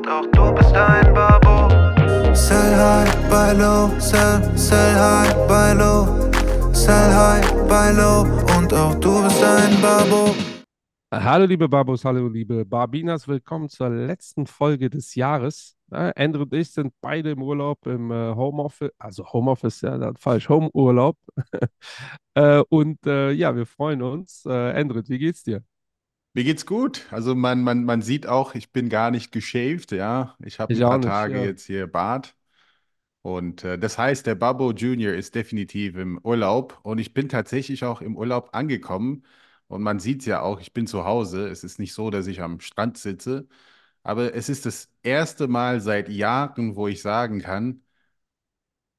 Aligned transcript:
und 0.00 0.08
auch 0.08 0.26
du 0.32 0.54
bist 0.54 0.74
ein 0.74 1.12
Babo. 1.12 1.68
Sell 2.34 2.76
high, 2.76 3.28
buy 3.28 3.52
low, 3.52 3.90
sell, 3.98 4.40
sell 4.56 4.94
high, 4.94 5.34
buy 5.46 5.74
low. 5.74 6.30
Sell 6.72 7.12
high, 7.12 7.46
buy 7.68 7.92
low 7.94 8.22
und 8.56 8.72
auch 8.72 8.94
du 8.94 9.22
bist 9.22 9.42
ein 9.42 9.80
Babo. 9.82 10.34
Hallo 11.12 11.44
liebe 11.44 11.68
Babos, 11.68 12.04
hallo 12.04 12.28
liebe 12.28 12.64
Barbinas, 12.64 13.26
willkommen 13.26 13.68
zur 13.68 13.90
letzten 13.90 14.46
Folge 14.46 14.88
des 14.88 15.14
Jahres. 15.16 15.76
Ja, 15.90 16.10
Andrew 16.10 16.42
und 16.42 16.54
ich 16.54 16.70
sind 16.70 16.94
beide 17.00 17.32
im 17.32 17.42
Urlaub 17.42 17.84
im 17.86 18.12
äh, 18.12 18.32
Homeoffice, 18.34 18.92
also 18.96 19.24
Homeoffice, 19.32 19.80
ja, 19.80 19.98
das 19.98 20.14
falsch, 20.18 20.48
Homeurlaub. 20.48 21.18
äh, 22.34 22.62
und 22.68 23.04
äh, 23.06 23.32
ja, 23.32 23.54
wir 23.56 23.66
freuen 23.66 24.02
uns. 24.02 24.46
Äh, 24.46 24.50
Andrew, 24.52 25.02
wie 25.04 25.18
geht's 25.18 25.42
dir? 25.42 25.64
Mir 26.32 26.44
geht's 26.44 26.64
gut. 26.66 27.06
Also 27.10 27.34
man, 27.34 27.62
man, 27.62 27.84
man 27.84 28.02
sieht 28.02 28.26
auch, 28.26 28.54
ich 28.54 28.70
bin 28.72 28.88
gar 28.88 29.10
nicht 29.10 29.32
geshaved, 29.32 29.90
ja. 29.92 30.36
Ich 30.44 30.60
habe 30.60 30.78
ein 30.78 30.78
Ich 30.78 30.84
auch 30.84 30.96
paar 30.98 31.00
nicht, 31.00 31.26
Tage 31.26 31.40
ja. 31.40 31.44
jetzt 31.44 31.64
hier 31.66 31.86
Bart. 31.88 32.36
Und 33.22 33.64
äh, 33.64 33.78
das 33.78 33.98
heißt, 33.98 34.26
der 34.26 34.36
Babbo 34.36 34.72
Junior 34.72 35.14
ist 35.14 35.34
definitiv 35.34 35.96
im 35.96 36.18
Urlaub. 36.24 36.80
Und 36.84 36.98
ich 36.98 37.14
bin 37.14 37.28
tatsächlich 37.28 37.84
auch 37.84 38.02
im 38.02 38.16
Urlaub 38.16 38.50
angekommen. 38.54 39.24
Und 39.68 39.82
man 39.82 40.00
sieht 40.00 40.20
es 40.20 40.26
ja 40.26 40.42
auch, 40.42 40.60
ich 40.60 40.72
bin 40.74 40.86
zu 40.86 41.04
Hause. 41.06 41.48
Es 41.48 41.64
ist 41.64 41.78
nicht 41.80 41.94
so, 41.94 42.10
dass 42.10 42.26
ich 42.28 42.42
am 42.42 42.60
Strand 42.60 42.98
sitze. 42.98 43.48
Aber 44.04 44.34
es 44.34 44.48
ist 44.50 44.66
das 44.66 44.90
erste 45.02 45.48
Mal 45.48 45.80
seit 45.80 46.08
Jahren, 46.10 46.76
wo 46.76 46.88
ich 46.88 47.02
sagen 47.02 47.40
kann, 47.42 47.82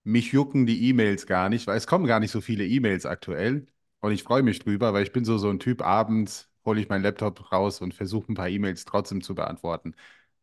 mich 0.03 0.31
jucken 0.33 0.65
die 0.65 0.89
E-Mails 0.89 1.25
gar 1.27 1.49
nicht, 1.49 1.67
weil 1.67 1.77
es 1.77 1.87
kommen 1.87 2.05
gar 2.07 2.19
nicht 2.19 2.31
so 2.31 2.41
viele 2.41 2.65
E-Mails 2.65 3.05
aktuell. 3.05 3.67
Und 3.99 4.11
ich 4.13 4.23
freue 4.23 4.43
mich 4.43 4.59
drüber, 4.59 4.93
weil 4.93 5.03
ich 5.03 5.11
bin 5.13 5.25
so, 5.25 5.37
so 5.37 5.49
ein 5.49 5.59
Typ, 5.59 5.81
abends 5.81 6.49
hole 6.65 6.81
ich 6.81 6.89
meinen 6.89 7.03
Laptop 7.03 7.51
raus 7.51 7.81
und 7.81 7.93
versuche 7.93 8.31
ein 8.31 8.35
paar 8.35 8.49
E-Mails 8.49 8.85
trotzdem 8.85 9.21
zu 9.21 9.35
beantworten. 9.35 9.95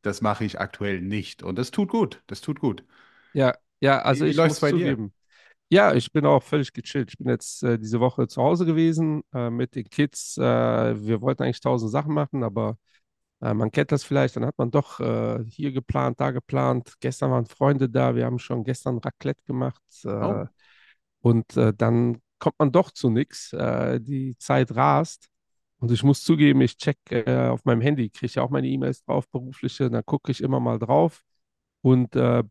Das 0.02 0.20
mache 0.22 0.45
ich 0.45 0.60
aktuell 0.60 1.00
nicht. 1.00 1.42
Und 1.42 1.56
das 1.59 1.70
tut 1.70 1.90
gut. 1.90 2.22
Das 2.28 2.40
tut 2.40 2.60
gut. 2.60 2.84
Ja, 3.32 3.54
ja, 3.80 4.00
also 4.02 4.24
Wie, 4.24 4.32
ich 4.32 4.43
läuft's 4.43 4.60
muss 4.60 4.60
bei 4.60 4.73
dir? 4.73 4.96
zugeben. 4.96 5.12
Ja, 5.70 5.95
ich 5.95 6.12
bin 6.12 6.26
auch 6.26 6.43
völlig 6.43 6.73
gechillt. 6.73 7.10
Ich 7.12 7.18
bin 7.18 7.28
jetzt 7.28 7.62
äh, 7.65 7.78
diese 7.78 8.01
Woche 8.01 8.28
zu 8.28 8.43
Hause 8.43 8.66
gewesen 8.66 9.23
äh, 9.34 9.51
mit 9.51 9.74
den 9.76 9.88
Kids. 9.90 10.38
Äh, 10.38 10.43
wir 10.43 11.20
wollten 11.23 11.45
eigentlich 11.45 11.60
tausend 11.60 11.93
Sachen 11.93 12.15
machen, 12.15 12.45
aber 12.45 12.78
äh, 13.43 13.54
man 13.54 13.71
kennt 13.73 13.93
das 13.93 14.04
vielleicht. 14.04 14.37
Dann 14.37 14.46
hat 14.46 14.59
man 14.59 14.71
doch 14.73 15.00
äh, 15.00 15.45
hier 15.48 15.73
geplant, 15.73 16.21
da 16.21 16.32
geplant. 16.32 16.95
Gestern 17.00 17.32
waren 17.32 17.46
Freunde 17.46 17.88
da. 17.90 18.15
Wir 18.16 18.26
haben 18.26 18.38
schon 18.40 18.65
gestern 18.65 18.98
Raclette 18.98 19.43
gemacht. 19.46 19.82
Äh, 20.04 20.09
Oh, 20.23 20.48
und 21.23 21.46
dann 21.56 22.23
kommt 22.38 22.59
man 22.59 22.73
doch 22.73 22.90
zu 22.93 23.10
nichts. 23.10 23.50
Die 23.52 24.37
Zeit 24.38 24.74
rast. 24.76 25.28
Und 25.80 25.93
ich 25.93 26.02
muss 26.02 26.24
zugeben, 26.24 26.60
ich 26.60 26.76
check 26.76 26.98
äh, 27.10 27.48
auf 27.48 27.65
meinem 27.65 27.80
Handy, 27.80 28.10
kriege 28.10 28.32
ja 28.34 28.43
auch 28.43 28.51
meine 28.51 28.66
E-Mails 28.68 29.04
drauf, 29.04 29.29
berufliche. 29.30 29.90
Dann 29.90 30.04
gucke 30.04 30.32
ich 30.32 30.43
immer 30.43 30.60
mal 30.60 30.79
drauf. 30.79 31.23
Und 31.82 32.16
äh, 32.16 32.43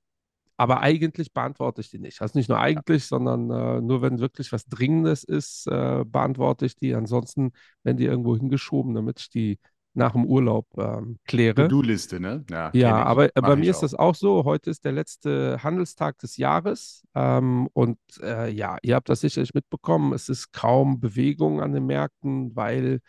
aber 0.57 0.81
eigentlich 0.81 1.33
beantworte 1.33 1.81
ich 1.81 1.89
die 1.91 1.99
nicht. 1.99 2.21
Also 2.21 2.37
nicht 2.37 2.49
nur 2.49 2.59
eigentlich, 2.59 3.05
sondern 3.05 3.51
äh, 3.51 3.81
nur 3.81 4.01
wenn 4.01 4.19
wirklich 4.19 4.51
was 4.51 4.65
Dringendes 4.65 5.23
ist, 5.23 5.67
äh, 5.67 6.03
beantworte 6.05 6.65
ich 6.65 6.75
die. 6.75 6.95
Ansonsten 6.95 7.51
werden 7.83 7.97
die 7.97 8.05
irgendwo 8.05 8.35
hingeschoben, 8.35 8.95
damit 8.95 9.19
ich 9.19 9.29
die 9.29 9.59
nach 9.97 10.13
dem 10.13 10.25
Urlaub 10.25 10.67
ähm, 10.77 11.17
kläre. 11.25 11.67
To-Do-Liste, 11.67 12.19
ne? 12.19 12.45
Ja, 12.49 12.69
Ja, 12.73 13.03
aber 13.03 13.25
äh, 13.25 13.31
bei 13.35 13.41
Mache 13.41 13.57
mir 13.57 13.71
ist 13.71 13.81
das 13.83 13.93
auch. 13.93 14.09
auch 14.09 14.15
so. 14.15 14.43
Heute 14.45 14.69
ist 14.69 14.85
der 14.85 14.91
letzte 14.91 15.61
Handelstag 15.63 16.17
des 16.19 16.37
Jahres. 16.37 17.03
Ähm, 17.15 17.67
und 17.73 17.97
äh, 18.21 18.49
ja, 18.49 18.77
ihr 18.83 18.95
habt 18.95 19.09
das 19.09 19.21
sicherlich 19.21 19.53
mitbekommen. 19.53 20.13
Es 20.13 20.29
ist 20.29 20.51
kaum 20.53 20.99
Bewegung 20.99 21.61
an 21.61 21.73
den 21.73 21.85
Märkten, 21.85 22.55
weil 22.55 22.99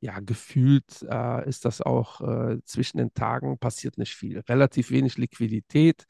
ja, 0.00 0.20
gefühlt 0.20 1.02
äh, 1.10 1.48
ist 1.48 1.64
das 1.64 1.80
auch 1.82 2.20
äh, 2.20 2.58
zwischen 2.64 2.98
den 2.98 3.12
Tagen 3.12 3.58
passiert 3.58 3.98
nicht 3.98 4.14
viel. 4.14 4.40
Relativ 4.48 4.90
wenig 4.90 5.16
Liquidität, 5.16 6.04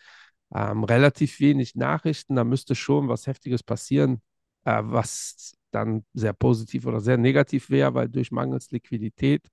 ähm, 0.55 0.85
relativ 0.85 1.41
wenig 1.41 1.77
Nachrichten. 1.77 2.37
Da 2.37 2.45
müsste 2.45 2.75
schon 2.75 3.09
was 3.09 3.27
Heftiges 3.27 3.63
passieren, 3.63 4.21
äh, 4.65 4.81
was 4.83 5.55
dann 5.71 6.05
sehr 6.15 6.33
positiv 6.33 6.87
oder 6.87 7.01
sehr 7.01 7.17
negativ 7.17 7.71
wäre, 7.71 7.95
weil 7.95 8.09
durch 8.09 8.31
mangels 8.33 8.71
Liquidität 8.71 9.49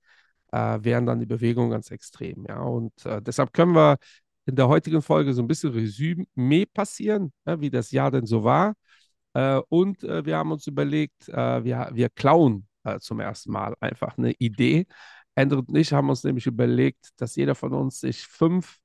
äh, 0.54 0.84
wären 0.84 1.06
dann 1.06 1.18
die 1.20 1.26
Bewegungen 1.26 1.70
ganz 1.70 1.90
extrem. 1.90 2.44
Ja, 2.48 2.60
und 2.62 2.92
äh, 3.04 3.20
deshalb 3.20 3.52
können 3.52 3.74
wir 3.74 3.98
in 4.46 4.56
der 4.56 4.68
heutigen 4.68 5.02
Folge 5.02 5.34
so 5.34 5.42
ein 5.42 5.48
bisschen 5.48 5.72
Resümee 5.72 6.66
passieren, 6.66 7.32
ja, 7.46 7.60
wie 7.60 7.70
das 7.70 7.90
Jahr 7.90 8.10
denn 8.10 8.26
so 8.26 8.44
war. 8.44 8.74
Äh, 9.34 9.60
und 9.68 10.04
äh, 10.04 10.24
wir 10.24 10.36
haben 10.36 10.52
uns 10.52 10.66
überlegt, 10.66 11.28
äh, 11.28 11.64
wir, 11.64 11.90
wir 11.92 12.08
klauen 12.10 12.68
äh, 12.84 13.00
zum 13.00 13.20
ersten 13.20 13.52
Mal 13.52 13.74
einfach 13.80 14.16
eine 14.18 14.32
Idee. 14.38 14.86
Andrew 15.34 15.62
und 15.66 15.76
ich 15.76 15.92
haben 15.92 16.08
uns 16.10 16.22
nämlich 16.22 16.46
überlegt, 16.46 17.10
dass 17.16 17.34
jeder 17.36 17.56
von 17.56 17.72
uns 17.74 18.00
sich 18.00 18.24
fünf 18.26 18.78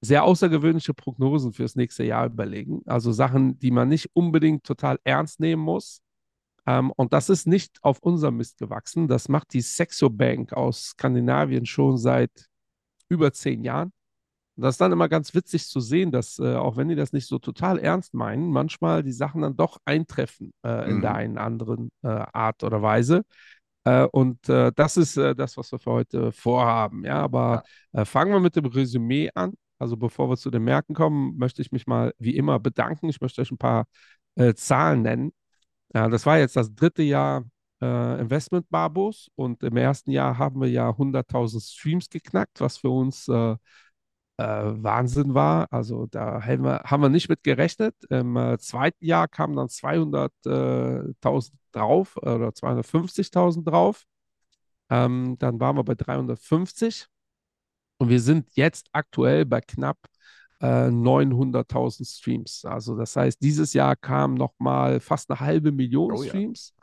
sehr 0.00 0.24
außergewöhnliche 0.24 0.94
Prognosen 0.94 1.52
fürs 1.52 1.76
nächste 1.76 2.04
Jahr 2.04 2.26
überlegen. 2.26 2.80
Also 2.86 3.12
Sachen, 3.12 3.58
die 3.58 3.70
man 3.70 3.88
nicht 3.88 4.10
unbedingt 4.14 4.64
total 4.64 4.98
ernst 5.04 5.40
nehmen 5.40 5.62
muss. 5.62 6.00
Ähm, 6.66 6.92
und 6.96 7.12
das 7.12 7.28
ist 7.28 7.46
nicht 7.46 7.78
auf 7.82 7.98
unserem 8.00 8.36
Mist 8.38 8.58
gewachsen. 8.58 9.08
Das 9.08 9.28
macht 9.28 9.52
die 9.52 9.60
Saxo 9.60 10.10
Bank 10.10 10.52
aus 10.52 10.88
Skandinavien 10.90 11.66
schon 11.66 11.96
seit 11.98 12.30
über 13.08 13.32
zehn 13.32 13.62
Jahren. 13.64 13.92
Und 14.56 14.62
das 14.62 14.74
ist 14.74 14.80
dann 14.80 14.92
immer 14.92 15.08
ganz 15.08 15.34
witzig 15.34 15.68
zu 15.68 15.80
sehen, 15.80 16.10
dass, 16.10 16.38
äh, 16.38 16.54
auch 16.54 16.76
wenn 16.76 16.88
die 16.88 16.94
das 16.94 17.12
nicht 17.12 17.28
so 17.28 17.38
total 17.38 17.78
ernst 17.78 18.14
meinen, 18.14 18.50
manchmal 18.50 19.02
die 19.02 19.12
Sachen 19.12 19.42
dann 19.42 19.56
doch 19.56 19.78
eintreffen 19.84 20.52
äh, 20.64 20.90
in 20.90 21.02
der 21.02 21.10
Mhm. 21.10 21.16
einen 21.16 21.38
anderen 21.38 21.90
äh, 22.02 22.08
Art 22.08 22.64
oder 22.64 22.80
Weise. 22.82 23.24
Äh, 23.84 24.04
und 24.06 24.48
äh, 24.48 24.72
das 24.74 24.96
ist 24.96 25.16
äh, 25.16 25.34
das, 25.34 25.56
was 25.56 25.70
wir 25.72 25.78
für 25.78 25.92
heute 25.92 26.32
vorhaben. 26.32 27.04
Ja, 27.04 27.20
aber 27.20 27.62
fangen 28.04 28.32
wir 28.32 28.40
mit 28.40 28.56
dem 28.56 28.66
Resümee 28.66 29.30
an. 29.34 29.54
Also 29.78 29.96
bevor 29.96 30.28
wir 30.30 30.36
zu 30.36 30.50
den 30.50 30.64
Märkten 30.64 30.94
kommen, 30.94 31.36
möchte 31.36 31.62
ich 31.62 31.70
mich 31.70 31.86
mal 31.86 32.12
wie 32.18 32.36
immer 32.36 32.58
bedanken. 32.58 33.08
Ich 33.08 33.20
möchte 33.20 33.42
euch 33.42 33.50
ein 33.50 33.58
paar 33.58 33.84
Zahlen 34.54 35.02
nennen. 35.02 35.32
Ja, 35.94 36.08
das 36.08 36.26
war 36.26 36.38
jetzt 36.38 36.56
das 36.56 36.74
dritte 36.74 37.02
Jahr 37.02 37.44
äh, 37.80 38.20
Investment 38.20 38.68
Barbos 38.70 39.30
und 39.34 39.62
im 39.62 39.76
ersten 39.76 40.10
Jahr 40.10 40.36
haben 40.38 40.60
wir 40.60 40.68
ja 40.68 40.90
100.000 40.96 41.60
Streams 41.62 42.08
geknackt, 42.10 42.60
was 42.60 42.78
für 42.78 42.90
uns 42.90 43.28
äh, 43.28 43.52
äh, 43.52 43.56
Wahnsinn 44.38 45.34
war. 45.34 45.68
Also 45.72 46.06
da 46.06 46.42
haben 46.42 46.64
wir, 46.64 46.80
haben 46.84 47.02
wir 47.02 47.08
nicht 47.10 47.28
mit 47.28 47.42
gerechnet. 47.44 47.94
Im 48.10 48.36
äh, 48.36 48.58
zweiten 48.58 49.04
Jahr 49.04 49.28
kamen 49.28 49.56
dann 49.56 49.68
200.000 49.68 51.58
drauf 51.72 52.16
äh, 52.22 52.30
oder 52.30 52.54
250.000 52.54 53.64
drauf. 53.64 54.04
Ähm, 54.90 55.36
dann 55.38 55.60
waren 55.60 55.76
wir 55.76 55.84
bei 55.84 55.94
350 55.94 57.06
und 57.98 58.08
wir 58.10 58.20
sind 58.20 58.50
jetzt 58.54 58.88
aktuell 58.92 59.44
bei 59.46 59.60
knapp 59.60 59.98
äh, 60.60 60.90
900.000 60.90 62.04
Streams. 62.04 62.64
Also 62.64 62.96
das 62.96 63.16
heißt, 63.16 63.40
dieses 63.42 63.72
Jahr 63.72 63.96
kamen 63.96 64.34
nochmal 64.34 65.00
fast 65.00 65.30
eine 65.30 65.40
halbe 65.40 65.72
Million 65.72 66.12
Oh 66.12 66.22
ja. 66.22 66.28
Streams. 66.30 66.74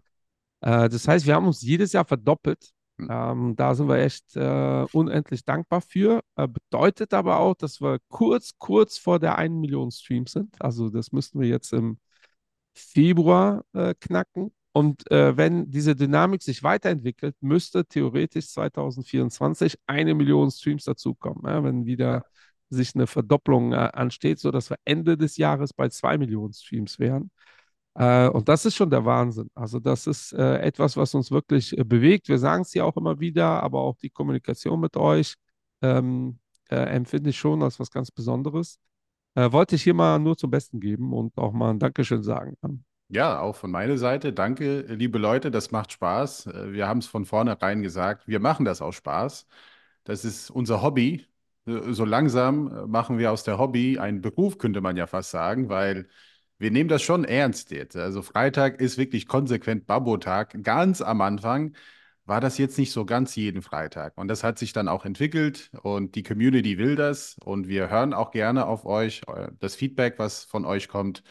Äh, 0.61 0.89
das 0.89 1.07
heißt, 1.07 1.25
wir 1.25 1.35
haben 1.35 1.47
uns 1.47 1.61
jedes 1.61 1.93
Jahr 1.93 2.05
verdoppelt. 2.05 2.71
Hm. 2.99 3.07
Ähm, 3.09 3.55
da 3.55 3.73
sind 3.75 3.87
wir 3.87 3.97
echt 3.97 4.35
äh, 4.35 4.85
unendlich 4.91 5.43
dankbar 5.45 5.81
für. 5.81 6.21
Äh, 6.35 6.47
bedeutet 6.47 7.13
aber 7.13 7.39
auch, 7.39 7.55
dass 7.55 7.81
wir 7.81 7.99
kurz, 8.09 8.51
kurz 8.57 8.97
vor 8.97 9.19
der 9.19 9.37
1 9.37 9.53
Million 9.59 9.91
Streams 9.91 10.33
sind. 10.33 10.55
Also 10.61 10.89
das 10.89 11.11
müssten 11.11 11.39
wir 11.39 11.47
jetzt 11.47 11.73
im 11.73 11.97
Februar 12.73 13.65
äh, 13.73 13.93
knacken. 13.99 14.53
Und 14.73 15.09
äh, 15.11 15.37
wenn 15.37 15.69
diese 15.69 15.95
Dynamik 15.95 16.41
sich 16.41 16.63
weiterentwickelt, 16.63 17.35
müsste 17.41 17.85
theoretisch 17.85 18.47
2024 18.49 19.77
eine 19.85 20.15
Million 20.15 20.49
Streams 20.49 20.85
dazukommen, 20.85 21.43
ja, 21.45 21.63
wenn 21.63 21.85
wieder 21.85 22.13
Ja. 22.17 22.23
Sich 22.69 22.95
eine 22.95 23.07
Verdopplung 23.07 23.73
äh, 23.73 23.89
ansteht, 23.93 24.39
sodass 24.39 24.69
wir 24.69 24.77
Ende 24.85 25.17
des 25.17 25.37
Jahres 25.37 25.73
bei 25.73 25.89
zwei 25.89 26.17
Millionen 26.17 26.53
Streams 26.53 26.99
wären. 26.99 27.31
Äh, 27.95 28.27
und 28.29 28.49
das 28.49 28.65
ist 28.65 28.75
schon 28.75 28.89
der 28.89 29.05
Wahnsinn. 29.05 29.49
Also 29.53 29.79
das 29.79 30.07
ist 30.07 30.33
äh, 30.33 30.57
etwas, 30.59 30.97
was 30.97 31.13
uns 31.13 31.31
wirklich 31.31 31.77
äh, 31.77 31.83
bewegt. 31.83 32.27
Wir 32.27 32.39
sagen 32.39 32.63
es 32.63 32.73
ja 32.73 32.83
auch 32.83 32.97
immer 32.97 33.19
wieder, 33.19 33.61
aber 33.61 33.81
auch 33.81 33.97
die 33.97 34.09
Kommunikation 34.09 34.79
mit 34.79 34.97
euch 34.97 35.35
ähm, 35.81 36.39
äh, 36.69 36.75
empfinde 36.75 37.29
ich 37.29 37.37
schon 37.37 37.61
als 37.61 37.79
was 37.79 37.91
ganz 37.91 38.11
Besonderes. 38.11 38.79
Äh, 39.35 39.51
wollte 39.51 39.75
ich 39.75 39.83
hier 39.83 39.93
mal 39.93 40.19
nur 40.19 40.37
zum 40.37 40.51
Besten 40.51 40.79
geben 40.79 41.13
und 41.13 41.37
auch 41.37 41.53
mal 41.53 41.71
ein 41.71 41.79
Dankeschön 41.79 42.23
sagen. 42.23 42.57
Ja, 43.09 43.39
auch 43.41 43.55
von 43.55 43.69
meiner 43.69 43.97
Seite. 43.97 44.33
Danke, 44.33 44.81
liebe 44.81 45.19
Leute, 45.19 45.51
das 45.51 45.71
macht 45.71 45.91
Spaß. 45.91 46.47
Wir 46.71 46.87
haben 46.87 46.99
es 46.99 47.05
von 47.05 47.25
vornherein 47.25 47.83
gesagt, 47.83 48.27
wir 48.27 48.39
machen 48.39 48.65
das 48.65 48.81
aus 48.81 48.95
Spaß. 48.95 49.47
Das 50.03 50.25
ist 50.25 50.49
unser 50.49 50.81
Hobby. 50.81 51.25
Äh, 51.65 51.93
So 51.93 52.05
langsam 52.05 52.67
äh, 52.67 52.87
machen 52.87 53.17
wir 53.17 53.31
aus 53.31 53.43
der 53.43 53.57
Hobby 53.57 53.99
einen 53.99 54.21
Beruf, 54.21 54.57
könnte 54.57 54.81
man 54.81 54.97
ja 54.97 55.07
fast 55.07 55.31
sagen, 55.31 55.69
weil 55.69 56.07
wir 56.59 56.71
nehmen 56.71 56.89
das 56.89 57.01
schon 57.01 57.25
ernst 57.25 57.71
jetzt. 57.71 57.95
Also 57.97 58.21
Freitag 58.21 58.79
ist 58.79 58.97
wirklich 58.97 59.27
konsequent 59.27 59.85
Babbo-Tag. 59.87 60.63
Ganz 60.63 61.01
am 61.01 61.21
Anfang 61.21 61.75
war 62.25 62.39
das 62.39 62.57
jetzt 62.57 62.77
nicht 62.77 62.91
so 62.93 63.05
ganz 63.05 63.35
jeden 63.35 63.61
Freitag. 63.61 64.17
Und 64.17 64.29
das 64.29 64.43
hat 64.43 64.57
sich 64.57 64.71
dann 64.71 64.87
auch 64.87 65.03
entwickelt 65.05 65.71
und 65.81 66.15
die 66.15 66.23
Community 66.23 66.77
will 66.77 66.95
das 66.95 67.35
und 67.43 67.67
wir 67.67 67.89
hören 67.89 68.13
auch 68.13 68.31
gerne 68.31 68.65
auf 68.65 68.85
euch, 68.85 69.27
eu- 69.27 69.49
das 69.59 69.75
Feedback, 69.75 70.19
was 70.19 70.45
von 70.45 70.63
euch 70.65 70.87
kommt. 70.87 71.23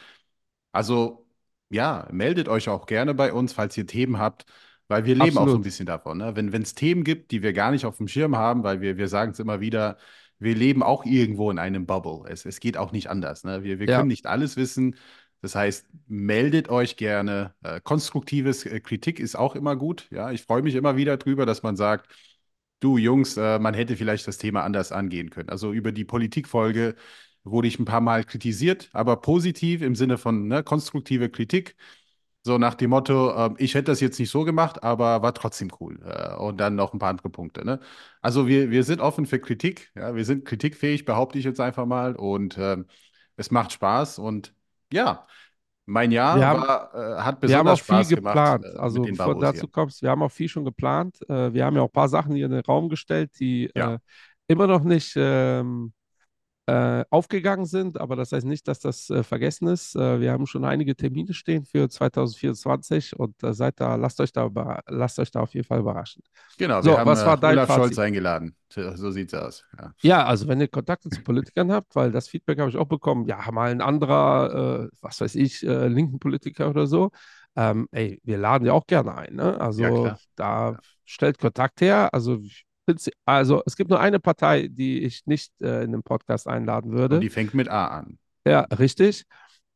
Also 0.73 1.26
ja, 1.70 2.08
meldet 2.12 2.49
euch 2.49 2.69
auch 2.69 2.87
gerne 2.87 3.14
bei 3.14 3.32
uns, 3.32 3.52
falls 3.52 3.76
ihr 3.76 3.87
Themen 3.87 4.19
habt, 4.19 4.44
weil 4.88 5.05
wir 5.05 5.14
leben 5.14 5.38
auch 5.38 5.49
so 5.49 5.58
ein 5.58 5.62
Absolut. 5.62 5.62
bisschen 5.62 5.87
davon. 5.87 6.19
Ne? 6.19 6.37
Wenn 6.37 6.52
es 6.62 6.75
Themen 6.75 7.05
gibt, 7.05 7.31
die 7.31 7.43
wir 7.43 7.52
gar 7.52 7.70
nicht 7.70 7.84
auf 7.87 7.96
dem 7.96 8.08
Schirm 8.08 8.37
haben, 8.37 8.62
weil 8.62 8.81
wir, 8.81 8.96
wir 8.99 9.08
sagen 9.08 9.32
es 9.32 9.38
immer 9.38 9.61
wieder, 9.61 9.96
wir 10.43 10.55
leben 10.55 10.83
auch 10.83 11.05
irgendwo 11.05 11.50
in 11.50 11.59
einem 11.59 11.87
Bubble. 11.87 12.25
Es, 12.31 12.44
es 12.47 12.61
geht 12.61 12.77
auch 12.77 12.93
nicht 12.93 13.09
anders. 13.11 13.44
Ne? 13.44 13.62
Wir, 13.65 13.79
wir 13.79 13.87
Ja. 13.87 13.99
können 13.99 14.09
nicht 14.09 14.27
alles 14.27 14.56
wissen. 14.56 14.97
Das 15.41 15.55
heißt, 15.55 15.87
meldet 16.09 16.69
euch 16.69 16.97
gerne. 16.97 17.55
Äh, 17.62 17.81
konstruktives 17.81 18.65
äh, 18.67 18.81
Kritik 18.81 19.21
ist 19.21 19.37
auch 19.37 19.56
immer 19.56 19.77
gut. 19.77 20.09
Ja, 20.11 20.31
ich 20.31 20.43
freue 20.43 20.62
mich 20.62 20.75
immer 20.75 20.97
wieder 20.97 21.17
drüber, 21.17 21.47
dass 21.47 21.62
man 21.62 21.77
sagt, 21.77 22.09
du 22.81 22.99
Jungs, 22.99 23.37
äh, 23.37 23.59
man 23.59 23.75
hätte 23.75 23.97
vielleicht 23.97 24.27
das 24.29 24.39
Thema 24.39 24.62
anders 24.65 24.93
angehen 24.93 25.31
können. 25.31 25.49
Also 25.49 25.73
über 25.73 25.93
die 25.93 26.05
Politikfolge 26.05 26.94
wurde 27.44 27.69
ich 27.69 27.79
ein 27.79 27.85
paar 27.85 28.00
Mal 28.00 28.25
kritisiert, 28.25 28.89
aber 28.93 29.17
positiv 29.21 29.83
im 29.83 29.94
Sinne 29.97 30.19
von 30.19 30.49
ne, 30.49 30.62
konstruktive 30.62 31.29
Kritik. 31.31 31.77
So 32.44 32.59
nach 32.59 32.75
dem 32.75 32.91
Motto, 32.91 33.31
äh, 33.31 33.55
ich 33.59 33.75
hätte 33.75 33.93
das 33.93 34.00
jetzt 34.00 34.19
nicht 34.19 34.31
so 34.31 34.44
gemacht, 34.44 34.83
aber 34.83 35.23
war 35.23 35.33
trotzdem 35.33 35.71
cool. 35.81 36.00
Äh, 36.05 36.35
und 36.37 36.59
dann 36.59 36.75
noch 36.75 36.93
ein 36.93 36.99
paar 36.99 37.11
andere 37.11 37.31
Punkte. 37.31 37.65
Ne? 37.65 37.79
Also 38.21 38.49
wir, 38.49 38.71
wir 38.71 38.83
sind 38.85 39.00
offen 39.00 39.27
für 39.27 39.39
Kritik. 39.39 39.93
Ja? 39.94 40.15
Wir 40.15 40.25
sind 40.25 40.44
kritikfähig, 40.44 41.05
behaupte 41.05 41.39
ich 41.39 41.44
jetzt 41.44 41.61
einfach 41.61 41.87
mal. 41.87 42.17
Und 42.17 42.59
ähm, 42.59 42.87
es 43.37 43.50
macht 43.50 43.73
Spaß. 43.73 44.19
Und 44.19 44.55
ja, 44.93 45.27
mein 45.87 46.11
Jahr 46.11 46.39
haben, 46.44 46.62
war, 46.62 46.94
äh, 46.94 47.23
hat 47.23 47.41
wir 47.47 47.56
haben 47.59 47.67
besonders 47.67 47.81
auch 47.81 47.85
viel 47.85 48.05
Spaß 48.05 48.09
gemacht 48.09 48.35
geplant. 48.35 48.65
äh, 48.65 48.79
Also 48.79 49.03
bevor 49.03 49.39
dazu 49.39 49.61
hier. 49.61 49.69
kommst, 49.71 50.03
wir 50.03 50.11
haben 50.11 50.23
auch 50.23 50.31
viel 50.33 50.49
schon 50.49 50.65
geplant. 50.65 51.19
Äh, 51.29 51.53
wir 51.53 51.65
haben 51.65 51.77
ja 51.77 51.83
auch 51.83 51.89
ein 51.89 51.93
paar 51.93 52.09
Sachen 52.09 52.35
hier 52.35 52.47
in 52.47 52.53
den 52.53 52.65
Raum 52.65 52.89
gestellt, 52.89 53.31
die 53.39 53.71
Ja, 53.75 53.94
äh, 53.94 53.99
immer 54.49 54.67
noch 54.67 54.83
nicht 54.83 55.15
ähm, 55.17 55.93
äh, 56.67 57.05
aufgegangen 57.11 57.67
sind, 57.67 58.00
aber 58.00 58.17
das 58.17 58.32
heißt 58.32 58.47
nicht, 58.47 58.69
dass 58.69 58.81
das 58.81 59.11
äh, 59.11 59.23
vergessen 59.25 59.67
ist. 59.69 59.97
Äh, 59.97 60.20
wir 60.20 60.32
haben 60.32 60.47
schon 60.47 60.64
einige 60.64 60.94
Termine 60.97 61.35
stehen 61.35 61.64
für 61.64 61.88
2024 61.88 63.19
und 63.19 63.43
äh, 63.43 63.53
seid 63.55 63.81
da, 63.81 63.97
lasst 63.97 64.20
euch 64.20 64.32
da, 64.32 64.49
lasst 64.88 65.19
euch 65.19 65.31
da 65.31 65.41
auf 65.41 65.55
jeden 65.55 65.67
Fall 65.67 65.81
überraschen. 65.81 66.23
genau. 66.59 66.82
Wir 66.85 66.97
So, 66.97 66.99
haben 66.99 67.05
was 67.05 67.25
äh, 67.25 67.25
war 67.25 67.37
dein 67.38 67.61
Olaf 67.61 67.70
Scholz 67.70 67.99
Fazit? 67.99 67.99
eingeladen. 67.99 68.56
So 68.73 68.97
so 68.97 69.11
sieht's 69.11 69.35
aus. 69.35 69.64
Ja. 69.79 69.94
Ja, 70.05 70.25
also 70.26 70.49
wenn 70.49 70.61
ihr 70.61 70.67
Kontakte 70.69 71.11
zu 71.11 71.23
Politikern 71.23 71.70
habt, 71.70 71.94
weil 71.94 72.11
das 72.11 72.26
Feedback 72.29 72.59
habe 72.59 72.69
ich 72.70 72.76
auch 72.76 72.87
bekommen, 72.88 73.26
ja, 73.29 73.38
mal 73.53 73.70
ein 73.70 73.81
anderer, 73.81 74.88
was 75.00 75.20
weiß 75.20 75.37
ich, 75.37 75.62
linken 75.62 76.19
Politiker 76.19 76.69
oder 76.70 76.87
so, 76.88 77.11
ähm, 77.55 77.87
ey, 77.93 78.20
wir 78.25 78.38
laden 78.38 78.67
ja 78.67 78.73
auch 78.73 78.87
gerne 78.87 79.15
ein, 79.17 79.35
ne? 79.37 79.61
Ja, 79.76 79.91
Also 79.91 79.93
klar. 79.93 80.20
da 80.35 80.75
Ja. 80.75 80.82
stellt 81.05 81.38
Kontakt 81.38 81.81
her. 81.82 82.12
Also, 82.15 82.41
ich 82.41 82.65
also 83.25 83.62
es 83.67 83.76
gibt 83.76 83.90
nur 83.90 84.00
eine 84.00 84.20
Partei, 84.20 84.69
die 84.69 85.00
ich 85.00 85.26
nicht 85.26 85.52
äh, 85.61 85.84
in 85.84 85.93
den 85.93 86.02
Podcast 86.02 86.49
einladen 86.49 86.93
Und 86.93 86.99
würde. 86.99 87.20
die 87.20 87.31
fängt 87.31 87.55
mit 87.55 87.69
A 87.69 87.87
an. 87.87 88.19
Ja, 88.46 88.62
richtig. 88.62 89.25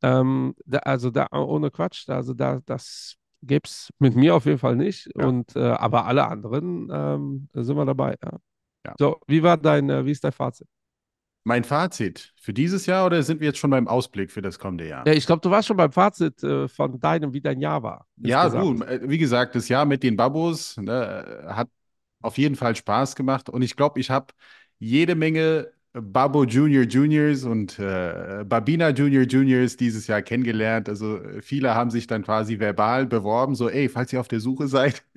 Ähm, 0.03 0.55
da, 0.65 0.79
also 0.79 1.11
da 1.11 1.29
ohne 1.33 1.71
Quatsch, 1.71 2.09
also 2.09 2.35
da 2.35 2.61
das 2.67 3.15
gibt 3.43 3.69
es 3.69 3.91
mit 3.99 4.17
mir 4.17 4.35
auf 4.35 4.47
jeden 4.47 4.59
Fall 4.59 4.77
nicht. 4.77 5.09
Ja. 5.17 5.27
Und 5.27 5.55
äh, 5.57 5.61
aber 5.61 6.07
alle 6.07 6.27
anderen 6.27 6.89
ähm, 6.93 7.49
sind 7.55 7.77
wir 7.77 7.85
dabei. 7.85 8.17
Ja. 8.23 8.39
Ja. 8.87 8.95
So, 8.99 9.21
wie 9.27 9.43
war 9.43 9.57
dein, 9.57 9.91
äh, 9.91 10.05
wie 10.05 10.13
ist 10.13 10.23
dein 10.23 10.33
Fazit? 10.33 10.69
Mein 11.45 11.63
Fazit 11.63 12.33
für 12.41 12.53
dieses 12.53 12.87
Jahr 12.87 13.07
oder 13.07 13.23
sind 13.23 13.41
wir 13.41 13.47
jetzt 13.47 13.59
schon 13.59 13.71
beim 13.71 13.87
Ausblick 13.87 14.33
für 14.33 14.43
das 14.43 14.59
kommende 14.59 14.89
Jahr? 14.89 15.07
Ja, 15.07 15.13
ich 15.13 15.27
glaube, 15.27 15.41
du 15.43 15.51
warst 15.51 15.69
schon 15.69 15.77
beim 15.77 15.93
Fazit 15.93 16.43
äh, 16.43 16.67
von 16.67 16.99
deinem, 16.99 17.33
wie 17.33 17.41
dein 17.41 17.61
Jahr 17.61 17.83
war. 17.85 18.07
Ja, 18.17 18.49
du, 18.49 18.83
äh, 18.83 19.01
wie 19.09 19.19
gesagt, 19.19 19.55
das 19.55 19.69
Jahr 19.69 19.85
mit 19.85 20.03
den 20.03 20.17
Babos 20.17 20.77
ne, 20.77 21.45
hat 21.49 21.69
auf 22.27 22.39
jeden 22.39 22.57
Fall 22.57 22.77
Spaß 22.77 23.17
gemacht 23.17 23.49
und 23.49 23.63
ich 23.63 23.77
glaube, 23.77 24.01
ich 24.01 24.11
habe 24.11 24.35
jede 24.79 25.15
Menge 25.15 25.73
Babo 25.93 26.45
Junior 26.45 26.85
Juniors 26.85 27.45
und 27.45 27.79
äh, 27.79 28.45
Babina 28.47 28.91
Junior 28.91 29.23
Juniors 29.25 29.77
dieses 29.77 30.07
Jahr 30.07 30.21
kennengelernt. 30.21 30.89
Also 30.89 31.17
äh, 31.19 31.41
viele 31.41 31.75
haben 31.75 31.91
sich 31.91 32.07
dann 32.07 32.23
quasi 32.23 32.59
verbal 32.59 33.07
beworben, 33.07 33.55
so, 33.55 33.71
ey, 33.71 33.89
falls 33.89 34.13
ihr 34.13 34.21
auf 34.21 34.29
der 34.29 34.41
Suche 34.41 34.69
seid. 34.69 35.03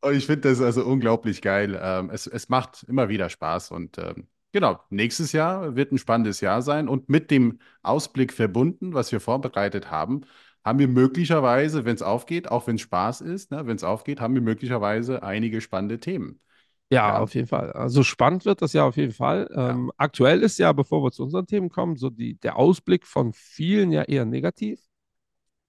Und 0.00 0.14
ich 0.14 0.26
finde 0.26 0.48
das 0.48 0.60
also 0.60 0.84
unglaublich 0.84 1.42
geil. 1.42 1.78
Ähm, 1.80 2.10
es, 2.10 2.26
es 2.28 2.48
macht 2.48 2.84
immer 2.84 3.08
wieder 3.08 3.28
Spaß 3.28 3.72
und 3.72 3.98
ähm, 3.98 4.28
genau, 4.52 4.78
nächstes 4.90 5.32
Jahr 5.32 5.74
wird 5.74 5.90
ein 5.90 5.98
spannendes 5.98 6.40
Jahr 6.40 6.62
sein 6.62 6.88
und 6.88 7.08
mit 7.08 7.32
dem 7.32 7.58
Ausblick 7.82 8.32
verbunden, 8.32 8.94
was 8.94 9.10
wir 9.10 9.18
vorbereitet 9.20 9.90
haben, 9.90 10.20
haben 10.68 10.78
wir 10.78 10.88
möglicherweise, 10.88 11.84
wenn 11.84 11.94
es 11.94 12.02
aufgeht, 12.02 12.50
auch 12.50 12.66
wenn 12.66 12.76
es 12.76 12.82
Spaß 12.82 13.20
ist, 13.22 13.50
ne, 13.50 13.66
wenn 13.66 13.76
es 13.76 13.84
aufgeht, 13.84 14.20
haben 14.20 14.34
wir 14.34 14.42
möglicherweise 14.42 15.22
einige 15.22 15.60
spannende 15.60 16.00
Themen. 16.00 16.40
Ja, 16.90 17.08
Ja. 17.08 17.18
auf 17.18 17.34
jeden 17.34 17.46
Fall. 17.48 17.72
Also 17.72 18.02
spannend 18.02 18.44
wird 18.46 18.62
das 18.62 18.72
ja 18.72 18.84
auf 18.84 18.96
jeden 18.96 19.12
Fall. 19.12 19.48
Ähm, 19.54 19.92
aktuell 19.98 20.42
ist 20.42 20.58
ja, 20.58 20.72
bevor 20.72 21.02
wir 21.04 21.10
zu 21.12 21.24
unseren 21.24 21.46
Themen 21.46 21.68
kommen, 21.68 21.96
so 21.96 22.08
die, 22.10 22.36
der 22.40 22.56
Ausblick 22.56 23.06
von 23.06 23.32
vielen 23.34 23.92
ja 23.92 24.02
eher 24.04 24.24
negativ. 24.24 24.80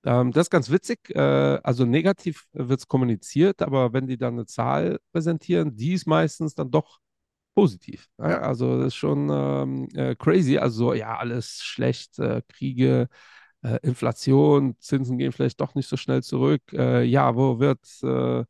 Ähm, 0.05 0.31
das 0.31 0.47
ist 0.47 0.49
ganz 0.49 0.69
witzig. 0.71 0.99
Äh, 1.15 1.19
also 1.63 1.85
negativ 1.85 2.45
wird 2.53 2.79
es 2.79 2.87
kommuniziert, 2.87 3.61
aber 3.61 3.93
wenn 3.93 4.07
die 4.07 4.17
dann 4.17 4.33
eine 4.35 4.45
Zahl 4.45 4.99
präsentieren, 5.11 5.75
die 5.75 5.93
ist 5.93 6.07
meistens 6.07 6.55
dann 6.55 6.71
doch 6.71 6.99
positiv. 7.55 8.07
Ja? 8.19 8.31
Ja. 8.31 8.41
Also 8.41 8.77
das 8.77 8.87
ist 8.89 8.95
schon 8.95 9.29
ähm, 9.31 9.89
äh, 9.95 10.15
crazy. 10.15 10.57
Also 10.57 10.93
ja, 10.93 11.17
alles 11.17 11.61
schlecht, 11.63 12.19
äh, 12.19 12.41
Kriege, 12.47 13.09
äh, 13.63 13.77
Inflation, 13.81 14.75
Zinsen 14.79 15.17
gehen 15.17 15.31
vielleicht 15.31 15.59
doch 15.61 15.75
nicht 15.75 15.87
so 15.87 15.97
schnell 15.97 16.23
zurück. 16.23 16.61
Äh, 16.73 17.03
ja, 17.03 17.35
wo 17.35 17.59
wird 17.59 17.79
äh, 18.03 18.43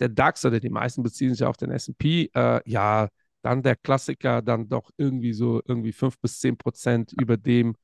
der 0.00 0.08
DAX 0.08 0.44
oder 0.44 0.60
die 0.60 0.70
meisten 0.70 1.02
beziehen 1.02 1.34
sich 1.34 1.44
auf 1.44 1.56
den 1.56 1.70
S&P? 1.70 2.30
Äh, 2.34 2.60
ja, 2.68 3.08
dann 3.42 3.62
der 3.62 3.76
Klassiker, 3.76 4.42
dann 4.42 4.68
doch 4.68 4.90
irgendwie 4.96 5.32
so 5.32 5.60
irgendwie 5.66 5.92
5 5.92 6.18
bis 6.18 6.40
10 6.40 6.56
Prozent 6.56 7.12
über 7.12 7.36
dem, 7.36 7.76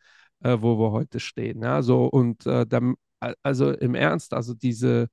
äh, 0.43 0.57
wo 0.61 0.79
wir 0.79 0.91
heute 0.93 1.21
stehen. 1.21 1.63
Ja, 1.63 1.83
so 1.83 2.07
und 2.07 2.47
äh, 2.47 2.67
dann, 2.67 2.95
also 3.43 3.71
im 3.73 3.95
Ernst, 3.95 4.33
also 4.33 4.55
diese, 4.55 5.09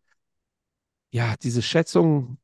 ja, 1.11 1.35
diese 1.41 1.61
Schätzung, 1.61 2.37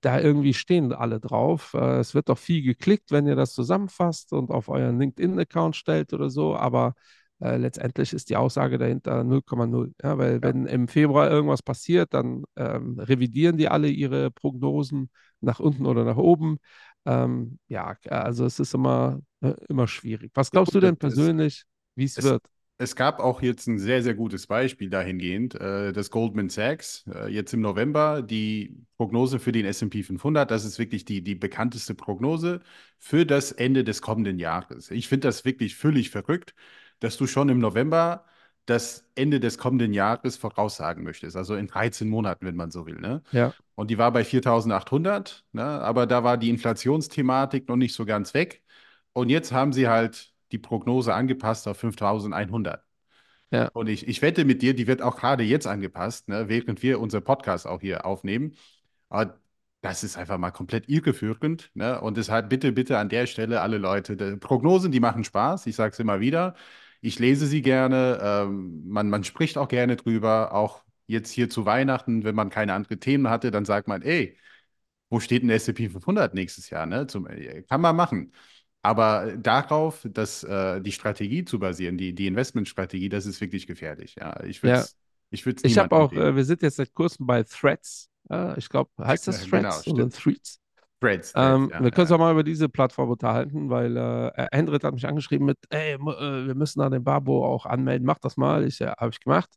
da 0.00 0.18
irgendwie 0.20 0.54
stehen 0.54 0.92
alle 0.92 1.20
drauf. 1.20 1.74
Es 1.74 2.14
wird 2.14 2.30
doch 2.30 2.38
viel 2.38 2.62
geklickt, 2.62 3.10
wenn 3.10 3.26
ihr 3.26 3.36
das 3.36 3.52
zusammenfasst 3.52 4.32
und 4.32 4.50
auf 4.50 4.68
euren 4.68 4.98
LinkedIn-Account 4.98 5.76
stellt 5.76 6.12
oder 6.14 6.30
so, 6.30 6.56
aber 6.56 6.94
äh, 7.40 7.56
letztendlich 7.56 8.12
ist 8.12 8.30
die 8.30 8.36
Aussage 8.36 8.78
dahinter 8.78 9.24
0,0. 9.24 9.92
Ja, 10.02 10.18
weil 10.18 10.42
Ja. 10.42 10.48
wenn 10.48 10.66
im 10.66 10.88
Februar 10.88 11.30
irgendwas 11.30 11.62
passiert, 11.62 12.14
dann 12.14 12.44
ähm, 12.56 12.98
revidieren 12.98 13.56
die 13.56 13.68
alle 13.68 13.88
ihre 13.88 14.30
Prognosen 14.30 15.10
nach 15.40 15.60
unten 15.60 15.86
oder 15.86 16.04
nach 16.04 16.16
oben. 16.16 16.58
Ähm, 17.06 17.58
ja, 17.68 17.96
also 18.08 18.46
es 18.46 18.58
ist 18.60 18.74
immer, 18.74 19.20
äh, 19.42 19.54
immer 19.68 19.86
schwierig. 19.88 20.30
Was 20.34 20.50
glaubst 20.50 20.74
du 20.74 20.80
denn 20.80 20.96
persönlich, 20.96 21.64
wie 21.96 22.04
es 22.04 22.20
es- 22.20 22.22
wird? 22.22 22.42
Es 22.76 22.96
gab 22.96 23.20
auch 23.20 23.40
jetzt 23.40 23.68
ein 23.68 23.78
sehr, 23.78 24.02
sehr 24.02 24.14
gutes 24.14 24.48
Beispiel 24.48 24.90
dahingehend, 24.90 25.54
äh, 25.54 25.92
das 25.92 26.10
Goldman 26.10 26.48
Sachs, 26.48 27.04
äh, 27.06 27.28
jetzt 27.32 27.54
im 27.54 27.60
November, 27.60 28.20
die 28.20 28.76
Prognose 28.96 29.38
für 29.38 29.52
den 29.52 29.64
S&P 29.64 30.02
500, 30.02 30.50
das 30.50 30.64
ist 30.64 30.78
wirklich 30.80 31.04
die, 31.04 31.22
die 31.22 31.36
bekannteste 31.36 31.94
Prognose 31.94 32.60
für 32.98 33.24
das 33.26 33.52
Ende 33.52 33.84
des 33.84 34.02
kommenden 34.02 34.40
Jahres. 34.40 34.90
Ich 34.90 35.06
finde 35.08 35.28
das 35.28 35.44
wirklich 35.44 35.76
völlig 35.76 36.10
verrückt, 36.10 36.54
dass 37.04 37.16
du 37.16 37.26
schon 37.26 37.48
im 37.48 37.58
November 37.58 38.24
das 38.66 39.10
Ende 39.14 39.40
des 39.40 39.58
kommenden 39.58 39.92
Jahres 39.92 40.36
voraussagen 40.36 41.04
möchtest, 41.04 41.36
also 41.36 41.54
in 41.54 41.66
13 41.66 42.08
Monaten, 42.08 42.46
wenn 42.46 42.56
man 42.56 42.70
so 42.70 42.86
will. 42.86 42.98
Ne? 43.00 43.22
Ja, 43.30 43.52
Und 43.74 43.90
die 43.90 43.98
war 43.98 44.10
bei 44.12 44.24
4.800, 44.24 45.44
ne? 45.52 45.62
aber 45.64 46.06
da 46.06 46.24
war 46.24 46.38
die 46.38 46.50
Inflationsthematik 46.50 47.68
noch 47.68 47.76
nicht 47.76 47.94
so 47.94 48.06
ganz 48.06 48.32
weg. 48.34 48.62
Und 49.12 49.28
jetzt 49.28 49.52
haben 49.52 49.72
sie 49.72 49.88
halt 49.88 50.32
die 50.52 50.58
Prognose 50.58 51.14
angepasst 51.14 51.68
auf 51.68 51.78
5.100. 51.78 52.84
ja, 53.50 53.68
Und 53.74 53.88
ich, 53.88 54.08
ich 54.08 54.22
wette 54.22 54.44
mit 54.44 54.62
dir, 54.62 54.74
die 54.74 54.86
wird 54.86 55.02
auch 55.02 55.16
gerade 55.16 55.42
jetzt 55.44 55.66
angepasst, 55.66 56.28
ne? 56.28 56.48
während 56.48 56.82
wir 56.82 57.00
unser 57.00 57.20
Podcast 57.20 57.66
auch 57.66 57.80
hier 57.80 58.06
aufnehmen. 58.06 58.54
Aber 59.08 59.38
das 59.82 60.02
ist 60.04 60.16
einfach 60.16 60.38
mal 60.38 60.50
komplett 60.50 60.88
irreführend. 60.88 61.70
Ne? 61.74 62.00
Und 62.00 62.16
deshalb 62.16 62.48
bitte, 62.48 62.72
bitte 62.72 62.98
an 62.98 63.08
der 63.10 63.26
Stelle 63.26 63.60
alle 63.60 63.78
Leute, 63.78 64.16
die 64.16 64.36
Prognosen, 64.36 64.90
die 64.92 65.00
machen 65.00 65.24
Spaß. 65.24 65.66
Ich 65.66 65.76
sage 65.76 65.92
es 65.92 65.98
immer 66.00 66.20
wieder. 66.20 66.54
Ich 67.04 67.18
lese 67.18 67.46
sie 67.46 67.60
gerne. 67.62 68.18
Ähm, 68.22 68.82
man, 68.88 69.10
man 69.10 69.24
spricht 69.24 69.58
auch 69.58 69.68
gerne 69.68 69.96
drüber. 69.96 70.54
Auch 70.54 70.82
jetzt 71.06 71.30
hier 71.30 71.50
zu 71.50 71.66
Weihnachten, 71.66 72.24
wenn 72.24 72.34
man 72.34 72.48
keine 72.48 72.72
anderen 72.72 72.98
Themen 73.00 73.28
hatte, 73.28 73.50
dann 73.50 73.66
sagt 73.66 73.88
man, 73.88 74.00
ey, 74.02 74.38
wo 75.10 75.20
steht 75.20 75.44
ein 75.44 75.50
S&P 75.50 75.88
500 75.90 76.34
nächstes 76.34 76.70
Jahr? 76.70 76.86
Ne? 76.86 77.06
Zum, 77.06 77.28
kann 77.68 77.80
man 77.82 77.94
machen. 77.96 78.32
Aber 78.82 79.36
darauf, 79.36 80.06
dass 80.10 80.44
äh, 80.44 80.80
die 80.80 80.92
Strategie 80.92 81.44
zu 81.44 81.58
basieren, 81.58 81.98
die, 81.98 82.14
die 82.14 82.26
Investmentstrategie, 82.26 83.08
das 83.10 83.26
ist 83.26 83.40
wirklich 83.40 83.66
gefährlich. 83.66 84.16
Ja, 84.18 84.42
ich 84.44 84.62
würde 84.62 84.76
es 84.76 84.96
ich 85.30 85.46
Ich 85.62 85.78
habe 85.78 85.94
auch, 85.96 86.12
äh, 86.12 86.34
wir 86.36 86.44
sind 86.44 86.62
jetzt 86.62 86.76
seit 86.76 86.94
kurzem 86.94 87.26
bei 87.26 87.42
Threads. 87.42 88.08
Äh, 88.30 88.58
ich 88.58 88.68
glaube, 88.68 88.90
heißt 88.98 89.26
das 89.28 89.40
Ja, 89.40 89.46
genau, 89.50 89.70
Threads 89.72 89.86
oder 89.86 90.08
stimmt. 90.08 90.14
Threads? 90.14 90.60
Threads, 91.04 91.34
Threads, 91.34 91.54
Ähm, 91.54 91.70
ja, 91.72 91.82
wir 91.82 91.90
können 91.90 92.02
uns 92.02 92.10
ja. 92.10 92.16
auch 92.16 92.20
mal 92.20 92.32
über 92.32 92.44
diese 92.44 92.68
Plattform 92.68 93.10
unterhalten, 93.10 93.70
weil 93.70 93.96
äh, 93.96 94.46
Hendrik 94.52 94.84
hat 94.84 94.94
mich 94.94 95.06
angeschrieben 95.06 95.46
mit, 95.46 95.58
ey, 95.70 95.94
äh, 95.94 95.98
wir 96.46 96.54
müssen 96.54 96.80
da 96.80 96.88
den 96.90 97.04
Babo 97.04 97.44
auch 97.46 97.66
anmelden, 97.66 98.06
mach 98.06 98.18
das 98.18 98.36
mal. 98.36 98.64
Ich, 98.66 98.78
ja, 98.78 98.94
habe 98.98 99.10
ich 99.10 99.20
gemacht. 99.20 99.50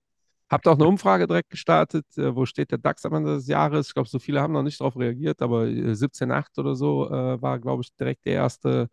Habt 0.50 0.68
auch 0.68 0.76
eine 0.76 0.86
Umfrage 0.88 1.28
direkt 1.28 1.50
gestartet, 1.50 2.06
äh, 2.18 2.36
wo 2.36 2.46
steht 2.46 2.72
der 2.72 2.78
DAX 2.80 3.06
am 3.06 3.14
Ende 3.14 3.36
des 3.36 3.48
Jahres. 3.48 3.88
Ich 3.90 3.94
glaube, 3.94 4.10
so 4.10 4.20
viele 4.20 4.42
haben 4.42 4.54
noch 4.54 4.64
nicht 4.64 4.80
darauf 4.80 4.98
reagiert, 4.98 5.42
aber 5.42 5.68
äh, 5.68 5.96
17,8 5.96 6.58
oder 6.58 6.76
so 6.76 7.10
äh, 7.10 7.42
war, 7.42 7.60
glaube 7.60 7.84
ich, 7.84 7.94
direkt 7.96 8.26
der 8.26 8.34
erste, 8.34 8.90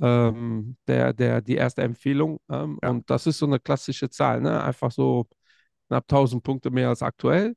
ähm, 0.00 0.76
der, 0.86 1.12
der, 1.12 1.42
die 1.42 1.56
erste 1.56 1.82
Empfehlung. 1.82 2.38
Ähm, 2.50 2.78
Ja. 2.82 2.90
Und 2.90 3.10
das 3.10 3.26
ist 3.26 3.38
so 3.38 3.46
eine 3.46 3.60
klassische 3.60 4.10
Zahl, 4.10 4.40
ne? 4.40 4.62
Einfach 4.62 4.90
so 4.90 5.26
knapp 5.88 6.08
1000 6.08 6.42
Punkte 6.42 6.70
mehr 6.70 6.88
als 6.88 7.02
aktuell. 7.02 7.54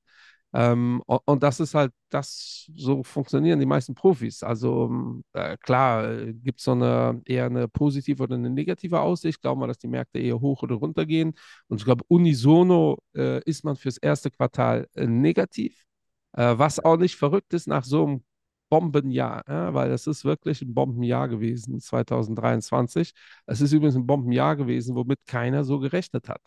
Ähm, 0.54 1.02
und, 1.06 1.22
und 1.26 1.44
das 1.44 1.60
ist 1.60 1.76
halt, 1.76 1.92
das, 2.10 2.70
so 2.76 3.04
funktionieren 3.04 3.60
die 3.60 3.66
meisten 3.66 3.94
Profis. 3.94 4.42
Also 4.44 4.86
ähm, 4.86 5.24
äh, 5.34 5.58
klar, 5.58 6.10
äh, 6.10 6.34
gibt 6.34 6.60
es 6.60 6.66
so 6.66 6.72
eine 6.72 7.22
eher 7.26 7.46
eine 7.46 7.68
positive 7.68 8.24
oder 8.24 8.36
eine 8.36 8.50
negative 8.50 9.00
Aussicht. 9.02 9.42
Glauben 9.42 9.62
wir, 9.62 9.68
dass 9.68 9.78
die 9.78 9.88
Märkte 9.88 10.20
eher 10.20 10.40
hoch 10.40 10.64
oder 10.64 10.76
runter 10.76 11.06
gehen. 11.06 11.34
Und 11.68 11.78
ich 11.78 11.86
glaube, 11.86 12.04
unisono 12.08 12.98
äh, 13.16 13.44
ist 13.44 13.64
man 13.64 13.76
fürs 13.76 13.98
erste 13.98 14.32
Quartal 14.32 14.88
äh, 14.96 15.06
negativ. 15.08 15.86
Äh, 16.34 16.58
was 16.58 16.80
auch 16.80 16.98
nicht 16.98 17.16
verrückt 17.16 17.54
ist 17.54 17.68
nach 17.68 17.84
so 17.84 18.06
einem 18.06 18.24
Bombenjahr, 18.70 19.44
ja, 19.48 19.74
weil 19.74 19.90
das 19.90 20.06
ist 20.08 20.26
wirklich 20.26 20.62
ein 20.62 20.74
Bombenjahr 20.76 21.28
gewesen, 21.28 21.80
2023. 21.80 23.14
Es 23.48 23.62
ist 23.62 23.72
übrigens 23.74 23.96
ein 23.96 24.06
Bombenjahr 24.06 24.56
gewesen, 24.56 24.96
womit 24.96 25.20
keiner 25.26 25.64
so 25.64 25.80
gerechnet 25.80 26.30
hat. 26.30 26.42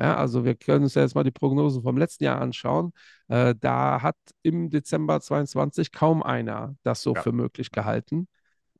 Ja, 0.00 0.16
also 0.16 0.44
wir 0.44 0.54
können 0.54 0.84
uns 0.84 0.94
ja 0.94 1.02
jetzt 1.02 1.14
mal 1.14 1.24
die 1.24 1.30
Prognosen 1.30 1.82
vom 1.82 1.96
letzten 1.96 2.24
Jahr 2.24 2.40
anschauen. 2.40 2.92
Äh, 3.28 3.54
da 3.60 4.02
hat 4.02 4.16
im 4.42 4.70
Dezember 4.70 5.20
22 5.20 5.92
kaum 5.92 6.22
einer 6.22 6.74
das 6.82 7.02
so 7.02 7.14
Ja. 7.14 7.22
für 7.22 7.32
möglich 7.32 7.70
gehalten. 7.70 8.28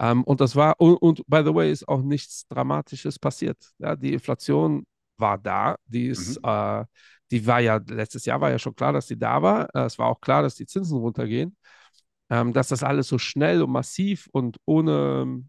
Ähm, 0.00 0.24
und 0.24 0.40
das 0.40 0.56
war, 0.56 0.80
und, 0.80 0.96
und 0.96 1.22
by 1.26 1.42
the 1.44 1.54
way, 1.54 1.70
ist 1.70 1.86
auch 1.88 2.02
nichts 2.02 2.46
Dramatisches 2.48 3.18
passiert. 3.18 3.58
Ja, 3.78 3.96
die 3.96 4.14
Inflation 4.14 4.84
war 5.18 5.36
da, 5.38 5.76
die 5.86 6.06
ist, 6.08 6.38
Mhm. 6.42 6.48
äh, 6.48 6.84
die 7.30 7.46
war 7.46 7.60
ja, 7.60 7.76
letztes 7.88 8.24
Jahr 8.24 8.40
war 8.40 8.50
ja 8.50 8.58
schon 8.58 8.74
klar, 8.74 8.92
dass 8.94 9.06
die 9.06 9.18
da 9.18 9.42
war. 9.42 9.68
Äh, 9.74 9.84
es 9.84 9.98
war 9.98 10.06
auch 10.08 10.20
klar, 10.20 10.42
dass 10.42 10.54
die 10.54 10.66
Zinsen 10.66 10.98
runtergehen. 10.98 11.56
Ähm, 12.30 12.52
dass 12.52 12.68
das 12.68 12.82
alles 12.82 13.08
so 13.08 13.18
schnell 13.18 13.62
und 13.62 13.70
massiv 13.72 14.28
und 14.32 14.56
ohne 14.64 15.42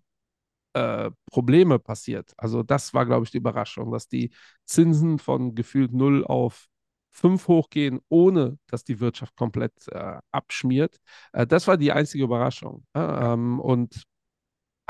äh, 0.73 1.11
Probleme 1.31 1.79
passiert. 1.79 2.33
Also 2.37 2.63
das 2.63 2.93
war, 2.93 3.05
glaube 3.05 3.25
ich, 3.25 3.31
die 3.31 3.37
Überraschung, 3.37 3.91
dass 3.91 4.07
die 4.07 4.31
Zinsen 4.65 5.19
von 5.19 5.55
gefühlt 5.55 5.93
0 5.93 6.25
auf 6.25 6.67
5 7.11 7.47
hochgehen, 7.47 7.99
ohne 8.09 8.57
dass 8.67 8.83
die 8.83 8.99
Wirtschaft 8.99 9.35
komplett 9.35 9.73
äh, 9.89 10.17
abschmiert. 10.31 10.97
Äh, 11.33 11.45
das 11.45 11.67
war 11.67 11.77
die 11.77 11.91
einzige 11.91 12.23
Überraschung. 12.23 12.85
Ja. 12.95 13.33
Ähm, 13.33 13.59
und 13.59 14.03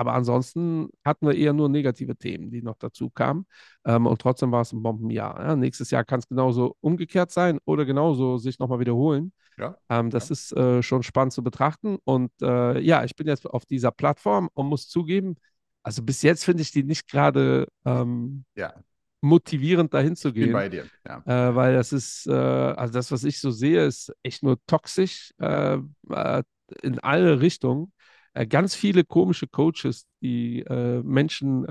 aber 0.02 0.14
ansonsten 0.14 0.90
hatten 1.06 1.28
wir 1.28 1.36
eher 1.36 1.54
nur 1.54 1.70
negative 1.70 2.16
Themen, 2.16 2.50
die 2.50 2.64
noch 2.64 2.78
dazu 2.78 3.12
kamen. 3.12 3.46
Ähm, 3.86 4.08
und 4.08 4.20
trotzdem 4.20 4.52
war 4.52 4.62
es 4.62 4.74
ein 4.74 4.82
Bombenjahr. 4.82 5.40
Ja, 5.40 5.56
nächstes 5.56 5.92
Jahr 5.92 6.04
kann 6.04 6.20
es 6.20 6.28
genauso 6.28 6.76
umgekehrt 6.82 7.30
sein 7.30 7.60
oder 7.66 7.86
genauso 7.86 8.38
sich 8.38 8.58
nochmal 8.58 8.80
wiederholen. 8.80 9.32
Ja. 9.60 9.78
Ähm, 9.90 10.10
das 10.10 10.32
ist 10.32 10.54
äh, 10.54 10.82
schon 10.82 11.04
spannend 11.04 11.34
zu 11.34 11.44
betrachten. 11.44 11.98
Und 12.04 12.32
äh, 12.42 12.80
ja, 12.80 13.04
ich 13.04 13.16
bin 13.16 13.28
jetzt 13.28 13.46
auf 13.46 13.66
dieser 13.66 13.92
Plattform 13.92 14.50
und 14.54 14.68
muss 14.68 14.88
zugeben, 14.88 15.36
also 15.84 16.04
bis 16.04 16.22
jetzt 16.22 16.44
finde 16.44 16.62
ich 16.62 16.72
die 16.72 16.84
nicht 16.84 17.10
gerade 17.10 17.68
ähm, 17.86 18.46
Ja. 18.56 18.74
motivierend, 19.22 19.94
dahin 19.94 20.16
zu 20.16 20.32
Bin 20.32 20.44
gehen. 20.44 20.54
bei 20.54 20.70
dir. 20.70 20.88
Ja. 21.08 21.24
Äh, 21.26 21.56
weil 21.56 21.74
das 21.76 21.94
ist, 21.94 22.28
äh, 22.28 22.32
also 22.34 22.94
das, 22.94 23.12
was 23.12 23.24
ich 23.24 23.40
so 23.40 23.52
sehe, 23.52 23.86
ist 23.86 24.14
echt 24.24 24.44
nur 24.44 24.58
toxisch 24.66 25.34
äh, 25.40 25.78
äh, 26.10 26.44
in 26.82 27.00
alle 27.00 27.42
Richtungen. 27.42 27.92
Äh, 28.34 28.48
ganz 28.48 28.76
viele 28.76 29.04
komische 29.04 29.48
Coaches, 29.48 30.06
die 30.22 30.62
äh, 30.62 31.02
Menschen 31.04 31.66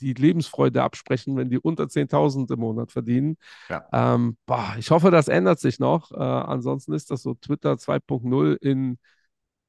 die 0.00 0.12
Lebensfreude 0.12 0.82
absprechen, 0.82 1.36
wenn 1.36 1.48
die 1.48 1.58
unter 1.58 1.88
10.000 1.88 2.50
im 2.50 2.60
Monat 2.60 2.90
verdienen. 2.92 3.38
Ja. 3.70 3.88
Ähm, 3.92 4.36
boah, 4.44 4.74
ich 4.78 4.90
hoffe, 4.90 5.10
das 5.10 5.28
ändert 5.28 5.60
sich 5.60 5.78
noch. 5.78 6.10
Ansonsten 6.10 6.92
ist 6.92 7.10
das 7.10 7.22
so 7.22 7.34
Twitter 7.34 7.78
2.0 7.78 8.56
in 8.60 8.98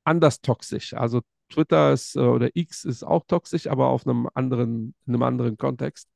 anders 0.03 0.41
toxisch. 0.41 0.93
Also 0.93 1.21
Twitter 1.49 1.93
ist, 1.93 2.15
äh, 2.15 2.19
oder 2.19 2.49
X 2.53 2.85
ist 2.85 3.03
auch 3.03 3.25
toxisch, 3.27 3.67
aber 3.67 3.87
auf 3.87 4.05
einem 4.07 4.27
anderen, 4.33 4.95
in 5.05 5.13
einem 5.13 5.23
anderen 5.23 5.57
Kontext. 5.57 6.09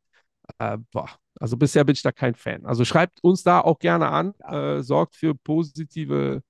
Äh, 0.59 0.77
boah, 0.91 1.09
also 1.39 1.57
bisher 1.57 1.83
bin 1.83 1.93
ich 1.93 2.01
da 2.01 2.11
kein 2.11 2.35
Fan. 2.35 2.65
Also 2.65 2.85
schreibt 2.85 3.23
uns 3.23 3.43
da 3.43 3.61
auch 3.61 3.79
gerne 3.79 4.09
an, 4.09 4.33
äh, 4.47 4.81
sorgt 4.81 5.15
für 5.15 5.35
positive 5.35 6.41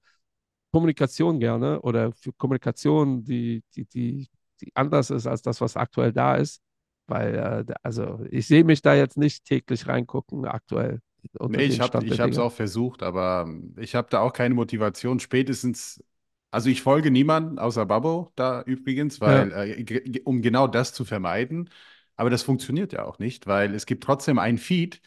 Kommunikation 0.71 1.39
gerne 1.39 1.81
oder 1.81 2.11
für 2.13 2.31
Kommunikation, 2.33 3.23
die, 3.23 3.63
die, 3.75 3.85
die, 3.85 4.27
die 4.61 4.71
anders 4.75 5.09
ist 5.09 5.27
als 5.27 5.41
das, 5.41 5.61
was 5.61 5.75
aktuell 5.75 6.13
da 6.13 6.35
ist. 6.35 6.61
Weil, 7.07 7.65
äh, 7.67 7.73
also 7.81 8.23
ich 8.29 8.47
sehe 8.47 8.63
mich 8.63 8.81
da 8.81 8.93
jetzt 8.93 9.17
nicht 9.17 9.45
täglich 9.45 9.87
reingucken, 9.87 10.45
aktuell. 10.45 11.01
Nee, 11.39 11.63
ich 11.63 11.79
habe 11.81 12.05
es 12.05 12.37
auch 12.37 12.51
versucht, 12.51 13.03
aber 13.03 13.45
ähm, 13.47 13.75
ich 13.77 13.95
habe 13.95 14.07
da 14.09 14.21
auch 14.21 14.31
keine 14.31 14.53
Motivation. 14.55 15.19
Spätestens, 15.19 16.01
also 16.51 16.69
ich 16.69 16.81
folge 16.81 17.11
niemanden 17.11 17.59
außer 17.59 17.85
Babbo 17.85 18.31
da 18.35 18.61
übrigens, 18.63 19.21
weil 19.21 19.51
äh, 19.53 19.83
ge- 19.83 20.01
ge- 20.09 20.21
um 20.25 20.41
genau 20.41 20.67
das 20.67 20.93
zu 20.93 21.05
vermeiden. 21.05 21.69
Aber 22.15 22.29
das 22.29 22.43
funktioniert 22.43 22.91
ja 22.93 23.05
auch 23.05 23.19
nicht, 23.19 23.47
weil 23.47 23.73
es 23.75 23.85
gibt 23.85 24.03
trotzdem 24.03 24.39
ein 24.39 24.57
Feed 24.57 25.01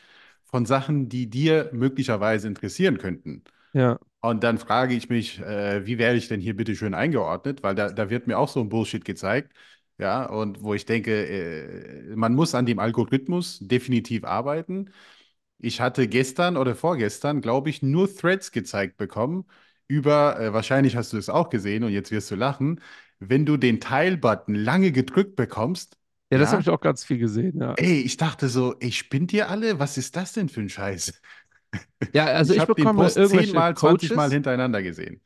von 0.45 0.67
Sachen, 0.67 1.09
die 1.09 1.29
dir 1.31 1.71
möglicherweise 1.73 2.49
interessieren 2.49 2.99
könnten. 2.99 3.45
Ja, 3.73 3.99
Und 4.21 4.45
dann 4.45 4.59
frage 4.59 4.95
ich 4.95 5.09
mich, 5.09 5.41
äh, 5.41 5.85
wie 5.87 5.99
werde 5.99 6.19
ich 6.19 6.29
denn 6.29 6.41
hier 6.41 6.57
bitte 6.57 6.77
schön 6.77 6.95
eingeordnet? 6.95 7.63
Weil 7.63 7.75
da, 7.75 7.91
da 7.91 8.09
wird 8.11 8.27
mir 8.29 8.39
auch 8.39 8.49
so 8.49 8.61
ein 8.61 8.69
Bullshit 8.69 9.05
gezeigt. 9.05 9.53
Ja, 9.99 10.27
und 10.27 10.63
wo 10.63 10.75
ich 10.75 10.87
denke, 10.87 11.27
äh, 11.27 12.17
man 12.17 12.35
muss 12.35 12.55
an 12.55 12.67
dem 12.67 12.79
Algorithmus 12.79 13.59
definitiv 13.61 14.25
arbeiten. 14.25 14.91
Ich 15.59 15.81
hatte 15.81 16.09
gestern 16.09 16.57
oder 16.57 16.75
vorgestern, 16.75 17.41
glaube 17.41 17.71
ich, 17.71 17.83
nur 17.83 18.13
Threads 18.15 18.53
gezeigt 18.53 18.97
bekommen 18.97 19.47
über, 19.93 20.41
äh, 20.41 20.53
wahrscheinlich 20.53 20.97
hast 20.97 21.13
du 21.13 21.19
es 21.19 21.29
auch 21.29 21.51
gesehen 21.51 21.85
und 21.85 21.93
jetzt 21.93 22.11
wirst 22.11 22.31
du 22.31 22.35
lachen, 22.37 22.81
wenn 23.19 23.47
du 23.47 23.57
den 23.57 23.81
Teil-Button 23.81 24.55
lange 24.55 24.93
gedrückt 24.93 25.37
bekommst, 25.37 25.99
ja, 26.31 26.39
das 26.39 26.51
ja, 26.51 26.53
habe 26.53 26.63
ich 26.63 26.71
auch 26.71 26.81
ganz 26.81 27.05
viel 27.05 27.19
gesehen, 27.19 27.61
ja. 27.61 27.75
ey, 27.77 28.01
ich 28.03 28.17
dachte 28.17 28.49
so, 28.49 28.75
ey, 28.81 28.93
spinnt 28.93 29.33
ihr 29.33 29.49
alle? 29.51 29.79
Was 29.79 29.99
ist 29.99 30.17
das 30.17 30.33
denn 30.33 30.49
für 30.49 30.61
ein 30.61 30.69
Scheiß? 30.69 31.21
Ja, 32.15 32.27
also 32.27 32.53
Ich 32.53 32.59
ich 32.59 32.61
habe 32.61 32.75
den 32.75 32.93
Post 32.93 33.25
zehnmal, 33.25 33.75
20 33.75 34.15
Mal 34.15 34.31
Coaches. 34.31 34.33
hintereinander 34.33 34.83
gesehen. 34.83 35.21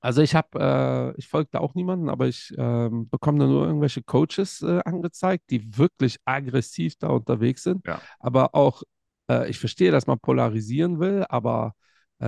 Also 0.00 0.22
ich 0.22 0.34
habe, 0.34 1.12
äh, 1.16 1.18
ich 1.18 1.26
folge 1.28 1.48
da 1.52 1.58
auch 1.58 1.74
niemanden, 1.74 2.08
aber 2.08 2.28
ich 2.28 2.54
ähm, 2.56 3.08
bekomme 3.08 3.40
da 3.40 3.46
nur 3.46 3.66
irgendwelche 3.66 4.02
Coaches 4.02 4.62
äh, 4.62 4.80
angezeigt, 4.84 5.50
die 5.50 5.76
wirklich 5.76 6.18
aggressiv 6.24 6.94
da 6.98 7.08
unterwegs 7.08 7.64
sind. 7.64 7.84
Ja. 7.84 8.08
Aber 8.20 8.54
auch, 8.54 8.82
äh, 9.28 9.50
ich 9.50 9.58
verstehe, 9.58 9.90
dass 9.90 10.06
man 10.06 10.20
polarisieren 10.20 11.00
will, 11.00 11.24
aber 11.28 11.74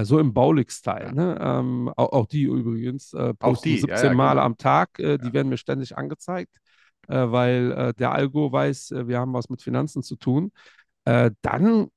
so 0.04 0.18
im 0.18 0.32
Baulig-Style. 0.32 1.06
Ja. 1.06 1.12
Ne? 1.12 1.38
Ähm, 1.40 1.88
auch, 1.96 2.12
auch 2.12 2.26
die 2.26 2.42
übrigens 2.44 3.12
äh, 3.14 3.34
posten 3.34 3.76
die, 3.76 3.80
ja, 3.86 3.86
17 3.86 4.08
ja, 4.08 4.14
Mal 4.14 4.32
genau. 4.32 4.44
am 4.44 4.56
Tag, 4.56 4.98
äh, 4.98 5.18
die 5.18 5.26
Ja. 5.28 5.32
werden 5.32 5.48
mir 5.48 5.56
ständig 5.58 5.96
angezeigt, 5.96 6.56
äh, 7.08 7.16
weil 7.30 7.72
äh, 7.72 7.94
der 7.94 8.12
Algo 8.12 8.52
weiß, 8.52 8.92
äh, 8.92 9.08
wir 9.08 9.18
haben 9.18 9.32
was 9.32 9.48
mit 9.48 9.62
Finanzen 9.62 10.02
zu 10.02 10.16
tun. 10.16 10.52
Äh, 11.04 11.32
dann 11.42 11.88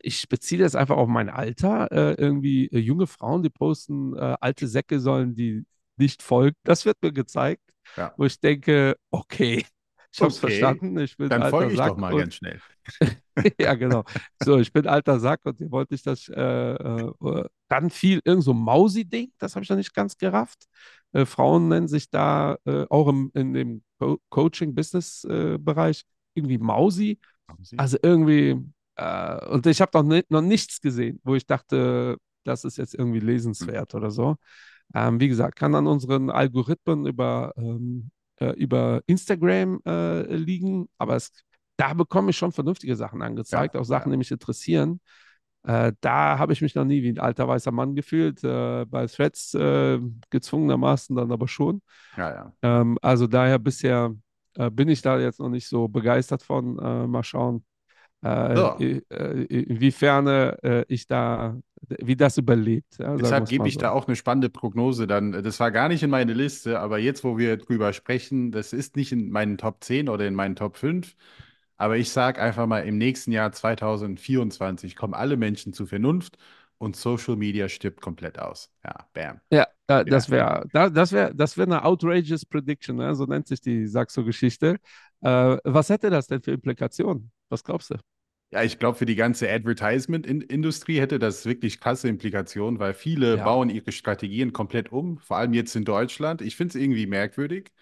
ich 0.00 0.28
beziehe 0.28 0.62
das 0.62 0.74
einfach 0.76 0.96
auf 0.96 1.08
mein 1.08 1.28
Alter. 1.28 1.90
Äh, 1.92 2.14
irgendwie 2.14 2.66
äh, 2.68 2.78
junge 2.78 3.06
Frauen, 3.06 3.42
die 3.42 3.50
posten, 3.50 4.16
äh, 4.16 4.36
alte 4.40 4.68
Säcke 4.68 5.00
sollen 5.00 5.34
die 5.34 5.64
nicht 5.96 6.22
folgen. 6.22 6.56
Das 6.64 6.84
wird 6.84 6.98
mir 7.02 7.12
gezeigt, 7.12 7.62
Ja. 7.96 8.14
wo 8.16 8.24
ich 8.24 8.38
denke, 8.40 8.96
okay, 9.10 9.64
ich 10.12 10.20
habe 10.20 10.28
es 10.30 10.36
Okay, 10.36 10.40
verstanden. 10.40 10.98
Ich 10.98 11.16
bin 11.16 11.28
Dann 11.28 11.42
folge 11.44 11.72
ich 11.72 11.78
Sack 11.78 11.90
doch 11.90 11.96
mal 11.98 12.14
ganz 12.16 12.34
schnell. 12.36 12.60
ja, 13.60 13.74
genau. 13.74 14.04
So, 14.42 14.58
ich 14.58 14.72
bin 14.72 14.86
alter 14.86 15.18
Sack 15.20 15.40
und 15.44 15.60
ihr 15.60 15.70
wollt 15.70 15.90
nicht 15.90 16.06
das. 16.06 16.28
Äh, 16.28 16.40
äh, 16.74 17.44
dann 17.68 17.90
viel 17.90 18.20
irgend 18.24 18.44
so 18.44 18.54
Mausi-Ding, 18.54 19.32
das 19.38 19.54
habe 19.54 19.64
ich 19.64 19.70
noch 19.70 19.76
nicht 19.76 19.94
ganz 19.94 20.16
gerafft. 20.16 20.66
Äh, 21.12 21.24
Frauen 21.24 21.68
nennen 21.68 21.88
sich 21.88 22.10
da 22.10 22.56
äh, 22.64 22.84
auch 22.88 23.08
im, 23.08 23.30
in 23.34 23.52
dem 23.52 23.82
Co 23.98 24.18
Coaching-Business-Bereich 24.30 26.04
irgendwie 26.34 26.58
Mausi. 26.58 27.18
Also 27.76 27.98
irgendwie, 28.02 28.60
äh, 28.96 29.46
und 29.48 29.66
ich 29.66 29.80
habe 29.80 29.98
noch, 29.98 30.04
ni 30.04 30.22
noch 30.28 30.42
nichts 30.42 30.80
gesehen, 30.80 31.20
wo 31.24 31.34
ich 31.34 31.46
dachte, 31.46 32.16
das 32.44 32.64
ist 32.64 32.76
jetzt 32.76 32.94
irgendwie 32.94 33.20
lesenswert 33.20 33.94
oder 33.94 34.10
so. 34.10 34.36
Ähm, 34.94 35.20
wie 35.20 35.28
gesagt, 35.28 35.56
kann 35.56 35.74
an 35.74 35.86
unseren 35.86 36.30
Algorithmen 36.30 37.06
über, 37.06 37.52
ähm, 37.56 38.10
äh, 38.40 38.50
über 38.52 39.02
Instagram 39.06 39.80
äh, 39.86 40.34
liegen, 40.36 40.88
aber 40.98 41.16
es, 41.16 41.32
da 41.76 41.94
bekomme 41.94 42.30
ich 42.30 42.36
schon 42.36 42.52
vernünftige 42.52 42.96
Sachen 42.96 43.22
angezeigt, 43.22 43.74
Ja, 43.74 43.80
auch 43.80 43.84
Sachen, 43.84 44.10
ja. 44.10 44.12
die 44.12 44.18
mich 44.18 44.30
interessieren. 44.30 45.00
Äh, 45.64 45.92
da 46.00 46.38
habe 46.38 46.52
ich 46.52 46.60
mich 46.62 46.74
noch 46.74 46.84
nie 46.84 47.02
wie 47.02 47.10
ein 47.10 47.18
alter 47.18 47.48
weißer 47.48 47.72
Mann 47.72 47.94
gefühlt. 47.94 48.44
Äh, 48.44 48.84
bei 48.86 49.06
Threads 49.06 49.54
äh, 49.54 49.98
gezwungenermaßen 50.30 51.16
dann 51.16 51.32
aber 51.32 51.48
schon. 51.48 51.82
Ja. 52.16 52.52
Ähm, 52.62 52.98
also 53.02 53.26
daher 53.26 53.58
bisher 53.58 54.14
äh, 54.54 54.70
bin 54.70 54.88
ich 54.88 55.02
da 55.02 55.18
jetzt 55.18 55.40
noch 55.40 55.48
nicht 55.48 55.68
so 55.68 55.88
begeistert 55.88 56.42
von. 56.42 56.78
Äh, 56.78 57.06
mal 57.06 57.22
schauen, 57.24 57.64
äh, 58.22 58.56
So. 58.56 58.78
inwiefern 59.48 60.56
ich 60.88 61.06
da, 61.06 61.56
wie 61.88 62.16
das 62.16 62.38
überlebt. 62.38 62.98
Ja, 62.98 63.16
Deshalb 63.16 63.48
gebe 63.48 63.68
ich 63.68 63.74
so. 63.74 63.80
da 63.80 63.90
auch 63.90 64.06
eine 64.06 64.16
spannende 64.16 64.48
Prognose 64.50 65.06
dann. 65.06 65.32
Das 65.32 65.60
war 65.60 65.70
gar 65.70 65.88
nicht 65.88 66.02
in 66.02 66.10
meine 66.10 66.32
Liste, 66.32 66.80
aber 66.80 66.98
jetzt, 66.98 67.24
wo 67.24 67.38
wir 67.38 67.56
drüber 67.56 67.92
sprechen, 67.92 68.50
das 68.52 68.72
ist 68.72 68.96
nicht 68.96 69.12
in 69.12 69.30
meinen 69.30 69.58
Top 69.58 69.82
10 69.84 70.08
oder 70.08 70.26
in 70.26 70.34
meinen 70.34 70.56
Top 70.56 70.76
5. 70.76 71.14
Aber 71.84 71.96
ich 71.98 72.10
sage 72.10 72.40
einfach 72.40 72.66
mal, 72.66 72.80
im 72.86 72.98
nächsten 72.98 73.32
Jahr 73.32 73.52
2024 73.52 74.96
kommen 74.96 75.14
alle 75.14 75.36
Menschen 75.36 75.72
zur 75.72 75.86
Vernunft 75.86 76.38
und 76.78 76.96
Social 76.96 77.36
Media 77.36 77.68
stirbt 77.68 78.00
komplett 78.00 78.38
aus. 78.38 78.70
Ja, 78.84 79.08
bam. 79.12 79.40
Ja, 79.50 79.66
äh, 79.86 80.04
das 80.06 80.28
wäre 80.30 80.66
da, 80.72 80.90
das 80.90 81.12
wär, 81.12 81.32
das 81.34 81.56
wär 81.56 81.64
eine 81.66 81.84
outrageous 81.84 82.44
Prediction, 82.44 82.96
ne? 82.96 83.14
so 83.14 83.24
nennt 83.26 83.46
sich 83.46 83.60
die 83.60 83.86
Saxo-Geschichte. 83.86 84.78
Äh, 85.22 85.56
was 85.64 85.88
hätte 85.90 86.10
das 86.10 86.26
denn 86.26 86.42
für 86.42 86.52
Implikationen? 86.52 87.30
Was 87.48 87.62
glaubst 87.62 87.90
du? 87.90 87.96
Ja, 88.50 88.62
ich 88.62 88.78
glaube, 88.78 88.96
für 88.96 89.06
die 89.06 89.16
ganze 89.16 89.50
Advertisement-Industrie 89.50 91.00
hätte 91.00 91.18
das 91.18 91.44
wirklich 91.44 91.80
krasse 91.80 92.08
Implikationen, 92.08 92.78
weil 92.78 92.94
viele 92.94 93.36
Ja, 93.36 93.38
bauen 93.38 93.68
ihre 93.68 93.90
Strategien 93.90 94.52
komplett 94.52 94.92
um, 94.92 95.18
vor 95.18 95.38
allem 95.38 95.54
jetzt 95.54 95.74
in 95.74 95.84
Deutschland. 95.84 96.40
Ich 96.40 96.54
finde 96.54 96.78
es 96.78 96.82
irgendwie 96.82 97.06
merkwürdig. 97.06 97.72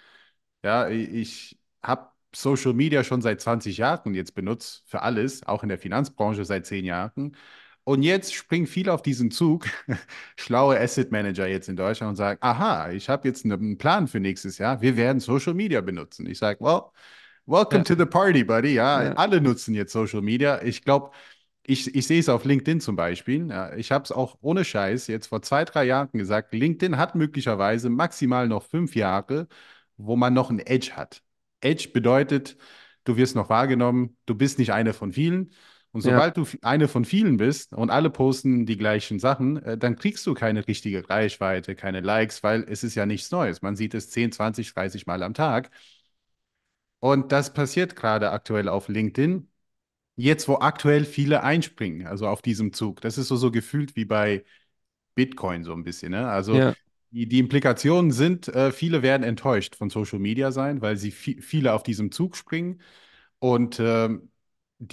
Ja, 0.64 0.88
ich 0.90 1.59
habe 1.82 2.12
Social 2.35 2.73
Media 2.75 3.05
schon 3.05 3.23
seit 3.23 3.41
20 3.41 3.77
Jahren 3.79 4.15
jetzt 4.15 4.35
benutzt, 4.35 4.83
für 4.87 5.03
alles, 5.03 5.47
auch 5.47 5.62
in 5.62 5.69
der 5.69 5.79
Finanzbranche 5.79 6.45
seit 6.45 6.67
10 6.67 6.85
Jahren. 6.85 7.37
Und 7.85 8.03
jetzt 8.03 8.33
springen 8.35 8.67
viele 8.67 8.93
auf 8.93 9.03
diesen 9.03 9.31
Zug, 9.31 9.67
schlaue 10.37 10.79
Asset 10.79 11.11
Manager 11.11 11.49
jetzt 11.49 11.69
in 11.69 11.77
Deutschland 11.77 12.11
und 12.11 12.17
sagen, 12.17 12.39
aha, 12.41 12.93
ich 12.93 13.09
habe 13.09 13.27
jetzt 13.27 13.45
einen 13.45 13.77
Plan 13.77 14.07
für 14.07 14.21
nächstes 14.21 14.59
Jahr, 14.59 14.81
wir 14.83 14.97
werden 14.97 15.21
Social 15.21 15.55
Media 15.55 15.81
benutzen. 15.81 16.27
Ich 16.27 16.39
sage, 16.39 16.61
well, 16.61 16.83
welcome 17.47 17.79
ja, 17.79 17.85
to 17.85 17.95
the 17.97 18.07
party, 18.07 18.45
buddy. 18.45 18.75
Ja, 18.75 19.03
ja, 19.03 19.12
alle 19.15 19.41
nutzen 19.41 19.75
jetzt 19.75 19.93
Social 19.93 20.23
Media. 20.23 20.62
Ich 20.62 20.83
glaube, 20.85 21.11
ich, 21.65 21.95
ich 21.95 22.07
sehe 22.07 22.21
es 22.21 22.29
auf 22.29 22.45
LinkedIn 22.45 22.81
zum 22.81 22.97
Beispiel. 22.97 23.49
Ja, 23.49 23.75
ich 23.75 23.93
habe 23.93 24.05
es 24.05 24.12
auch 24.12 24.37
ohne 24.41 24.65
Scheiß 24.65 25.07
jetzt 25.09 25.29
vor 25.29 25.43
zwei, 25.43 25.65
drei 25.65 25.85
Jahren 25.85 26.11
gesagt, 26.12 26.55
LinkedIn 26.55 26.97
hat 26.99 27.15
möglicherweise 27.15 27.91
maximal 27.91 28.49
noch 28.49 28.65
fünf 28.65 28.95
Jahre, 28.97 29.49
wo 29.97 30.17
man 30.17 30.35
noch 30.35 30.51
ein 30.51 30.59
Edge 30.61 30.93
hat. 30.97 31.23
Edge 31.62 31.90
bedeutet, 31.92 32.57
du 33.04 33.16
wirst 33.16 33.35
noch 33.35 33.49
wahrgenommen, 33.49 34.16
du 34.26 34.35
bist 34.35 34.59
nicht 34.59 34.73
eine 34.73 34.92
von 34.92 35.12
vielen. 35.12 35.52
Und 35.92 36.04
ja. 36.04 36.12
sobald 36.12 36.37
du 36.38 36.47
eine 36.62 36.88
von 36.88 37.04
vielen 37.04 37.37
bist 37.37 37.73
und 37.75 37.90
alle 37.90 38.09
posten 38.09 38.64
die 38.64 38.78
gleichen 38.78 39.19
Sachen, 39.19 39.62
äh, 39.62 39.76
dann 39.76 39.97
kriegst 39.97 40.26
du 40.26 40.33
keine 40.33 40.66
richtige 40.66 41.09
Reichweite, 41.09 41.75
keine 41.75 42.00
Likes, 42.00 42.42
weil 42.42 42.64
es 42.66 42.83
ist 42.83 42.95
ja 42.95 43.04
nichts 43.04 43.31
Neues. 43.31 43.61
Man 43.61 43.76
sieht 43.76 43.92
es 43.95 44.11
10, 44.11 44.33
20, 44.33 44.73
30 44.73 45.07
Mal 45.07 45.23
am 45.23 45.35
Tag. 45.35 45.71
Und 46.99 47.33
das 47.33 47.52
passiert 47.52 47.95
gerade 47.95 48.31
aktuell 48.31 48.69
auf 48.69 48.88
LinkedIn. 48.88 49.49
Jetzt, 50.16 50.49
wo 50.49 50.57
aktuell 50.61 51.04
viele 51.04 51.42
einspringen, 51.42 52.07
also 52.07 52.26
auf 52.28 52.42
diesem 52.42 52.73
Zug. 52.73 53.00
Das 53.00 53.19
ist 53.19 53.28
so, 53.28 53.37
so 53.37 53.50
gefühlt 53.50 53.97
wie 53.97 54.04
bei 54.04 54.45
Bitcoin 55.14 55.64
so 55.64 55.73
ein 55.73 55.83
bisschen. 55.83 56.12
Ne? 56.12 56.28
Also 56.28 56.54
ja. 56.54 56.75
Die, 57.12 57.28
die 57.28 57.38
Implikationen 57.40 58.11
sind, 58.12 58.49
äh, 58.49 58.73
viele 58.73 59.02
werden 59.02 59.23
enttäuscht 59.25 59.76
von 59.76 59.90
Social 59.90 60.19
Media 60.19 60.52
sein, 60.52 60.81
weil 60.83 60.97
sie 60.97 61.12
vi- 61.12 61.40
viele 61.42 61.75
auf 61.75 61.83
diesem 61.83 62.12
Zug 62.12 62.37
springen. 62.37 62.83
Und 63.40 63.78
ähm, 63.81 64.31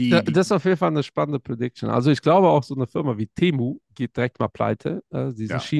Da- 0.09 0.21
die, 0.21 0.25
Das 0.25 0.47
ist 0.47 0.51
die, 0.51 0.53
auf 0.53 0.65
jeden 0.65 0.77
Fall 0.77 0.89
eine 0.89 1.03
spannende 1.03 1.39
Prediction. 1.39 1.89
Also 1.89 2.09
ich 2.11 2.21
glaube 2.21 2.47
auch 2.49 2.63
so 2.63 2.75
eine 2.75 2.87
Firma 2.87 3.17
wie 3.17 3.27
Temu 3.27 3.79
geht 3.93 4.15
direkt 4.17 4.39
mal 4.39 4.47
pleite, 4.47 5.03
äh, 5.11 5.31
diese 5.33 5.59
ja, 5.59 5.71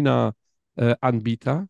China-Anbieter. 0.76 1.68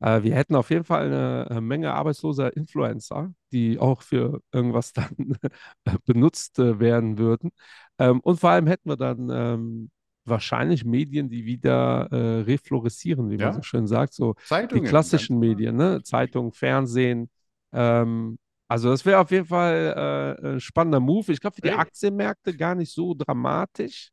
Äh, 0.00 0.22
wir 0.22 0.34
hätten 0.34 0.56
auf 0.56 0.70
jeden 0.70 0.84
Fall 0.84 1.06
eine, 1.06 1.46
äh, 1.50 1.60
Menge 1.60 1.92
arbeitsloser 1.94 2.56
Influencer, 2.56 3.32
die 3.52 3.78
auch 3.78 4.02
für 4.02 4.40
irgendwas 4.52 4.92
dann 4.92 5.10
benutzt 6.06 6.58
äh, 6.58 6.80
werden 6.80 7.18
würden. 7.18 7.52
Ähm, 7.98 8.20
und 8.20 8.40
vor 8.40 8.50
allem 8.50 8.66
hätten 8.66 8.88
wir 8.88 8.96
dann 8.96 9.30
ähm, 9.30 9.90
wahrscheinlich 10.30 10.84
Medien, 10.84 11.28
die 11.28 11.44
wieder 11.44 12.08
äh, 12.10 12.40
reflorissieren, 12.42 13.30
wie 13.30 13.36
man 13.36 13.52
so 13.52 13.58
ja, 13.58 13.62
schön 13.62 13.86
sagt, 13.86 14.14
so 14.14 14.34
die 14.34 14.44
Zeitungen, 14.44 14.84
ganz 14.84 14.90
klassischen. 14.90 15.38
Medien, 15.38 15.76
ne? 15.76 16.02
Zeitung, 16.02 16.52
Fernsehen. 16.52 17.28
Ähm, 17.72 18.38
also 18.68 18.90
das 18.90 19.04
wäre 19.04 19.18
auf 19.18 19.30
jeden 19.30 19.46
Fall 19.46 20.38
äh, 20.42 20.46
ein 20.46 20.60
spannender 20.60 21.00
Move. 21.00 21.32
Ich 21.32 21.40
glaube, 21.40 21.56
für 21.56 21.62
die. 21.62 21.72
Aktienmärkte 21.72 22.56
gar 22.56 22.74
nicht 22.74 22.92
so 22.92 23.14
dramatisch. 23.14 24.10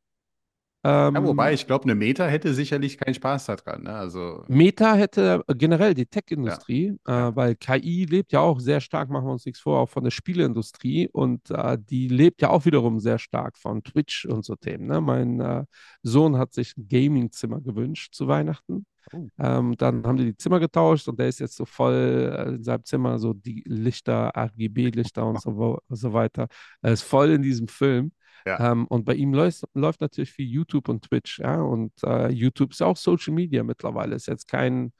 Ja, 0.88 1.24
wobei, 1.24 1.50
Ähm, 1.50 1.56
ich 1.56 1.68
glaube, 1.68 1.84
eine 1.84 1.96
Meta 1.96 2.26
hätte 2.26 2.54
sicherlich 2.54 2.98
keinen 2.98 3.14
Spaß 3.14 3.48
daran. 3.48 3.84
Ne? 3.84 3.94
Also, 3.94 4.44
Meta 4.48 4.96
hätte 4.96 5.44
generell 5.50 5.94
die 5.94 6.04
ja, 6.04 6.08
Tech-Industrie, 6.10 6.98
äh, 7.06 7.12
ja. 7.12 7.36
weil 7.36 7.56
KI 7.56 8.06
lebt 8.06 8.32
ja 8.32 8.40
auch 8.40 8.62
sehr 8.62 8.80
stark, 8.80 9.10
machen 9.10 9.26
wir 9.26 9.34
uns 9.34 9.46
nichts 9.46 9.60
vor, 9.60 9.80
auch 9.80 9.90
von 9.90 10.06
der 10.06 10.12
Spieleindustrie 10.12 11.10
und 11.12 11.52
äh, 11.52 11.78
die 11.78 12.08
lebt 12.08 12.42
ja 12.42 12.52
auch 12.52 12.66
wiederum 12.66 13.00
sehr 13.02 13.20
stark 13.20 13.58
von 13.58 13.84
Twitch 13.84 14.26
und 14.26 14.46
so 14.46 14.56
Themen. 14.56 14.88
Ne? 14.88 15.02
Mein 15.02 15.42
äh, 15.42 15.66
Sohn 16.04 16.38
hat 16.38 16.54
sich 16.54 16.78
ein 16.78 16.88
Gaming-Zimmer 16.88 17.60
gewünscht 17.60 18.14
zu 18.14 18.30
Weihnachten. 18.30 18.86
Oh. 19.14 19.28
Ähm, 19.40 19.76
dann 19.78 20.06
haben 20.06 20.18
die 20.18 20.26
die 20.26 20.38
Zimmer 20.38 20.60
getauscht 20.60 21.08
und 21.08 21.20
der 21.20 21.28
ist 21.28 21.40
jetzt 21.40 21.56
so 21.56 21.66
voll 21.66 22.34
äh, 22.34 22.50
in 22.56 22.64
seinem 22.64 22.86
Zimmer, 22.86 23.20
so 23.20 23.34
die 23.34 23.64
Lichter, 23.66 24.32
RGB-Lichter 24.36 25.26
und 25.26 25.42
so, 25.42 25.80
so 25.90 26.14
weiter. 26.14 26.48
Er 26.82 26.94
ist 26.94 27.04
voll 27.04 27.32
in 27.32 27.42
diesem 27.42 27.68
Film. 27.68 28.12
Ja, 28.48 28.72
Ähm, 28.72 28.88
und 28.88 29.06
bei 29.06 29.14
ihm 29.16 29.34
läuft, 29.34 29.64
läuft 29.74 30.02
natürlich 30.02 30.32
viel 30.32 30.48
YouTube 30.48 30.90
und 30.90 31.04
Twitch, 31.04 31.40
ja. 31.40 31.62
Und 31.62 31.92
äh, 32.04 32.30
YouTube 32.30 32.72
ist 32.72 32.82
auch 32.82 32.98
Social 32.98 33.34
Media 33.34 33.64
mittlerweile. 33.64 34.16
Ist 34.16 34.28
jetzt 34.28 34.48
kein, 34.48 34.94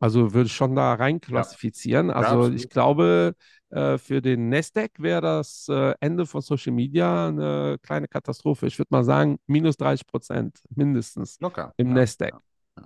also 0.00 0.32
würde 0.32 0.46
ich 0.46 0.52
schon 0.54 0.76
da 0.76 0.94
reinklassifizieren. 0.94 2.08
ja, 2.08 2.14
Also 2.14 2.52
ich 2.52 2.68
glaube, 2.68 3.34
äh, 3.70 3.98
für 3.98 4.22
den 4.22 4.48
Nasdaq 4.48 4.92
wäre 4.98 5.20
das 5.20 5.68
äh, 5.68 5.94
Ende 6.00 6.24
von 6.26 6.40
Social 6.40 6.72
Media 6.72 7.28
eine 7.28 7.78
kleine 7.82 8.08
Katastrophe. 8.08 8.66
Ich 8.66 8.78
würde 8.78 8.88
mal 8.90 9.04
sagen, 9.04 9.38
minus 9.46 9.76
30 9.76 10.06
Prozent 10.06 10.58
mindestens 10.74 11.38
Locker. 11.40 11.72
im 11.76 11.92
Nasdaq. 11.92 12.34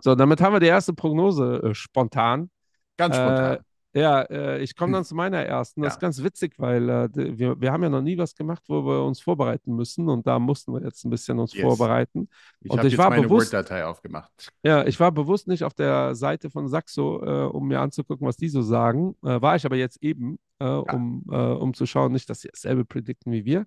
So, 0.01 0.15
damit 0.15 0.41
haben 0.41 0.55
wir 0.55 0.61
die 0.61 0.67
erste 0.67 0.95
Prognose 0.95 1.63
äh, 1.63 1.75
spontan. 1.75 2.51
Ganz 2.97 3.17
Äh, 3.17 3.19
spontan. 3.19 3.59
Ja, 3.95 4.23
äh, 4.23 4.63
ich 4.63 4.75
komme 4.77 4.93
dann 4.95 5.05
zu 5.05 5.15
meiner 5.15 5.39
ersten. 5.45 5.83
Das 5.83 5.95
ist 5.95 5.99
Ja, 5.99 6.01
ganz 6.01 6.23
witzig, 6.23 6.55
weil 6.59 6.89
äh, 6.89 7.09
wir, 7.15 7.61
wir 7.61 7.73
haben 7.73 7.83
ja 7.83 7.89
noch 7.91 8.03
nie 8.03 8.17
was 8.19 8.35
gemacht, 8.35 8.63
wo 8.69 8.85
wir 8.87 9.05
uns 9.05 9.21
vorbereiten 9.21 9.75
müssen 9.77 10.09
und 10.09 10.27
da 10.27 10.39
mussten 10.39 10.73
wir 10.73 10.83
jetzt 10.83 11.05
ein 11.05 11.11
bisschen 11.11 11.39
uns 11.39 11.55
yes. 11.55 11.61
vorbereiten. 11.61 12.29
Ich 12.61 12.71
Und 12.71 12.79
habe 12.79 12.89
ich 12.89 12.97
jetzt 12.97 12.99
war 12.99 13.11
meine 13.11 13.29
bewusst, 13.29 13.53
Word-Datei 13.53 13.85
aufgemacht. 13.85 14.53
ja, 14.65 14.85
ich 14.87 14.99
war 15.01 15.11
bewusst 15.13 15.49
nicht 15.49 15.65
auf 15.65 15.75
der 15.75 16.15
Seite 16.15 16.51
von 16.51 16.69
Saxo, 16.69 17.23
äh, 17.25 17.45
um 17.49 17.67
mir 17.69 17.81
anzugucken, 17.81 18.27
was 18.27 18.37
die 18.37 18.49
so 18.49 18.63
sagen. 18.63 19.17
Äh, 19.25 19.41
war 19.43 19.57
ich 19.57 19.67
aber 19.67 19.77
jetzt 19.77 20.03
eben, 20.03 20.39
äh, 20.61 20.65
Ja. 20.85 20.95
um, 20.95 21.25
äh, 21.31 21.35
um 21.37 21.75
zu 21.75 21.87
schauen, 21.87 22.13
nicht, 22.13 22.31
dass 22.31 22.41
sie 22.41 22.49
dasselbe 22.49 22.85
predikten 22.85 23.33
wie 23.33 23.45
wir. 23.45 23.67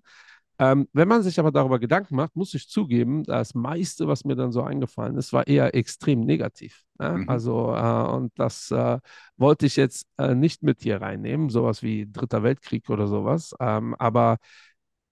Ähm, 0.58 0.88
wenn 0.92 1.08
man 1.08 1.22
sich 1.22 1.38
aber 1.38 1.52
darüber 1.52 1.78
Gedanken 1.78 2.16
macht, 2.16 2.34
muss 2.36 2.54
ich 2.54 2.68
zugeben, 2.68 3.24
das 3.24 3.54
meiste, 3.54 4.08
was 4.08 4.24
mir 4.24 4.36
dann 4.36 4.52
so 4.52 4.62
eingefallen 4.62 5.16
ist, 5.16 5.32
war 5.32 5.46
eher 5.46 5.74
extrem 5.74 6.20
negativ. 6.20 6.82
Ne? 6.98 7.18
Mhm. 7.18 7.28
Also, 7.28 7.74
äh, 7.74 8.14
und 8.14 8.32
das 8.38 8.70
äh, 8.70 8.98
wollte 9.36 9.66
ich 9.66 9.76
jetzt 9.76 10.06
äh, 10.16 10.34
nicht 10.34 10.62
mit 10.62 10.82
hier 10.82 11.00
reinnehmen, 11.00 11.50
sowas 11.50 11.82
wie 11.82 12.10
Dritter 12.10 12.42
Weltkrieg 12.42 12.88
oder 12.88 13.06
sowas. 13.06 13.54
Ähm, 13.60 13.94
aber 13.98 14.38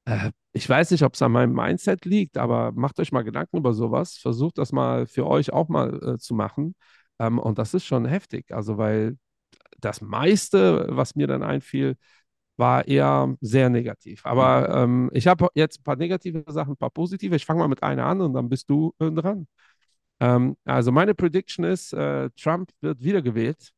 äh, 0.07 0.31
ich 0.53 0.69
weiß 0.69 0.91
nicht, 0.93 1.03
ob 1.03 1.15
es 1.15 1.23
an 1.23 1.33
meinem 1.33 1.53
Mindset 1.53 2.05
liegt, 2.05 2.39
aber 2.39 2.73
macht 2.73 2.99
euch 3.01 3.13
mal 3.13 3.23
Gedanken 3.25 3.59
über 3.59 3.75
sowas. 3.75 4.17
Versucht 4.17 4.59
das 4.59 4.73
mal 4.73 5.07
für 5.07 5.27
euch 5.27 5.53
auch 5.53 5.69
mal 5.69 6.15
äh, 6.15 6.19
zu 6.19 6.35
machen. 6.35 6.75
Ähm, 7.19 7.39
und 7.39 7.59
das 7.59 7.75
ist 7.75 7.85
schon 7.85 8.07
heftig. 8.07 8.53
Also, 8.53 8.79
weil 8.79 9.19
das 9.79 10.01
meiste, 10.01 10.87
was 10.91 11.15
mir 11.15 11.27
dann 11.27 11.43
einfiel, 11.43 11.97
war 12.57 12.87
eher 12.89 13.37
sehr 13.41 13.71
negativ. 13.71 14.25
Aber 14.27 14.69
Mhm. 14.69 14.75
ähm, 15.09 15.11
ich 15.15 15.27
habe 15.27 15.49
jetzt 15.55 15.81
ein 15.81 15.85
paar 15.85 15.97
negative 15.97 16.45
Sachen, 16.49 16.75
ein 16.75 16.77
paar 16.77 16.91
positive. 16.91 17.37
Ich 17.37 17.45
fange 17.47 17.61
mal 17.61 17.69
mit 17.69 17.83
einer 17.83 18.07
an 18.07 18.21
und 18.21 18.35
dann 18.35 18.49
bist 18.49 18.71
du 18.71 18.95
äh, 19.01 19.11
dran. 19.11 19.47
Ähm, 20.21 20.57
also 20.65 20.93
meine 20.93 21.15
Prediction 21.15 21.65
ist, 21.65 21.93
äh, 21.95 22.31
Trump 22.41 22.71
wird 22.83 23.03
wiedergewählt. 23.03 23.73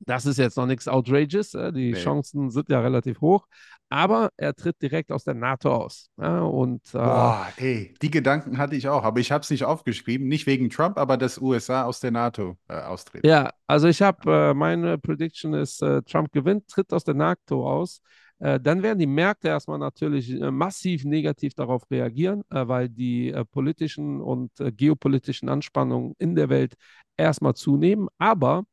Das 0.00 0.26
ist 0.26 0.38
jetzt 0.38 0.56
noch 0.56 0.66
nichts 0.66 0.88
outrageous. 0.88 1.54
Äh, 1.54 1.72
die 1.72 1.92
Nee. 1.92 1.94
Chancen 1.94 2.50
sind 2.50 2.68
ja 2.70 2.80
relativ 2.80 3.20
hoch. 3.20 3.46
Aber 3.90 4.30
er 4.36 4.54
tritt 4.54 4.80
direkt 4.80 5.10
aus 5.10 5.24
der 5.24 5.34
NATO 5.34 5.74
aus. 5.74 6.08
Ja, 6.16 6.42
und 6.42 6.82
äh, 6.94 6.98
Boah, 6.98 7.48
ey, 7.56 7.92
die 8.00 8.10
Gedanken 8.10 8.56
hatte 8.56 8.76
ich 8.76 8.88
auch, 8.88 9.02
aber 9.02 9.18
ich 9.18 9.32
habe 9.32 9.42
es 9.42 9.50
nicht 9.50 9.64
aufgeschrieben. 9.64 10.28
Nicht 10.28 10.46
wegen 10.46 10.70
Trump, 10.70 10.96
aber 10.96 11.16
dass 11.16 11.38
USA 11.38 11.84
aus 11.84 11.98
der 11.98 12.12
NATO 12.12 12.56
äh, 12.68 12.74
austritt. 12.74 13.26
Ja, 13.26 13.50
also 13.66 13.88
ich 13.88 14.00
habe, 14.00 14.50
äh, 14.50 14.54
meine 14.54 14.96
Prediction 14.96 15.54
ist, 15.54 15.82
äh, 15.82 16.02
Trump 16.02 16.30
gewinnt, 16.32 16.68
tritt 16.68 16.92
aus 16.92 17.02
der 17.02 17.14
NATO 17.14 17.68
aus. 17.68 18.00
Äh, 18.38 18.60
dann 18.60 18.82
werden 18.84 19.00
die 19.00 19.06
Märkte 19.08 19.48
erstmal 19.48 19.78
natürlich 19.78 20.30
äh, 20.30 20.52
massiv 20.52 21.04
negativ 21.04 21.54
darauf 21.54 21.82
reagieren, 21.90 22.44
weil 22.48 22.88
die 22.88 23.34
politischen 23.50 24.20
und 24.20 24.52
geopolitischen 24.56 25.48
Anspannungen 25.48 26.14
in 26.18 26.36
der 26.36 26.48
Welt 26.48 26.74
erstmal 27.16 27.54
zunehmen. 27.54 28.08
Aber 28.18 28.64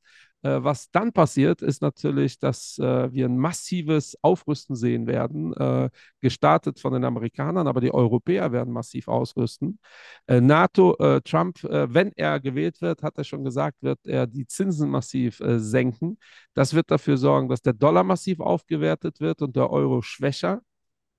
äh, 0.44 0.64
was 0.64 0.92
dann 0.92 1.12
passiert, 1.14 1.62
ist 1.62 1.82
natürlich, 1.82 2.40
dass 2.40 2.78
äh, 2.78 3.12
wir 3.12 3.26
ein 3.26 3.38
massives 3.38 4.18
Aufrüsten 4.22 4.76
sehen 4.76 5.08
werden, 5.08 5.54
äh, 5.54 5.90
gestartet 6.22 6.80
von 6.80 6.94
den 6.94 7.04
Amerikanern, 7.06 7.68
aber 7.68 7.82
die 7.82 7.94
Europäer 7.94 8.52
werden 8.52 8.74
massiv 8.74 9.08
ausrüsten. 9.08 9.80
Äh, 10.28 10.42
NATO, 10.42 10.96
äh, 11.00 11.22
Trump, 11.22 11.64
äh, 11.64 11.92
wenn 11.94 12.12
er 12.16 12.40
gewählt 12.40 12.82
wird, 12.82 13.04
hat 13.04 13.18
er 13.18 13.24
schon 13.24 13.44
gesagt, 13.44 13.82
wird 13.82 14.06
er 14.06 14.28
die 14.28 14.46
Zinsen 14.48 14.90
massiv 14.90 15.42
senken. 15.58 16.18
Das 16.54 16.74
wird 16.74 16.92
dafür 16.92 17.18
sorgen, 17.18 17.50
dass 17.50 17.62
der 17.62 17.74
Dollar 17.74 18.04
massiv 18.04 18.40
aufgewertet 18.40 19.20
wird 19.20 19.42
und 19.42 19.56
der 19.56 19.70
Euro 19.72 20.02
schwächer. 20.02 20.62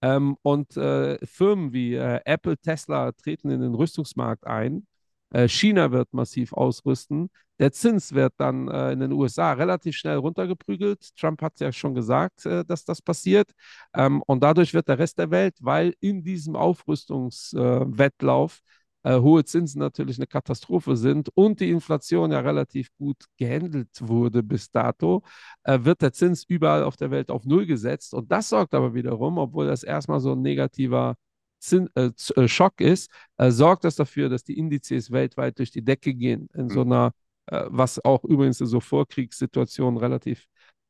Ähm, 0.02 0.36
und 0.42 0.74
Firmen 0.74 1.72
wie 1.72 1.94
Apple, 1.94 2.56
Tesla 2.58 3.12
treten 3.12 3.50
in 3.50 3.60
den 3.60 3.74
Rüstungsmarkt 3.74 4.46
ein. 4.46 4.86
Äh, 5.30 5.48
China 5.48 5.90
wird 5.92 6.12
massiv 6.12 6.52
ausrüsten. 6.52 7.30
Der 7.58 7.72
Zins 7.72 8.12
wird 8.12 8.34
dann 8.36 8.68
äh, 8.68 8.92
in 8.92 9.00
den 9.00 9.12
USA 9.12 9.52
relativ 9.52 9.96
schnell 9.96 10.16
runtergeprügelt. 10.18 11.16
Trump 11.16 11.42
hat 11.42 11.58
ja 11.60 11.72
schon 11.72 11.94
gesagt, 11.94 12.46
äh, 12.46 12.64
dass 12.64 12.84
das 12.84 13.02
passiert. 13.02 13.50
Ähm, 13.94 14.22
und 14.26 14.42
dadurch 14.42 14.74
wird 14.74 14.88
der 14.88 14.98
Rest 14.98 15.18
der 15.18 15.30
Welt, 15.30 15.56
weil 15.60 15.94
in 16.00 16.22
diesem 16.22 16.56
Aufrüstungswettlauf 16.56 18.60
äh, 19.02 19.18
hohe 19.20 19.44
Zinsen 19.44 19.80
natürlich 19.80 20.18
eine 20.18 20.26
Katastrophe 20.26 20.96
sind 20.96 21.30
und 21.34 21.60
die 21.60 21.70
Inflation 21.70 22.32
ja 22.32 22.40
relativ 22.40 22.88
gut 22.98 23.16
gehandelt 23.36 23.88
wurde 24.00 24.42
bis 24.42 24.70
dato, 24.70 25.22
äh, 25.64 25.78
wird 25.82 26.02
der 26.02 26.12
Zins 26.12 26.44
überall 26.46 26.84
auf 26.84 26.96
der 26.96 27.10
Welt 27.10 27.30
auf 27.30 27.44
Null 27.44 27.66
gesetzt. 27.66 28.14
Und 28.14 28.30
das 28.30 28.48
sorgt 28.48 28.74
aber 28.74 28.94
wiederum, 28.94 29.38
obwohl 29.38 29.66
das 29.66 29.82
erstmal 29.82 30.20
so 30.20 30.32
ein 30.32 30.42
negativer 30.42 31.16
Zin, 31.58 31.88
äh, 31.94 32.10
äh, 32.36 32.48
Schock 32.48 32.80
ist, 32.80 33.10
äh, 33.36 33.50
sorgt 33.50 33.84
das 33.84 33.96
dafür, 33.96 34.28
dass 34.28 34.44
die 34.44 34.58
Indizes 34.58 35.10
weltweit 35.10 35.58
durch 35.58 35.70
die 35.70 35.82
Decke 35.82 36.14
gehen. 36.14 36.48
In 36.54 36.68
so 36.70 36.84
Mhm. 36.84 36.92
einer, 36.92 37.12
äh, 37.46 37.64
was 37.68 38.04
auch 38.04 38.24
übrigens 38.24 38.60
in 38.60 38.66
so 38.66 38.80
Vorkriegssituationen 38.80 39.98
relativ 39.98 40.44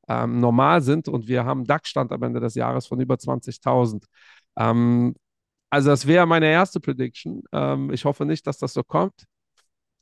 ähm, 0.08 0.38
normal 0.40 0.80
sind. 0.82 1.08
Und 1.08 1.28
wir 1.28 1.44
haben 1.44 1.60
einen 1.60 1.66
DAX-Stand 1.66 2.12
am 2.12 2.22
Ende 2.22 2.40
des 2.40 2.54
Jahres 2.54 2.86
von 2.86 3.00
über 3.00 3.18
20.000. 3.18 4.06
Ähm, 4.56 5.14
also 5.70 5.90
das 5.90 6.06
wäre 6.06 6.26
meine 6.26 6.46
erste 6.46 6.80
Prediction. 6.80 7.42
Ähm, 7.52 7.90
ich 7.92 8.04
hoffe 8.04 8.24
nicht, 8.26 8.46
dass 8.46 8.58
das 8.58 8.72
so 8.74 8.82
kommt. 8.82 9.24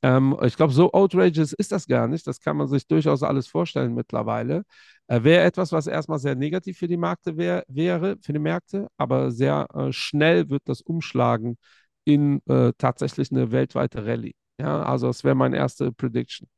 Ähm, 0.03 0.37
ich 0.43 0.57
glaube, 0.57 0.73
so 0.73 0.93
outrageous 0.93 1.53
ist 1.53 1.73
das 1.73 1.87
gar 1.87 2.09
nicht. 2.09 2.27
Das 2.27 2.41
kann 2.41 2.57
man 2.57 2.69
sich 2.69 2.87
durchaus 2.87 3.23
alles 3.23 3.47
vorstellen 3.49 3.95
mittlerweile. 3.95 4.65
Äh, 5.09 5.23
wäre 5.25 5.45
etwas, 5.45 5.73
was 5.73 5.87
erstmal 5.87 6.19
sehr 6.19 6.35
negativ 6.35 6.79
für 6.79 6.89
die 6.89 6.97
Märkte 6.97 7.37
wär, 7.37 7.65
wäre, 7.69 8.17
für 8.23 8.33
die 8.33 8.39
Märkte, 8.39 8.89
aber 8.97 9.31
sehr 9.31 9.67
äh, 9.75 9.93
schnell 9.93 10.51
wird 10.51 10.63
das 10.67 10.81
umschlagen 10.83 11.57
in 12.05 12.41
äh, 12.49 12.73
tatsächlich 12.79 13.31
eine 13.33 13.51
weltweite 13.53 14.07
Rallye. 14.07 14.35
Ja, 14.59 14.83
also 14.83 15.09
das 15.09 15.25
wäre 15.25 15.35
meine 15.35 15.57
erste 15.57 15.93
Prediction. 15.93 16.49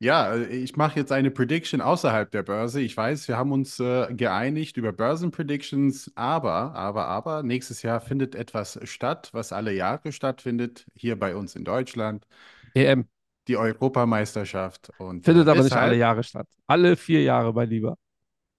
Ja, 0.00 0.34
äh, 0.34 0.46
ich 0.46 0.76
mache 0.76 0.98
jetzt 0.98 1.12
eine 1.12 1.30
Prediction 1.30 1.80
außerhalb 1.80 2.30
der 2.30 2.42
Börse. 2.42 2.80
Ich 2.80 2.96
weiß, 2.96 3.28
wir 3.28 3.36
haben 3.36 3.52
uns 3.52 3.78
äh, 3.80 4.12
geeinigt 4.14 4.78
über 4.78 4.92
Börsenpredictions, 4.92 6.10
aber, 6.14 6.74
aber, 6.74 7.06
aber, 7.06 7.42
nächstes 7.42 7.82
Jahr 7.82 8.00
findet 8.00 8.34
etwas 8.34 8.78
statt, 8.84 9.28
was 9.32 9.52
alle 9.52 9.72
Jahre 9.72 10.10
stattfindet, 10.10 10.86
hier 10.94 11.18
bei 11.18 11.36
uns 11.36 11.54
in 11.54 11.64
Deutschland, 11.64 12.26
EM 12.74 13.06
die 13.46 13.56
Europameisterschaft. 13.56 14.90
Und 14.98 15.22
äh, 15.22 15.24
findet 15.24 15.48
aber 15.48 15.62
nicht 15.62 15.72
alle 15.72 15.90
deshalb, 15.90 16.00
Jahre 16.00 16.22
statt. 16.22 16.46
Alle 16.66 16.96
vier 16.96 17.22
Jahre, 17.22 17.52
mein 17.52 17.68
Lieber. 17.68 17.96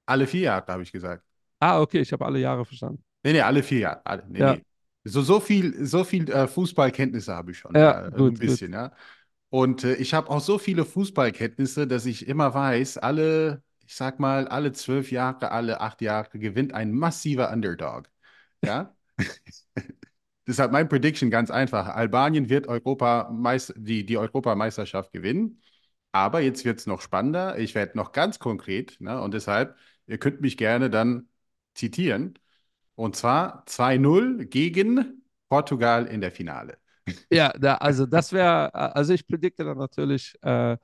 alle 0.05 0.27
vier 0.27 0.41
Jahre, 0.41 0.71
habe 0.71 0.83
ich 0.83 0.91
gesagt. 0.91 1.23
Ah, 1.59 1.79
okay, 1.79 2.01
ich 2.01 2.11
habe 2.11 2.25
alle 2.25 2.39
Jahre 2.39 2.65
verstanden. 2.65 3.03
Nee, 3.23 3.33
nee, 3.33 3.41
alle 3.41 3.63
vier 3.63 3.79
Jahre. 3.79 4.05
Alle, 4.05 4.23
nee, 4.27 4.39
Ja, 4.39 4.53
nee. 4.55 4.63
So, 5.03 5.21
so 5.23 5.39
viel, 5.39 5.85
so 5.85 6.03
viel 6.03 6.29
äh, 6.29 6.47
Fußballkenntnisse 6.47 7.33
habe 7.33 7.51
ich 7.51 7.57
schon, 7.57 7.73
ja, 7.73 7.81
ja, 7.81 8.01
ein 8.03 8.11
gut, 8.11 8.31
gut. 8.31 8.39
bisschen, 8.39 8.73
ja. 8.73 8.91
Und 9.51 9.83
äh, 9.85 9.95
ich 9.95 10.15
habe 10.15 10.29
auch 10.31 10.41
so 10.41 10.59
viele 10.59 10.85
Fußballkenntnisse, 10.85 11.87
dass 11.87 12.05
ich 12.07 12.27
immer 12.27 12.53
weiß, 12.55 12.97
alle, 12.99 13.63
ich 13.85 13.95
sag 13.95 14.19
mal, 14.19 14.47
alle 14.47 14.73
zwölf 14.73 15.11
Jahre, 15.11 15.51
alle 15.51 15.81
acht 15.81 16.01
Jahre 16.01 16.39
gewinnt 16.39 16.73
ein 16.73 16.93
massiver 16.93 17.51
Underdog. 17.51 18.09
Ja? 18.63 18.95
Deshalb 20.47 20.71
mein 20.71 20.89
Prediction 20.89 21.29
ganz 21.29 21.51
einfach. 21.51 21.87
Albanien 21.89 22.49
wird 22.49 22.67
Europameist 22.67 23.73
die, 23.77 24.05
die 24.05 24.17
Europameisterschaft 24.17 25.13
gewinnen. 25.13 25.61
Aber 26.13 26.41
jetzt 26.41 26.65
wird 26.65 26.79
es 26.79 26.87
noch 26.87 27.01
spannender. 27.01 27.57
Ich 27.59 27.75
werde 27.75 27.97
noch 27.97 28.11
ganz 28.13 28.39
konkret. 28.39 28.99
Ne? 29.01 29.21
Und 29.21 29.33
deshalb, 29.33 29.77
ihr 30.07 30.17
könnt 30.17 30.41
mich 30.41 30.57
gerne 30.57 30.89
dann 30.89 31.29
zitieren. 31.75 32.39
Und 32.95 33.15
zwar 33.15 33.65
2-0 33.67 34.45
gegen 34.45 35.23
Portugal 35.49 36.07
in 36.07 36.21
der 36.21 36.31
Finale. 36.31 36.80
Ja, 37.31 37.53
da, 37.59 37.75
also 37.75 38.05
das 38.05 38.31
wäre, 38.33 38.73
also 38.73 39.13
ich 39.13 39.27
predikte 39.27 39.63
dann 39.63 39.77
natürlich, 39.77 40.35
äh, 40.41 40.77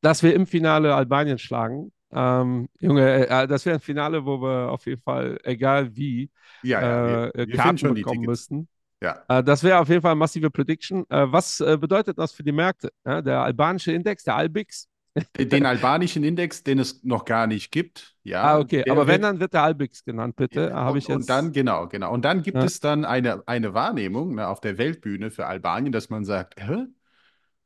dass 0.00 0.22
wir 0.22 0.34
im 0.34 0.46
Finale 0.46 0.94
Albanien 0.94 1.38
schlagen. 1.38 1.92
Ähm, 2.10 2.68
Junge, 2.78 3.28
äh, 3.28 3.46
das 3.46 3.66
wäre 3.66 3.76
ein 3.76 3.80
Finale, 3.80 4.24
wo 4.24 4.40
wir 4.40 4.70
auf 4.70 4.86
jeden 4.86 5.02
Fall, 5.02 5.38
egal 5.44 5.94
wie, 5.94 6.30
Ja, 6.62 6.80
ja, 6.80 7.06
wir, 7.06 7.34
äh, 7.34 7.46
wir 7.48 7.60
finden 7.60 7.76
Karten 7.78 7.94
bekommen 7.94 8.20
müssten. 8.22 8.68
Ja. 9.02 9.22
Äh, 9.28 9.44
das 9.44 9.62
wäre 9.62 9.78
auf 9.78 9.88
jeden 9.88 10.02
Fall 10.02 10.12
eine 10.12 10.18
massive 10.18 10.50
Prediction. 10.50 11.04
Äh, 11.08 11.30
was 11.30 11.60
äh, 11.60 11.76
bedeutet 11.76 12.18
das 12.18 12.32
für 12.32 12.42
die 12.42 12.52
Märkte? 12.52 12.90
Der 13.04 13.42
albanische 13.42 13.92
Index, 13.92 14.24
der 14.24 14.36
Albix. 14.36 14.88
Den 15.38 15.66
albanischen 15.66 16.24
Index, 16.24 16.62
den 16.64 16.78
es 16.78 17.02
noch 17.04 17.24
gar 17.24 17.46
nicht 17.46 17.70
gibt, 17.72 18.16
Ah, 18.40 18.58
ja, 18.58 18.60
okay, 18.60 18.84
der 18.84 18.92
aber 18.92 19.06
wenn, 19.08 19.20
wird, 19.20 19.22
dann 19.22 19.40
wird 19.40 19.52
der 19.52 19.62
Albix 19.64 20.04
genannt, 20.04 20.36
bitte. 20.36 20.72
Habe 20.72 20.98
und, 20.98 20.98
ich 20.98 21.08
und 21.08 21.14
jetzt. 21.20 21.28
dann, 21.28 21.52
genau, 21.52 21.88
genau. 21.88 22.12
Und 22.12 22.24
dann 22.24 22.42
gibt 22.42 22.56
Ja. 22.58 22.64
es 22.64 22.80
dann 22.80 23.04
eine, 23.04 23.46
eine 23.48 23.74
Wahrnehmung 23.74 24.34
ne, 24.36 24.46
auf 24.48 24.60
der 24.60 24.78
Weltbühne 24.78 25.30
für 25.30 25.46
Albanien, 25.46 25.92
dass 25.92 26.10
man 26.10 26.24
sagt, 26.24 26.54
hä? 26.60 26.86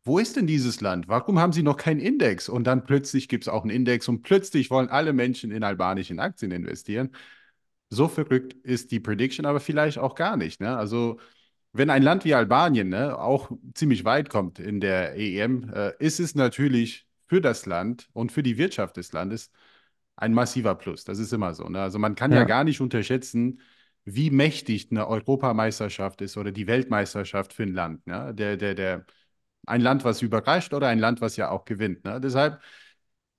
Wo 0.05 0.19
ist 0.19 0.37
denn 0.37 0.47
dieses 0.47 0.81
Land? 0.81 1.09
Warum 1.09 1.39
haben 1.39 1.53
sie 1.53 1.63
noch 1.63 1.77
keinen 1.77 2.01
Index? 2.01 2.49
Und 2.49 2.65
dann 2.67 2.85
plötzlich 2.85 3.29
gibt 3.29 3.45
es 3.45 3.49
auch 3.49 3.63
einen 3.63 3.71
Index 3.71 4.09
und 4.09 4.23
plötzlich 4.23 4.71
wollen 4.71 4.89
alle 4.89 5.13
Menschen 5.13 5.51
in 5.53 5.65
albanischen 5.65 6.21
Aktien 6.21 6.53
investieren. 6.53 7.11
So 7.91 8.09
verrückt 8.09 8.55
ist 8.65 8.91
die 8.93 9.01
Prediction, 9.01 9.47
aber 9.47 9.61
vielleicht 9.61 9.99
auch 9.99 10.15
gar 10.15 10.37
nicht. 10.37 10.61
Ne? 10.61 10.77
Also, 10.77 11.19
wenn 11.73 11.91
ein 11.91 12.03
Land 12.03 12.25
wie 12.25 12.35
Albanien 12.35 12.89
ne, 12.91 13.19
auch 13.19 13.51
ziemlich 13.75 14.05
weit 14.05 14.31
kommt 14.31 14.59
in 14.59 14.81
der 14.81 15.17
EM, 15.17 15.69
äh, 15.73 15.93
ist 15.99 16.21
es 16.21 16.35
natürlich 16.35 17.07
für 17.29 17.41
das 17.41 17.67
Land 17.67 18.09
und 18.13 18.33
für 18.33 18.43
die 18.43 18.59
Wirtschaft 18.59 18.97
des 18.97 19.13
Landes 19.13 19.51
ein 20.17 20.35
massiver 20.35 20.75
Plus. 20.75 21.05
Das 21.05 21.19
ist 21.19 21.33
immer 21.33 21.55
so. 21.55 21.69
Ne? 21.69 21.81
Also, 21.83 21.99
man 21.99 22.15
kann 22.15 22.33
ja 22.33 22.45
Ja. 22.45 22.45
gar 22.45 22.65
nicht 22.65 22.81
unterschätzen, 22.81 23.61
wie 24.05 24.31
mächtig 24.31 24.89
eine 24.91 25.07
Europameisterschaft 25.09 26.21
ist 26.23 26.37
oder 26.37 26.53
die 26.53 26.67
Weltmeisterschaft 26.67 27.53
für 27.53 27.63
ein 27.65 27.75
Land. 27.75 28.07
Ne? 28.07 28.35
Der, 28.35 28.57
der, 28.57 28.75
der, 28.75 29.07
ein 29.67 29.81
Land, 29.81 30.05
was 30.05 30.23
überrascht 30.23 30.75
oder 30.75 30.89
ein 30.89 30.99
Land, 30.99 31.21
was 31.21 31.37
ja 31.37 31.51
auch 31.51 31.65
gewinnt. 31.65 32.05
Ne? 32.05 32.21
Deshalb, 32.21 32.61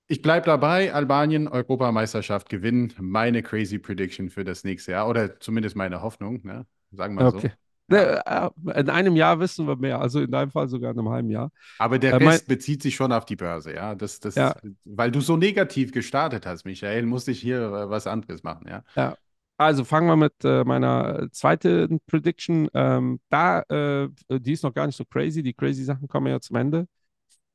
ich 0.08 0.22
bleibe 0.22 0.46
dabei, 0.46 0.92
Albanien, 0.94 1.48
Europameisterschaft 1.48 2.48
gewinnen. 2.48 2.92
Meine 3.00 3.42
crazy 3.42 3.78
Prediction 3.78 4.30
für 4.30 4.44
das 4.44 4.64
nächste 4.64 4.92
Jahr 4.92 5.08
oder 5.08 5.40
zumindest 5.40 5.76
meine 5.76 6.02
Hoffnung, 6.02 6.40
ne? 6.44 6.66
sagen 6.92 7.14
wir 7.16 7.26
Okay. 7.26 7.28
so. 7.28 7.54
Ne, 7.88 8.20
äh, 8.24 8.80
In 8.80 8.88
einem 8.88 9.16
Jahr 9.16 9.38
wissen 9.40 9.66
wir 9.66 9.76
mehr, 9.76 10.00
also 10.00 10.20
in 10.20 10.30
deinem 10.30 10.50
Fall 10.50 10.68
sogar 10.68 10.92
in 10.92 10.98
einem 10.98 11.10
halben 11.10 11.30
Jahr. 11.30 11.50
Aber 11.78 11.98
der 11.98 12.14
Äh, 12.14 12.26
Rest 12.28 12.48
bezieht 12.48 12.82
sich 12.82 12.94
schon 12.94 13.12
auf 13.12 13.26
die 13.26 13.36
Börse, 13.36 13.74
ja. 13.74 13.94
Das, 13.94 14.20
das, 14.20 14.34
Ja. 14.34 14.54
Weil 14.84 15.10
du 15.10 15.20
so 15.20 15.36
negativ 15.36 15.92
gestartet 15.92 16.46
hast, 16.46 16.64
Michael, 16.64 17.04
musste 17.06 17.30
ich 17.30 17.40
hier 17.40 17.60
äh, 17.60 17.90
was 17.90 18.06
anderes 18.06 18.42
machen, 18.42 18.66
ja. 18.68 18.82
Ja. 18.96 19.16
Also 19.56 19.84
fangen 19.84 20.08
wir 20.08 20.16
mit 20.16 20.32
äh, 20.42 20.64
meiner 20.64 21.28
zweiten 21.30 22.00
Prediction. 22.06 22.68
Ähm, 22.74 23.20
da, 23.28 23.60
äh, 23.68 24.08
die 24.28 24.52
ist 24.52 24.64
noch 24.64 24.74
gar 24.74 24.86
nicht 24.86 24.96
so 24.96 25.04
crazy. 25.04 25.42
Die 25.42 25.54
crazy 25.54 25.84
Sachen 25.84 26.08
kommen 26.08 26.26
ja 26.26 26.40
zum 26.40 26.56
Ende. 26.56 26.86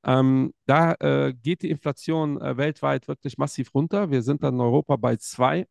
Ähm, 0.05 0.53
da 0.65 0.95
geht 1.43 1.61
die 1.63 1.69
Inflation 1.69 2.39
weltweit 2.39 3.07
wirklich 3.09 3.37
massiv 3.37 3.73
runter. 3.73 4.09
Wir 4.11 4.21
sind 4.21 4.43
dann 4.43 4.53
in 4.53 4.61
Europa 4.61 4.95
bei 4.95 5.17
zwei. 5.17 5.67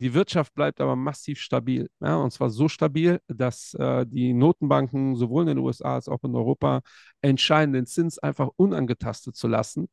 Die 0.00 0.14
Wirtschaft 0.14 0.54
bleibt 0.54 0.80
aber 0.80 0.96
massiv 0.96 1.40
stabil. 1.40 1.88
Ja, 2.00 2.16
und 2.16 2.32
zwar 2.32 2.50
so 2.50 2.68
stabil, 2.68 3.20
dass 3.26 3.74
äh, 3.74 4.06
die 4.06 4.32
Notenbanken 4.32 5.16
sowohl 5.16 5.42
in 5.42 5.48
den 5.48 5.58
USA 5.58 5.94
als 5.96 6.08
auch 6.08 6.22
in 6.24 6.34
Europa 6.34 6.82
entscheiden, 7.20 7.72
den 7.72 7.86
Zins 7.86 8.18
einfach 8.18 8.48
unangetastet 8.56 9.36
zu 9.36 9.48
lassen 9.48 9.88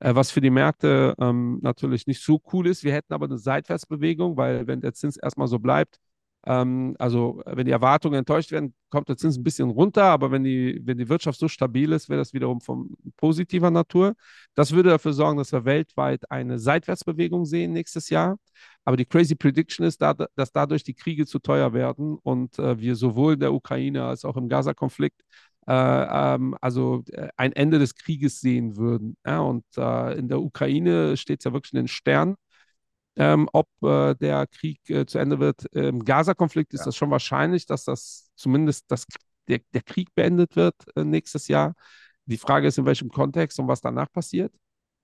äh, 0.00 0.14
was 0.14 0.30
für 0.30 0.40
die 0.40 0.50
Märkte 0.50 1.14
ähm, 1.18 1.58
natürlich 1.62 2.06
nicht 2.06 2.22
so 2.22 2.40
cool 2.52 2.66
ist. 2.66 2.84
Wir 2.84 2.92
hätten 2.92 3.14
aber 3.14 3.26
eine 3.26 3.38
Seitwärtsbewegung, 3.38 4.36
weil 4.36 4.66
wenn 4.66 4.80
der 4.80 4.94
Zins 4.94 5.16
erstmal 5.16 5.48
so 5.48 5.58
bleibt, 5.58 5.98
ähm, 6.46 6.94
also 6.98 7.42
wenn 7.46 7.66
die 7.66 7.72
Erwartungen 7.72 8.18
enttäuscht 8.20 8.52
werden, 8.52 8.74
kommt 8.90 9.08
der 9.08 9.16
Zins 9.16 9.36
ein 9.36 9.42
bisschen 9.42 9.68
runter, 9.70 10.04
aber 10.04 10.30
wenn 10.30 10.44
die, 10.44 10.80
wenn 10.84 10.96
die 10.96 11.08
Wirtschaft 11.08 11.38
so 11.40 11.48
stabil 11.48 11.92
ist, 11.92 12.08
wäre 12.08 12.20
das 12.20 12.32
wiederum 12.34 12.60
von 12.60 12.96
positiver 13.16 13.70
Natur. 13.70 14.14
Das 14.54 14.72
würde 14.72 14.90
dafür 14.90 15.12
sorgen, 15.12 15.38
dass 15.38 15.52
wir 15.52 15.64
weltweit 15.64 16.30
eine 16.30 16.58
Seitwärtsbewegung 16.58 17.44
sehen 17.46 17.72
nächstes 17.72 18.10
Jahr. 18.10 18.38
Aber 18.86 18.96
die 18.96 19.04
crazy 19.04 19.34
Prediction 19.34 19.84
ist, 19.84 20.00
da, 20.00 20.14
dass 20.14 20.52
dadurch 20.52 20.84
die 20.84 20.94
Kriege 20.94 21.26
zu 21.26 21.40
teuer 21.40 21.72
werden 21.74 22.16
und 22.22 22.58
äh, 22.60 22.78
wir 22.78 22.94
sowohl 22.94 23.34
in 23.34 23.40
der 23.40 23.52
Ukraine 23.52 24.04
als 24.04 24.24
auch 24.24 24.36
im 24.36 24.48
Gaza-Konflikt 24.48 25.20
äh, 25.66 25.72
ähm, 25.72 26.56
also 26.60 27.02
äh, 27.10 27.28
ein 27.36 27.52
Ende 27.52 27.80
des 27.80 27.96
Krieges 27.96 28.40
sehen 28.40 28.76
würden. 28.76 29.16
Ja, 29.26 29.40
und 29.40 29.64
äh, 29.76 30.16
in 30.16 30.28
der 30.28 30.40
Ukraine 30.40 31.16
steht 31.16 31.40
es 31.40 31.44
ja 31.44 31.52
wirklich 31.52 31.72
in 31.72 31.78
den 31.78 31.88
Sternen, 31.88 32.36
ähm, 33.16 33.48
ob 33.52 33.66
äh, 33.82 34.14
der 34.14 34.46
Krieg 34.46 34.78
äh, 34.88 35.04
zu 35.04 35.18
Ende 35.18 35.40
wird. 35.40 35.64
Im 35.72 36.04
Gaza-Konflikt 36.04 36.72
ist 36.72 36.80
Ja. 36.80 36.86
das 36.86 36.96
schon 36.96 37.10
wahrscheinlich, 37.10 37.66
dass 37.66 37.82
das 37.84 38.30
zumindest 38.36 38.84
das, 38.88 39.04
der, 39.48 39.60
der 39.74 39.82
Krieg 39.82 40.14
beendet 40.14 40.54
wird 40.54 40.76
äh, 40.94 41.02
nächstes 41.02 41.48
Jahr. 41.48 41.74
Die 42.26 42.36
Frage 42.36 42.68
ist, 42.68 42.78
in 42.78 42.86
welchem 42.86 43.08
Kontext 43.08 43.58
und 43.58 43.66
was 43.66 43.80
danach 43.80 44.12
passiert. 44.12 44.52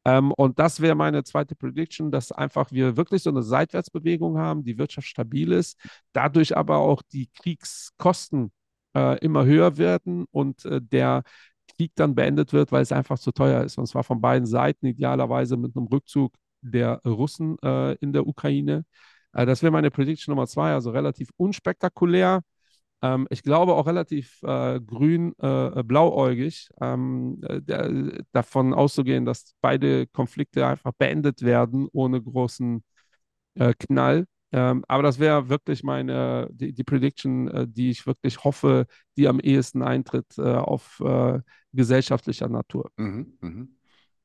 Ähm, 0.04 0.32
und 0.32 0.58
das 0.58 0.80
wäre 0.80 0.94
meine 0.94 1.22
zweite 1.24 1.54
Prediction, 1.54 2.10
dass 2.10 2.32
einfach 2.32 2.72
wir 2.72 2.96
wirklich 2.96 3.22
so 3.22 3.30
eine 3.30 3.42
Seitwärtsbewegung 3.42 4.38
haben, 4.38 4.64
die 4.64 4.78
Wirtschaft 4.78 5.06
stabil 5.08 5.52
ist, 5.52 5.78
dadurch 6.12 6.56
aber 6.56 6.78
auch 6.78 7.02
die 7.02 7.28
Kriegskosten 7.28 8.52
äh, 8.96 9.18
immer 9.18 9.44
höher 9.44 9.76
werden 9.78 10.26
und 10.32 10.64
äh, 10.64 10.80
der 10.82 11.22
Krieg 11.76 11.92
dann 11.94 12.14
beendet 12.14 12.52
wird, 12.52 12.72
weil 12.72 12.82
es 12.82 12.92
einfach 12.92 13.18
zu 13.18 13.32
teuer 13.32 13.62
ist. 13.64 13.78
Und 13.78 13.86
zwar 13.86 14.04
von 14.04 14.20
beiden 14.20 14.46
Seiten, 14.46 14.86
idealerweise 14.86 15.56
mit 15.56 15.76
einem 15.76 15.86
Rückzug 15.86 16.34
der 16.62 17.00
Russen 17.04 17.58
äh, 17.62 17.94
in 17.96 18.12
der 18.12 18.26
Ukraine. 18.26 18.84
Äh, 19.32 19.46
das 19.46 19.62
wäre 19.62 19.72
meine 19.72 19.90
Prediction 19.90 20.32
Nummer 20.34 20.46
zwei, 20.46 20.72
also 20.72 20.90
relativ 20.90 21.30
unspektakulär. 21.36 22.42
Ähm, 23.02 23.26
ich 23.30 23.42
glaube 23.42 23.74
auch 23.74 23.86
relativ 23.86 24.42
äh, 24.42 24.80
grün, 24.80 25.34
äh, 25.38 25.82
blauäugig, 25.82 26.68
ähm, 26.80 27.40
äh, 27.46 28.22
davon 28.32 28.74
auszugehen, 28.74 29.24
dass 29.24 29.54
beide 29.60 30.06
Konflikte 30.06 30.66
einfach 30.66 30.92
beendet 30.92 31.42
werden 31.42 31.88
ohne 31.92 32.22
großen 32.22 32.82
äh, 33.54 33.74
Knall. 33.78 34.26
Ähm, 34.54 34.84
aber 34.86 35.02
das 35.02 35.18
wäre 35.18 35.48
wirklich 35.48 35.82
meine, 35.82 36.48
die, 36.52 36.72
die 36.72 36.84
Prediction, 36.84 37.48
äh, 37.48 37.66
die 37.66 37.90
ich 37.90 38.06
wirklich 38.06 38.44
hoffe, 38.44 38.86
die 39.16 39.26
am 39.26 39.40
ehesten 39.40 39.82
eintritt 39.82 40.26
äh, 40.38 40.42
auf 40.42 41.00
äh, 41.00 41.40
gesellschaftlicher 41.72 42.48
Natur. 42.48 42.90
Mhm, 42.96 43.38
mhm. 43.40 43.76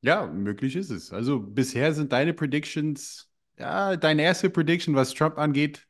Ja, 0.02 0.26
möglich 0.26 0.76
ist 0.76 0.90
es. 0.90 1.12
Also 1.12 1.40
bisher 1.40 1.92
sind 1.94 2.12
deine 2.12 2.34
Predictions, 2.34 3.30
ja, 3.58 3.96
deine 3.96 4.22
erste 4.22 4.50
Prediction, 4.50 4.94
was 4.94 5.14
Trump 5.14 5.38
angeht, 5.38 5.87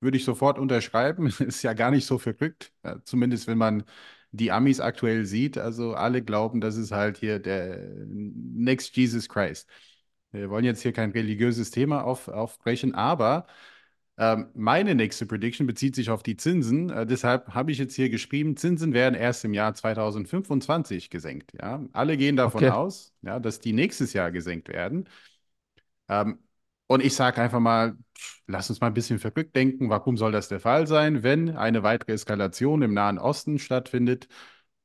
würde 0.00 0.16
ich 0.16 0.24
sofort 0.24 0.58
unterschreiben. 0.58 1.26
Ist 1.40 1.62
ja 1.62 1.72
gar 1.74 1.90
nicht 1.90 2.06
so 2.06 2.18
verrückt, 2.18 2.72
ja, 2.84 3.02
zumindest 3.04 3.46
wenn 3.46 3.58
man 3.58 3.84
die 4.32 4.52
Amis 4.52 4.80
aktuell 4.80 5.24
sieht. 5.26 5.58
Also 5.58 5.94
alle 5.94 6.22
glauben, 6.22 6.60
das 6.60 6.76
ist 6.76 6.92
halt 6.92 7.16
hier 7.18 7.38
der 7.38 7.78
Next 8.06 8.94
Jesus 8.96 9.28
Christ. 9.28 9.68
Wir 10.32 10.50
wollen 10.50 10.64
jetzt 10.64 10.82
hier 10.82 10.92
kein 10.92 11.10
religiöses 11.12 11.70
Thema 11.70 12.04
auf, 12.04 12.28
aufbrechen, 12.28 12.94
aber 12.94 13.46
ähm, 14.18 14.48
meine 14.54 14.94
nächste 14.94 15.26
Prediction 15.26 15.66
bezieht 15.66 15.94
sich 15.94 16.10
auf 16.10 16.22
die 16.22 16.36
Zinsen. 16.36 16.90
Äh, 16.90 17.06
deshalb 17.06 17.54
habe 17.54 17.70
ich 17.72 17.78
jetzt 17.78 17.94
hier 17.94 18.10
geschrieben, 18.10 18.56
Zinsen 18.56 18.92
werden 18.92 19.14
erst 19.14 19.44
im 19.44 19.54
Jahr 19.54 19.74
2025 19.74 21.08
gesenkt. 21.10 21.52
Ja? 21.60 21.84
Alle 21.92 22.16
gehen 22.16 22.36
davon 22.36 22.64
Okay. 22.64 22.68
aus, 22.68 23.12
ja, 23.22 23.38
dass 23.40 23.60
die 23.60 23.72
nächstes 23.72 24.12
Jahr 24.12 24.30
gesenkt 24.32 24.68
werden. 24.68 25.08
Ähm, 26.08 26.38
und 26.88 27.04
ich 27.04 27.14
sage 27.14 27.42
einfach 27.42 27.60
mal, 27.60 27.96
lass 28.48 28.70
uns 28.70 28.80
mal 28.80 28.88
ein 28.88 28.94
bisschen 28.94 29.20
verrückt 29.20 29.56
denken. 29.56 29.90
Warum 29.90 30.16
soll 30.16 30.32
das 30.32 30.48
der 30.48 30.60
Fall 30.60 30.86
sein, 30.88 31.22
wenn 31.22 31.56
eine 31.56 31.84
weitere 31.84 32.12
Eskalation 32.14 32.82
im 32.82 32.94
Nahen 32.94 33.18
Osten 33.18 33.58
stattfindet 33.60 34.28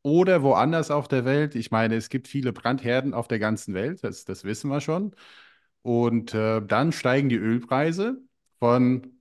oder 0.03 0.43
woanders 0.43 0.91
auf 0.91 1.07
der 1.07 1.25
Welt? 1.25 1.55
Ich 1.55 1.71
meine, 1.71 1.95
es 1.95 2.09
gibt 2.09 2.27
viele 2.27 2.53
Brandherden 2.53 3.13
auf 3.13 3.27
der 3.29 3.39
ganzen 3.39 3.73
Welt, 3.73 4.03
das, 4.03 4.25
das 4.25 4.43
wissen 4.43 4.69
wir 4.69 4.81
schon. 4.81 5.15
Und 5.81 6.33
äh, 6.33 6.61
dann 6.65 6.91
steigen 6.91 7.29
die 7.29 7.35
Ölpreise 7.37 8.21
von, 8.59 9.19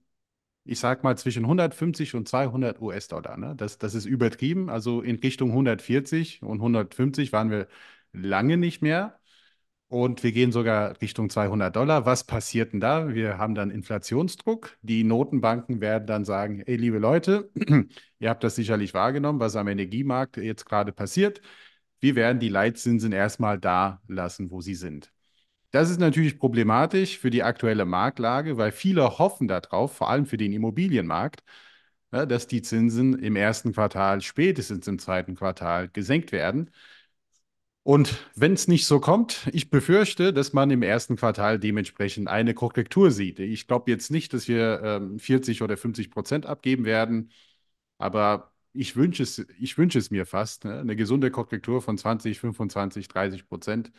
ich 0.64 0.80
sag 0.80 1.04
mal, 1.04 1.16
zwischen 1.18 1.46
150 1.46 2.14
und 2.14 2.28
200 2.28 2.80
US-Dollar. 2.80 3.36
Ne? 3.36 3.54
Das, 3.56 3.78
das 3.78 3.94
ist 3.94 4.06
übertrieben. 4.06 4.70
Also 4.70 5.02
in 5.02 5.16
Richtung 5.16 5.50
140 5.52 6.42
und 6.42 6.60
150 6.60 7.32
waren 7.32 7.50
wir 7.50 7.68
lange 8.12 8.56
nicht 8.56 8.82
mehr. 8.82 9.20
Und 9.92 10.22
wir 10.22 10.32
gehen 10.32 10.52
sogar 10.52 10.98
Richtung 11.02 11.28
200 11.28 11.76
Dollar. 11.76 12.06
Was 12.06 12.24
passiert 12.24 12.72
denn 12.72 12.80
da? 12.80 13.12
Wir 13.12 13.36
haben 13.36 13.54
dann 13.54 13.70
Inflationsdruck. 13.70 14.78
Die 14.80 15.04
Notenbanken 15.04 15.82
werden 15.82 16.06
dann 16.06 16.24
sagen, 16.24 16.62
ey, 16.64 16.76
liebe 16.76 16.96
Leute, 16.96 17.50
ihr 18.18 18.30
habt 18.30 18.42
das 18.42 18.54
sicherlich 18.54 18.94
wahrgenommen, 18.94 19.38
was 19.38 19.54
am 19.54 19.68
Energiemarkt 19.68 20.38
jetzt 20.38 20.64
gerade 20.64 20.92
passiert. 20.92 21.42
Wir 22.00 22.16
werden 22.16 22.40
die 22.40 22.48
Leitzinsen 22.48 23.12
erstmal 23.12 23.58
da 23.58 24.00
lassen, 24.08 24.50
wo 24.50 24.62
sie 24.62 24.76
sind. 24.76 25.12
Das 25.72 25.90
ist 25.90 26.00
natürlich 26.00 26.38
problematisch 26.38 27.18
für 27.18 27.28
die 27.28 27.42
aktuelle 27.42 27.84
Marktlage, 27.84 28.56
weil 28.56 28.72
viele 28.72 29.18
hoffen 29.18 29.46
darauf, 29.46 29.94
vor 29.94 30.08
allem 30.08 30.24
für 30.24 30.38
den 30.38 30.54
Immobilienmarkt, 30.54 31.42
dass 32.10 32.46
die 32.46 32.62
Zinsen 32.62 33.18
im 33.18 33.36
ersten 33.36 33.74
Quartal, 33.74 34.22
spätestens 34.22 34.88
im 34.88 34.98
zweiten 34.98 35.34
Quartal 35.34 35.88
gesenkt 35.90 36.32
werden. 36.32 36.70
Und 37.84 38.16
wenn 38.36 38.52
es 38.52 38.68
nicht 38.68 38.86
so 38.86 39.00
kommt, 39.00 39.48
ich 39.52 39.68
befürchte, 39.70 40.32
dass 40.32 40.52
man 40.52 40.70
im 40.70 40.82
ersten 40.82 41.16
Quartal 41.16 41.58
dementsprechend 41.58 42.28
eine 42.28 42.54
Korrektur 42.54 43.10
sieht. 43.10 43.40
Ich 43.40 43.66
glaube 43.66 43.90
jetzt 43.90 44.10
nicht, 44.10 44.32
dass 44.32 44.46
wir 44.46 44.80
ähm, 44.84 45.18
40 45.18 45.62
oder 45.62 45.76
50 45.76 46.10
Prozent 46.10 46.46
abgeben 46.46 46.84
werden, 46.84 47.30
aber 47.98 48.52
ich 48.72 48.96
wünsche 48.96 49.22
es, 49.24 49.38
ich 49.58 49.78
wünsche 49.78 49.98
es 49.98 50.10
mir 50.10 50.26
fast. 50.26 50.64
Ne? 50.64 50.80
Eine 50.80 50.96
gesunde 50.96 51.30
Korrektur 51.32 51.82
von 51.82 51.98
20, 51.98 52.40
25, 52.40 53.08
30 53.08 53.48
Prozent 53.48 53.92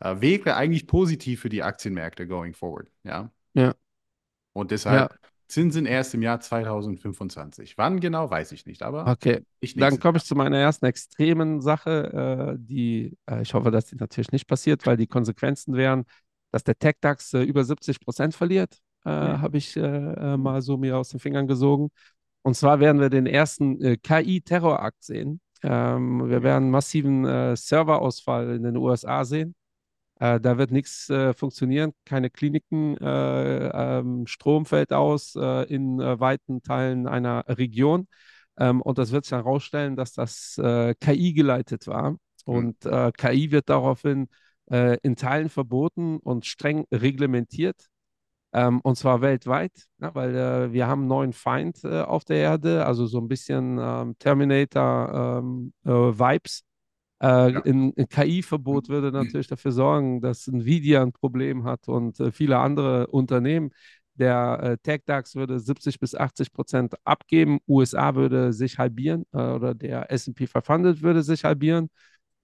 äh, 0.00 0.20
wäre 0.20 0.56
eigentlich 0.56 0.86
positiv 0.86 1.40
für 1.42 1.48
die 1.50 1.62
Aktienmärkte 1.64 2.26
going 2.28 2.54
forward. 2.54 2.88
Ja? 3.04 3.32
Ja, 3.54 3.74
Und 4.52 4.70
ja, 4.88 5.08
deshalb 5.10 5.18
Zinsen 5.48 5.86
erst 5.86 6.14
im 6.14 6.20
Jahr 6.20 6.40
2025. 6.40 7.78
Wann 7.78 8.00
genau, 8.00 8.30
weiß 8.30 8.52
ich 8.52 8.66
nicht, 8.66 8.82
aber 8.82 9.06
okay. 9.06 9.42
Dann 9.76 9.98
komme 9.98 10.18
ich 10.18 10.24
zu 10.24 10.34
meiner 10.34 10.58
ersten 10.58 10.84
extremen 10.84 11.62
Sache, 11.62 12.54
äh, 12.54 12.58
die, 12.58 13.16
äh, 13.28 13.42
ich 13.42 13.54
hoffe, 13.54 13.70
dass 13.70 13.86
die 13.86 13.96
natürlich 13.96 14.30
nicht 14.30 14.46
passiert, 14.46 14.86
weil 14.86 14.98
die 14.98 15.06
Konsequenzen 15.06 15.74
wären, 15.74 16.04
dass 16.52 16.64
der 16.64 16.78
Tech-DAX 16.78 17.32
äh, 17.32 17.42
über 17.42 17.64
70 17.64 18.00
Prozent 18.00 18.34
verliert, 18.34 18.78
äh, 19.04 19.10
Hm. 19.10 19.40
habe 19.40 19.56
ich 19.56 19.76
mal 19.76 20.60
so 20.60 20.76
mir 20.76 20.98
aus 20.98 21.08
den 21.08 21.20
Fingern 21.20 21.46
gesogen. 21.46 21.90
Und 22.42 22.54
zwar 22.54 22.78
werden 22.80 23.00
wir 23.00 23.08
den 23.10 23.26
ersten 23.26 24.00
KI-Terrorakt 24.02 25.02
sehen. 25.02 25.40
Ähm, 25.62 26.28
wir 26.28 26.38
ja. 26.38 26.42
werden 26.42 26.70
massiven 26.70 27.56
Serverausfall 27.56 28.54
in 28.54 28.62
den 28.64 28.76
USA 28.76 29.24
sehen. 29.24 29.54
Äh, 30.20 30.40
da 30.40 30.58
wird 30.58 30.70
nichts 30.70 31.08
äh, 31.10 31.32
funktionieren, 31.32 31.92
keine 32.04 32.30
Kliniken, 32.30 32.96
äh, 32.96 33.98
ähm, 33.98 34.26
Strom 34.26 34.66
fällt 34.66 34.92
aus 34.92 35.34
äh, 35.36 35.62
in 35.72 36.00
äh, 36.00 36.18
weiten 36.18 36.62
Teilen 36.62 37.06
einer 37.06 37.44
Region. 37.48 38.08
Ähm, 38.58 38.82
und 38.82 38.98
das 38.98 39.12
wird 39.12 39.24
sich 39.24 39.32
herausstellen, 39.32 39.96
dass 39.96 40.12
das 40.12 40.58
äh, 40.58 40.94
KI 41.00 41.32
geleitet 41.34 41.86
war. 41.86 42.10
Hm. 42.10 42.18
Und 42.44 42.80
KI 43.18 43.50
wird 43.50 43.68
daraufhin 43.68 44.28
in 44.70 45.16
Teilen 45.16 45.50
verboten 45.50 46.18
und 46.18 46.46
streng 46.46 46.84
reglementiert. 46.92 47.88
Ähm, 48.52 48.80
und 48.80 48.96
zwar 48.96 49.20
weltweit, 49.20 49.72
ja, 50.00 50.14
weil 50.14 50.34
äh, 50.34 50.72
wir 50.72 50.86
haben 50.86 51.00
einen 51.00 51.08
neuen 51.08 51.34
Feind 51.34 51.84
äh, 51.84 52.00
auf 52.00 52.24
der 52.24 52.38
Erde, 52.38 52.86
also 52.86 53.04
so 53.06 53.18
ein 53.18 53.28
bisschen 53.28 53.78
ähm, 53.78 54.16
Terminator-Vibes. 54.18 56.60
Äh, 56.60 56.67
Ja. 57.20 57.60
ein, 57.62 57.92
ein 57.96 58.08
KI-Verbot 58.08 58.88
würde 58.88 59.10
natürlich 59.10 59.48
dafür 59.48 59.72
sorgen, 59.72 60.20
dass 60.20 60.46
Nvidia 60.46 61.02
ein 61.02 61.12
Problem 61.12 61.64
hat 61.64 61.88
und 61.88 62.20
äh, 62.20 62.30
viele 62.30 62.58
andere 62.58 63.08
Unternehmen. 63.08 63.70
Der 64.14 64.60
äh, 64.62 64.78
Tech-DAX 64.78 65.36
würde 65.36 65.60
70 65.60 66.00
bis 66.00 66.14
80 66.14 66.52
Prozent 66.52 66.94
abgeben, 67.04 67.58
USA 67.68 68.14
würde 68.14 68.52
sich 68.52 68.78
halbieren 68.78 69.24
äh, 69.32 69.38
oder 69.38 69.74
der 69.74 70.10
S&P 70.10 70.46
500 70.46 71.02
würde 71.02 71.22
sich 71.22 71.44
halbieren. 71.44 71.88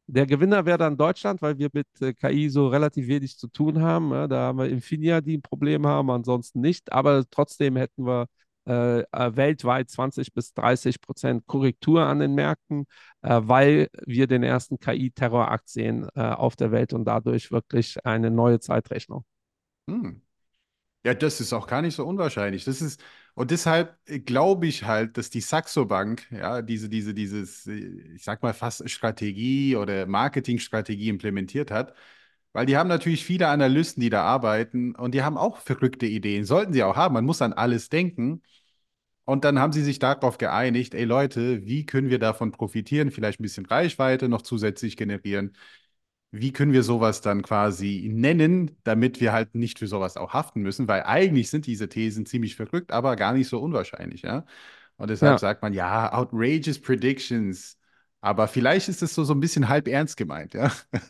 Der 0.06 0.26
Gewinner 0.26 0.66
wäre 0.66 0.78
dann 0.78 0.96
Deutschland, 0.96 1.40
weil 1.42 1.58
wir 1.58 1.70
mit 1.72 1.86
äh, 2.00 2.12
KI 2.12 2.48
so 2.50 2.68
relativ 2.68 3.08
wenig 3.08 3.38
zu 3.38 3.48
tun 3.48 3.80
haben. 3.80 4.10
Ja, 4.12 4.28
da 4.28 4.36
haben 4.48 4.58
wir 4.58 4.68
Infineon, 4.68 5.24
die 5.24 5.38
ein 5.38 5.42
Problem 5.42 5.86
haben, 5.86 6.10
ansonsten 6.10 6.60
nicht. 6.60 6.92
Aber 6.92 7.24
trotzdem 7.30 7.76
hätten 7.76 8.06
wir 8.06 8.22
äh, 8.22 8.26
äh, 8.26 8.28
weltweit 8.66 9.90
20 9.90 10.32
bis 10.32 10.54
30 10.54 11.00
Prozent 11.00 11.46
Korrektur 11.46 12.04
an 12.04 12.18
den 12.18 12.34
Märkten, 12.34 12.86
äh, 13.22 13.40
weil 13.42 13.88
wir 14.06 14.26
den 14.26 14.42
ersten 14.42 14.78
KI-Terrorakt 14.78 15.68
sehen 15.68 16.08
äh, 16.14 16.22
auf 16.22 16.56
der 16.56 16.72
Welt 16.72 16.92
und 16.92 17.04
dadurch 17.04 17.50
wirklich 17.50 18.04
eine 18.04 18.30
neue 18.30 18.60
Zeitrechnung. 18.60 19.24
Hm. 19.88 20.22
Ja, 21.04 21.12
das 21.12 21.40
ist 21.40 21.52
auch 21.52 21.66
gar 21.66 21.82
nicht 21.82 21.94
so 21.94 22.06
unwahrscheinlich. 22.06 22.64
Das 22.64 22.80
ist, 22.80 23.02
und 23.34 23.50
deshalb 23.50 23.98
äh, 24.06 24.20
glaube 24.20 24.66
ich 24.66 24.84
halt, 24.84 25.18
dass 25.18 25.28
die 25.28 25.42
Saxo 25.42 25.84
Bank, 25.84 26.26
ja, 26.30 26.62
diese, 26.62 26.88
diese, 26.88 27.12
dieses, 27.12 27.66
äh, 27.66 27.74
ich 28.14 28.24
sag 28.24 28.42
mal 28.42 28.54
fast 28.54 28.88
Strategie 28.88 29.76
oder 29.76 30.06
Marketingstrategie 30.06 31.10
implementiert 31.10 31.70
hat, 31.70 31.94
weil 32.54 32.66
die 32.66 32.78
haben 32.78 32.88
natürlich 32.88 33.24
viele 33.26 33.48
Analysten, 33.48 34.02
die 34.02 34.10
da 34.10 34.24
arbeiten 34.24 34.96
und 34.96 35.14
die 35.14 35.24
haben 35.24 35.38
auch 35.38 35.58
verrückte 35.58 36.06
Ideen. 36.06 36.46
Sollten 36.46 36.74
sie 36.74 36.84
auch 36.84 36.96
haben. 36.96 37.14
Man 37.14 37.26
muss 37.26 37.42
an 37.42 37.54
alles 37.54 37.90
denken. 37.90 38.42
Und 39.26 39.44
dann 39.44 39.58
haben 39.58 39.72
sie 39.72 39.82
sich 39.82 39.98
darauf 40.00 40.38
geeinigt, 40.38 40.94
ey 40.94 41.04
Leute, 41.04 41.64
wie 41.66 41.86
können 41.86 42.10
wir 42.10 42.18
davon 42.18 42.52
profitieren? 42.52 43.10
Vielleicht 43.10 43.40
ein 43.40 43.42
bisschen 43.44 43.66
Reichweite 43.66 44.28
noch 44.28 44.42
zusätzlich 44.42 44.96
generieren. 44.98 45.56
Wie 46.32 46.52
können 46.52 46.72
wir 46.72 46.82
sowas 46.82 47.20
dann 47.20 47.42
quasi 47.42 48.10
nennen, 48.12 48.76
damit 48.84 49.20
wir 49.20 49.32
halt 49.32 49.54
nicht 49.54 49.78
für 49.78 49.86
sowas 49.86 50.16
auch 50.16 50.32
haften 50.34 50.62
müssen? 50.62 50.88
Weil 50.88 51.04
eigentlich 51.04 51.50
sind 51.50 51.66
diese 51.66 51.88
Thesen 51.88 52.26
ziemlich 52.26 52.56
verrückt, 52.56 52.92
aber 52.92 53.16
gar 53.16 53.32
nicht 53.34 53.48
so 53.48 53.60
unwahrscheinlich, 53.60 54.22
ja. 54.22 54.44
Und 54.96 55.10
deshalb 55.10 55.38
Ja, 55.38 55.40
sagt 55.40 55.62
man, 55.62 55.72
ja, 55.74 56.12
outrageous 56.12 56.80
predictions. 56.80 57.78
Aber 58.20 58.48
vielleicht 58.48 58.88
ist 58.88 59.02
es 59.02 59.14
so, 59.14 59.24
so 59.24 59.34
ein 59.34 59.40
bisschen 59.40 59.68
halb 59.68 59.88
ernst 59.88 60.16
gemeint, 60.16 60.54
ja. 60.54 60.72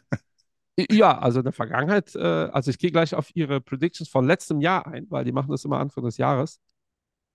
ja, 0.90 1.18
also 1.18 1.40
in 1.40 1.44
der 1.44 1.52
Vergangenheit, 1.52 2.14
äh, 2.16 2.20
also 2.20 2.70
ich 2.70 2.78
gehe 2.78 2.90
gleich 2.90 3.14
auf 3.14 3.34
Ihre 3.36 3.60
Predictions 3.60 4.08
von 4.08 4.26
letztem 4.26 4.60
Jahr 4.60 4.86
ein, 4.86 5.06
weil 5.10 5.24
die 5.24 5.32
machen 5.32 5.50
das 5.50 5.64
immer 5.64 5.78
Anfang 5.78 6.04
des 6.04 6.16
Jahres. 6.16 6.60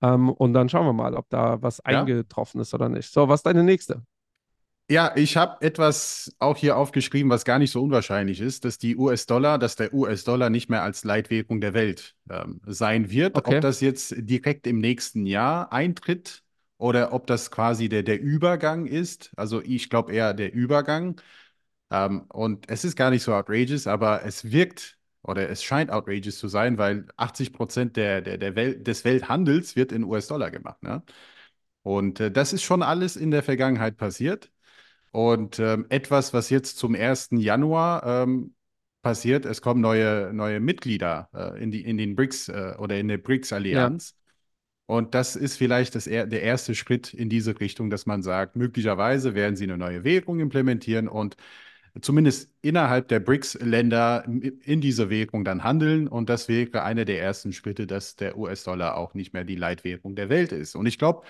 Ähm, 0.02 0.30
und 0.32 0.54
dann 0.54 0.69
schauen 0.69 0.86
wir 0.88 0.93
mal, 0.93 1.15
ob 1.15 1.30
da 1.30 1.62
was 1.62 1.80
Ja, 1.88 2.15
eingetroffen 2.19 2.62
ist 2.62 2.73
oder 2.73 2.89
nicht. 2.89 3.12
So, 3.13 3.30
was 3.30 3.41
ist 3.41 3.45
deine 3.47 3.63
nächste? 3.63 4.04
Ja, 4.91 5.15
ich 5.15 5.38
habe 5.38 5.62
etwas 5.63 6.34
auch 6.39 6.58
hier 6.58 6.75
aufgeschrieben, 6.75 7.30
was 7.30 7.45
gar 7.45 7.60
nicht 7.60 7.69
so 7.71 7.84
unwahrscheinlich 7.84 8.41
ist, 8.41 8.65
dass 8.65 8.80
die 8.80 8.95
US-Dollar, 8.97 9.60
dass 9.60 9.75
der 9.75 9.93
US-Dollar 9.93 10.49
nicht 10.49 10.67
mehr 10.69 10.82
als 10.82 11.04
Leitwährung 11.04 11.62
der 11.62 11.75
Welt 11.75 12.15
ähm, 12.28 12.60
sein 12.65 13.12
wird. 13.12 13.45
Ob 13.45 13.60
Okay, 13.60 13.62
das 13.62 13.82
jetzt 13.82 14.15
direkt 14.17 14.65
im 14.65 14.80
nächsten 14.80 15.28
Jahr 15.28 15.71
eintritt 15.71 16.43
oder 16.80 17.13
ob 17.13 17.28
das 17.28 17.52
quasi 17.52 17.88
der, 17.88 18.02
der 18.02 18.19
Übergang 18.19 18.88
ist. 18.88 19.30
Also 19.36 19.62
ich 19.62 19.91
glaube 19.91 20.12
eher 20.12 20.34
der 20.34 20.54
Übergang. 20.54 21.21
Ähm, 21.91 22.21
und 22.30 22.69
es 22.69 22.84
ist 22.86 22.95
gar 22.95 23.10
nicht 23.10 23.23
so 23.23 23.34
outrageous, 23.34 23.88
aber 23.88 24.23
es 24.25 24.52
wirkt 24.52 24.97
oder 25.23 25.49
es 25.49 25.63
scheint 25.63 25.91
outrageous 25.91 26.38
zu 26.39 26.47
sein, 26.47 26.78
weil 26.78 27.08
80 27.17 27.54
Prozent 27.54 27.97
der, 27.97 28.21
der, 28.21 28.38
der 28.38 28.56
Welt, 28.56 28.88
des 28.88 29.06
Welthandels 29.06 29.75
wird 29.75 29.91
in 29.91 30.04
US-Dollar 30.04 30.52
gemacht. 30.52 30.82
Ne? 30.84 31.04
Und 31.84 32.19
äh, 32.19 32.32
das 32.32 32.54
ist 32.54 32.63
schon 32.63 32.84
alles 32.84 33.15
in 33.15 33.32
der 33.32 33.43
Vergangenheit 33.43 33.97
passiert. 33.97 34.52
Und 35.12 35.60
ähm, 35.60 35.86
etwas, 35.89 36.34
was 36.34 36.49
jetzt 36.49 36.78
zum 36.78 36.95
1. 36.95 37.38
Januar 37.38 38.04
ähm, 38.06 38.56
passiert, 39.02 39.45
es 39.45 39.62
kommen 39.62 39.82
neue, 39.82 40.32
neue 40.34 40.60
Mitglieder 40.60 41.30
äh, 41.34 41.63
in 41.63 41.71
die, 41.71 41.84
in 41.86 41.97
den 41.97 42.15
BRICS 42.15 42.49
äh, 42.49 42.75
oder 42.80 42.99
in 42.99 43.08
der 43.08 43.19
ja, 43.69 43.89
BRICS-Allianz. 43.89 44.15
Und 44.88 45.13
das 45.15 45.36
ist 45.36 45.58
vielleicht 45.58 45.95
das, 45.95 46.08
er- 46.08 46.28
der 46.28 46.41
erste 46.43 46.73
Schritt 46.75 47.13
in 47.13 47.30
diese 47.30 47.60
Richtung, 47.60 47.89
dass 47.89 48.06
man 48.08 48.23
sagt, 48.23 48.56
möglicherweise 48.56 49.36
werden 49.36 49.56
sie 49.56 49.65
eine 49.65 49.78
neue 49.78 50.04
Währung 50.04 50.39
implementieren 50.39 51.08
und 51.08 51.38
zumindest 52.02 52.52
innerhalb 52.62 53.08
der 53.08 53.19
BRICS-Länder 53.19 54.25
in 54.25 54.82
dieser 54.82 55.10
Währung 55.10 55.43
dann 55.43 55.63
handeln. 55.63 56.08
Und 56.08 56.30
das 56.30 56.47
wäre 56.47 56.84
einer 56.84 57.06
der 57.06 57.21
ersten 57.21 57.54
Schritte, 57.54 57.88
dass 57.88 58.15
der 58.15 58.38
US-Dollar 58.38 58.97
auch 58.97 59.13
nicht 59.13 59.34
mehr 59.34 59.43
die 59.43 59.56
Leitwährung 59.56 60.15
der 60.15 60.30
Welt 60.30 60.52
ist. 60.52 60.75
Und 60.75 60.86
ich 60.86 60.97
glaube, 60.97 61.25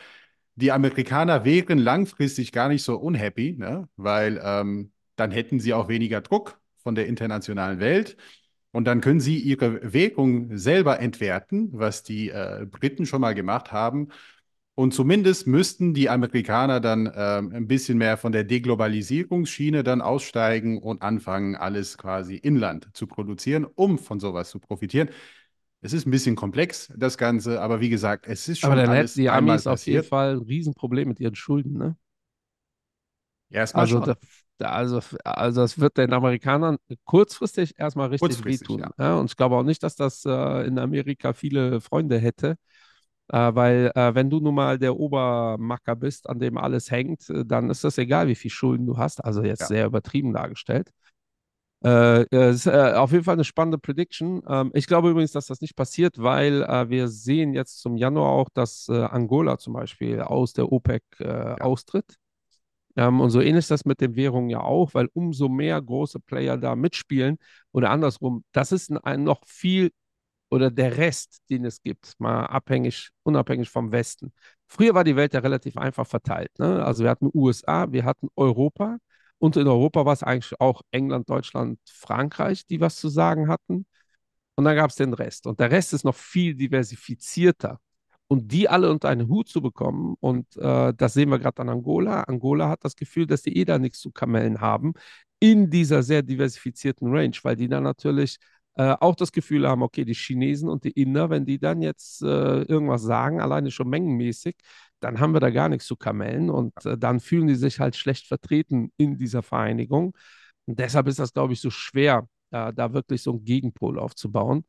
die 0.55 0.71
Amerikaner 0.71 1.45
wären 1.45 1.77
langfristig 1.79 2.51
gar 2.51 2.67
nicht 2.69 2.83
so 2.83 2.97
unhappy, 2.97 3.55
ne? 3.57 3.87
weil 3.95 4.41
ähm, 4.43 4.91
dann 5.15 5.31
hätten 5.31 5.59
sie 5.59 5.73
auch 5.73 5.87
weniger 5.87 6.21
Druck 6.21 6.59
von 6.77 6.95
der 6.95 7.07
internationalen 7.07 7.79
Welt. 7.79 8.17
Und 8.71 8.85
dann 8.85 9.01
können 9.01 9.19
sie 9.19 9.37
ihre 9.39 9.93
Währung 9.93 10.57
selber 10.57 10.99
entwerten, 10.99 11.69
was 11.73 12.03
die 12.03 12.29
äh, 12.29 12.67
Briten 12.69 13.05
schon 13.05 13.21
mal 13.21 13.33
gemacht 13.33 13.71
haben. 13.71 14.09
Und 14.79 14.93
zumindest 14.93 15.45
müssten 15.45 15.93
die 15.93 16.09
Amerikaner 16.09 16.79
dann 16.79 17.11
ähm, 17.13 17.51
ein 17.53 17.67
bisschen 17.67 17.97
mehr 17.97 18.15
von 18.15 18.31
der 18.31 18.45
Deglobalisierungsschiene 18.45 19.83
dann 19.83 20.01
aussteigen 20.01 20.77
und 20.81 21.01
anfangen, 21.01 21.57
alles 21.57 21.97
quasi 21.97 22.35
inland 22.37 22.87
zu 22.93 23.05
produzieren, 23.05 23.65
um 23.65 23.97
von 23.99 24.21
sowas 24.21 24.49
zu 24.49 24.59
profitieren. 24.59 25.09
Es 25.81 25.91
ist 25.93 26.07
ein 26.07 26.11
bisschen 26.11 26.37
komplex, 26.37 26.93
das 26.97 27.17
Ganze, 27.17 27.61
aber 27.61 27.81
wie 27.81 27.89
gesagt, 27.89 28.25
es 28.27 28.47
ist 28.47 28.59
schon 28.59 28.71
Aber 28.71 28.75
dann 28.75 28.89
alles 28.89 29.15
hätten 29.15 29.19
die 29.19 29.29
Amis 29.29 29.67
auf 29.67 29.85
jeden. 29.85 30.03
Fall 30.03 30.35
ein 30.37 30.41
Riesenproblem 30.43 31.09
mit 31.09 31.19
ihren 31.19 31.35
Schulden, 31.35 31.73
ne? 31.77 31.97
Erstmal 33.51 33.85
Also, 33.85 33.99
schon. 33.99 34.01
da, 34.01 34.15
da- 34.57 34.69
also, 34.71 34.99
also 35.23 35.63
es 35.63 35.79
wird 35.79 35.97
den 35.97 36.13
Amerikanern 36.13 36.77
kurzfristig 37.05 37.77
erstmal 37.79 38.09
richtig 38.09 38.43
Kurzfristig, 38.43 38.45
wehtun. 38.45 38.79
ja. 38.79 38.91
Ja? 38.97 39.15
Und 39.17 39.29
ich 39.31 39.37
glaube 39.37 39.55
auch 39.55 39.63
nicht, 39.63 39.83
dass 39.83 39.95
das 39.95 40.25
äh, 40.25 40.67
in 40.67 40.79
Amerika 40.79 41.33
viele 41.33 41.79
Freunde 41.81 42.17
hätte, 42.19 42.57
äh, 43.29 43.55
weil 43.55 43.91
äh, 43.95 44.15
wenn 44.15 44.29
du 44.29 44.39
nun 44.39 44.55
mal 44.55 44.77
der 44.79 44.97
Obermacker 44.97 45.95
bist, 45.95 46.29
an 46.29 46.39
dem 46.39 46.57
alles 46.57 46.91
hängt, 46.91 47.29
äh, 47.29 47.45
dann 47.45 47.69
ist 47.69 47.83
das 47.83 47.97
egal, 47.97 48.27
wie 48.27 48.35
viel 48.35 48.51
Schulden 48.51 48.85
du 48.85 48.97
hast. 48.97 49.23
Also 49.23 49.43
jetzt 49.43 49.61
Ja. 49.61 49.67
sehr 49.67 49.85
übertrieben 49.85 50.33
dargestellt. 50.33 50.91
Äh, 51.81 52.25
ist 52.51 52.65
äh, 52.65 52.93
auf 52.93 53.13
jeden 53.13 53.23
Fall 53.23 53.35
eine 53.35 53.45
spannende 53.45 53.77
Prediction. 53.77 54.41
Ähm, 54.49 54.71
ich 54.73 54.85
glaube 54.85 55.09
übrigens, 55.11 55.31
dass 55.31 55.47
das 55.47 55.61
nicht 55.61 55.77
passiert, 55.77 56.17
weil 56.21 56.63
äh, 56.63 56.89
wir 56.89 57.07
sehen 57.07 57.53
jetzt 57.53 57.79
zum 57.79 57.95
Januar 57.95 58.31
auch, 58.31 58.49
dass 58.53 58.89
äh, 58.89 58.95
Angola 58.95 59.57
zum 59.57 59.73
Beispiel 59.73 60.19
aus 60.19 60.51
der 60.53 60.71
OPEC 60.71 61.03
äh, 61.19 61.25
austritt. 61.61 62.17
Ähm, 62.97 63.21
und 63.21 63.29
so 63.29 63.39
ähnlich 63.39 63.59
ist 63.59 63.71
das 63.71 63.85
mit 63.85 64.01
den 64.01 64.15
Währungen 64.15 64.49
ja 64.49 64.61
auch, 64.61 64.93
weil 64.93 65.09
umso 65.13 65.47
mehr 65.47 65.81
große 65.81 66.19
Player 66.19 66.57
da 66.57 66.75
mitspielen 66.75 67.37
oder 67.71 67.91
andersrum, 67.91 68.43
das 68.51 68.71
ist 68.71 68.91
ein, 68.91 68.97
ein 68.99 69.23
noch 69.23 69.45
viel 69.45 69.91
oder 70.49 70.71
der 70.71 70.97
Rest, 70.97 71.41
den 71.49 71.65
es 71.65 71.81
gibt, 71.81 72.13
mal 72.19 72.45
abhängig, 72.45 73.09
unabhängig 73.23 73.69
vom 73.69 73.91
Westen. 73.91 74.33
Früher 74.67 74.93
war 74.93 75.03
die 75.03 75.15
Welt 75.15 75.33
ja 75.33 75.39
relativ 75.41 75.77
einfach 75.77 76.07
verteilt. 76.07 76.51
Ne? 76.59 76.83
Also 76.83 77.03
wir 77.03 77.09
hatten 77.11 77.29
USA, 77.33 77.91
wir 77.91 78.05
hatten 78.05 78.29
Europa 78.35 78.97
und 79.39 79.55
in 79.57 79.67
Europa 79.67 80.05
war 80.05 80.13
es 80.13 80.23
eigentlich 80.23 80.59
auch 80.59 80.81
England, 80.91 81.29
Deutschland, 81.29 81.79
Frankreich, 81.85 82.65
die 82.67 82.81
was 82.81 82.97
zu 82.97 83.09
sagen 83.09 83.47
hatten. 83.47 83.85
Und 84.55 84.65
dann 84.65 84.75
gab 84.75 84.89
es 84.91 84.97
den 84.97 85.13
Rest. 85.13 85.47
Und 85.47 85.59
der 85.59 85.71
Rest 85.71 85.93
ist 85.93 86.03
noch 86.03 86.15
viel 86.15 86.55
diversifizierter. 86.55 87.79
Und 88.27 88.51
die 88.51 88.69
alle 88.69 88.91
unter 88.91 89.09
einen 89.09 89.27
Hut 89.29 89.47
zu 89.49 89.61
bekommen, 89.61 90.15
und 90.19 90.45
äh, 90.57 90.93
das 90.95 91.13
sehen 91.13 91.29
wir 91.29 91.39
gerade 91.39 91.61
an 91.61 91.69
Angola. 91.69 92.23
Angola 92.23 92.69
hat 92.69 92.83
das 92.83 92.95
Gefühl, 92.95 93.25
dass 93.25 93.41
die 93.41 93.57
eh 93.57 93.65
da 93.65 93.79
nichts 93.79 93.99
zu 93.99 94.11
kamellen 94.11 94.61
haben 94.61 94.93
in 95.39 95.69
dieser 95.69 96.03
sehr 96.03 96.21
diversifizierten 96.21 97.09
Range, 97.11 97.35
weil 97.43 97.55
die 97.55 97.69
dann 97.69 97.83
natürlich 97.83 98.37
äh, 98.79 98.95
auch 99.01 99.15
das 99.15 99.33
Gefühl 99.33 99.67
haben, 99.67 99.81
okay, 99.83 100.05
die 100.05 100.13
Chinesen 100.13 100.69
und 100.69 100.85
die 100.85 100.91
Inder, 100.91 101.29
wenn 101.29 101.45
die 101.45 101.59
dann 101.59 101.81
jetzt 101.81 102.21
äh, 102.21 102.61
irgendwas 102.61 103.01
sagen, 103.01 103.41
alleine 103.41 103.71
schon 103.71 103.89
mengenmäßig, 103.89 104.55
dann 105.01 105.19
haben 105.19 105.33
wir 105.33 105.41
da 105.41 105.49
gar 105.49 105.67
nichts 105.67 105.85
zu 105.85 105.97
kamellen 105.97 106.49
und 106.49 106.73
äh, 106.85 106.97
dann 106.97 107.19
fühlen 107.19 107.47
die 107.47 107.55
sich 107.55 107.81
halt 107.81 107.97
schlecht 107.97 108.25
vertreten 108.27 108.93
in 108.95 109.17
dieser 109.17 109.43
Vereinigung. 109.43 110.15
Und 110.65 110.79
deshalb 110.79 111.07
ist 111.07 111.19
das, 111.19 111.33
glaube 111.33 111.51
ich, 111.51 111.59
so 111.59 111.69
schwer, 111.69 112.29
äh, 112.51 112.71
da 112.73 112.93
wirklich 112.93 113.21
so 113.21 113.31
einen 113.31 113.43
Gegenpol 113.43 113.99
aufzubauen. 113.99 114.63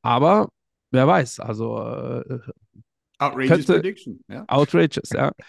Aber 0.00 0.48
wer 0.90 1.06
weiß, 1.06 1.40
also 1.40 1.78
äh, 1.80 2.38
Outrageous 3.18 3.48
könnte- 3.48 3.74
Prediction. 3.74 4.24
Ja? 4.28 4.44
outrageous, 4.48 5.10
ja. 5.12 5.32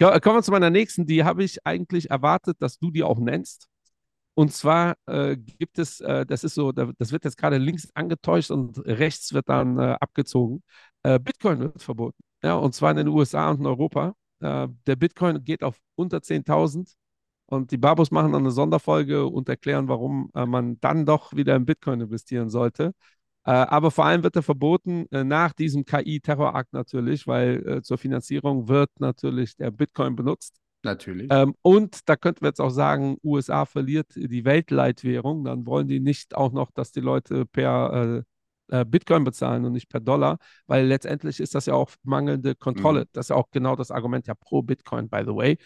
Ja, 0.00 0.20
Kommen 0.20 0.36
wir 0.36 0.42
zu 0.44 0.52
meiner 0.52 0.70
nächsten, 0.70 1.06
die 1.06 1.24
habe 1.24 1.42
ich 1.42 1.66
eigentlich 1.66 2.08
erwartet, 2.08 2.56
dass 2.60 2.78
du 2.78 2.92
die 2.92 3.02
auch 3.02 3.18
nennst. 3.18 3.67
Und 4.38 4.52
zwar 4.52 4.96
äh, 5.06 5.36
gibt 5.36 5.78
es, 5.80 6.00
äh, 6.00 6.24
das 6.24 6.44
ist 6.44 6.54
so, 6.54 6.70
da- 6.70 6.92
das 6.96 7.10
wird 7.10 7.24
jetzt 7.24 7.36
gerade 7.36 7.58
links 7.58 7.88
angetäuscht 7.94 8.50
und 8.52 8.78
rechts 8.86 9.32
wird 9.32 9.48
dann 9.48 9.78
äh, 9.78 9.96
abgezogen. 10.00 10.62
Äh, 11.02 11.18
Bitcoin 11.18 11.58
wird 11.58 11.82
verboten. 11.82 12.22
Ja, 12.44 12.54
und 12.54 12.72
zwar 12.72 12.92
in 12.92 12.98
den 12.98 13.08
USA 13.08 13.50
und 13.50 13.58
in 13.60 13.66
Europa. 13.66 14.14
Äh, 14.40 14.68
der 14.86 14.94
Bitcoin 14.96 15.42
geht 15.44 15.64
auf 15.64 15.76
unter 15.96 16.22
10.000 16.22 16.94
und 17.46 17.72
die 17.72 17.78
Babos 17.78 18.10
machen 18.12 18.32
dann 18.32 18.42
eine 18.42 18.52
Sonderfolge 18.52 19.26
und 19.26 19.48
erklären, 19.48 19.88
warum 19.88 20.30
äh, 20.34 20.46
man 20.46 20.78
dann 20.80 21.04
doch 21.04 21.32
wieder 21.34 21.56
in 21.56 21.66
Bitcoin 21.66 22.00
investieren 22.00 22.48
sollte. 22.48 22.92
Aber 23.44 23.90
vor 23.90 24.04
allem 24.04 24.22
wird 24.24 24.36
er 24.36 24.42
verboten 24.42 25.06
nach 25.10 25.54
diesem 25.54 25.86
KI-Terrorakt 25.86 26.74
natürlich, 26.74 27.26
weil 27.26 27.80
zur 27.82 27.96
Finanzierung 27.96 28.68
wird 28.68 28.90
natürlich 29.00 29.56
der 29.56 29.70
Bitcoin 29.70 30.16
benutzt. 30.16 30.60
Natürlich. 30.82 31.28
Ähm, 31.30 31.54
und 31.62 32.08
da 32.08 32.16
könnten 32.16 32.42
wir 32.42 32.48
jetzt 32.48 32.60
auch 32.60 32.70
sagen, 32.70 33.18
USA 33.24 33.64
verliert 33.64 34.14
die 34.14 34.44
Weltleitwährung. 34.44 35.44
Dann 35.44 35.66
wollen 35.66 35.88
die 35.88 36.00
nicht 36.00 36.36
auch 36.36 36.52
noch, 36.52 36.70
dass 36.70 36.92
die 36.92 37.00
Leute 37.00 37.46
per 37.46 38.24
äh, 38.70 38.80
äh, 38.80 38.84
Bitcoin 38.84 39.24
bezahlen 39.24 39.64
und 39.64 39.72
nicht 39.72 39.88
per 39.88 40.00
Dollar, 40.00 40.38
weil 40.66 40.86
letztendlich 40.86 41.40
ist 41.40 41.54
das 41.54 41.66
ja 41.66 41.74
auch 41.74 41.90
mangelnde 42.02 42.54
Kontrolle. 42.54 43.00
Mhm. 43.00 43.08
Das 43.12 43.26
ist 43.26 43.30
ja 43.30 43.36
auch 43.36 43.50
genau 43.50 43.76
das 43.76 43.90
Argument 43.90 44.26
ja 44.26 44.34
pro 44.34 44.62
Bitcoin, 44.62 45.08
by 45.08 45.22
the 45.24 45.34
way. 45.34 45.58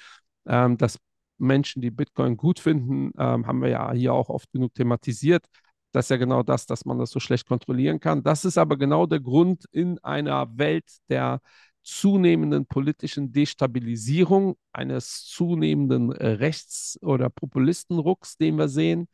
Ähm, 0.46 0.76
dass 0.78 0.98
Menschen, 1.38 1.82
die 1.82 1.90
Bitcoin 1.90 2.36
gut 2.36 2.60
finden, 2.60 3.12
ähm, 3.18 3.46
haben 3.46 3.60
wir 3.60 3.68
ja 3.68 3.92
hier 3.92 4.14
auch 4.14 4.28
oft 4.28 4.50
genug 4.52 4.74
thematisiert. 4.74 5.44
Das 5.92 6.06
ist 6.06 6.10
ja 6.10 6.16
genau 6.16 6.42
das, 6.42 6.66
dass 6.66 6.84
man 6.84 6.98
das 6.98 7.10
so 7.10 7.20
schlecht 7.20 7.46
kontrollieren 7.46 8.00
kann. 8.00 8.22
Das 8.22 8.44
ist 8.44 8.56
aber 8.56 8.78
genau 8.78 9.06
der 9.06 9.20
Grund 9.20 9.66
in 9.72 9.98
einer 9.98 10.56
Welt 10.56 10.84
der 11.08 11.40
zunehmenden 11.82 12.66
politischen 12.66 13.32
Destabilisierung, 13.32 14.56
eines 14.72 15.24
zunehmenden 15.26 16.12
äh, 16.12 16.28
Rechts- 16.28 16.98
oder 17.02 17.28
Populistenrucks, 17.30 18.36
den 18.36 18.56
wir 18.56 18.68
sehen, 18.68 19.08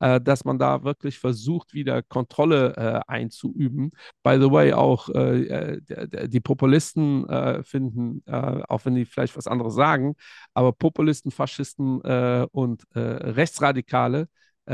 äh, 0.00 0.20
dass 0.20 0.44
man 0.44 0.58
da 0.58 0.82
wirklich 0.84 1.18
versucht, 1.18 1.74
wieder 1.74 2.02
Kontrolle 2.02 2.74
äh, 2.76 3.00
einzuüben. 3.06 3.92
By 4.22 4.38
the 4.40 4.50
way, 4.50 4.72
auch 4.72 5.08
äh, 5.10 5.76
äh, 5.76 6.28
die 6.28 6.40
Populisten 6.40 7.28
äh, 7.28 7.62
finden, 7.62 8.22
auch 8.26 8.84
wenn 8.84 8.94
die 8.94 9.04
vielleicht 9.04 9.36
was 9.36 9.46
anderes 9.46 9.74
sagen, 9.74 10.14
aber 10.54 10.72
Populisten, 10.72 11.30
Faschisten 11.30 12.00
und 12.00 12.84
Rechtsradikale 12.94 14.28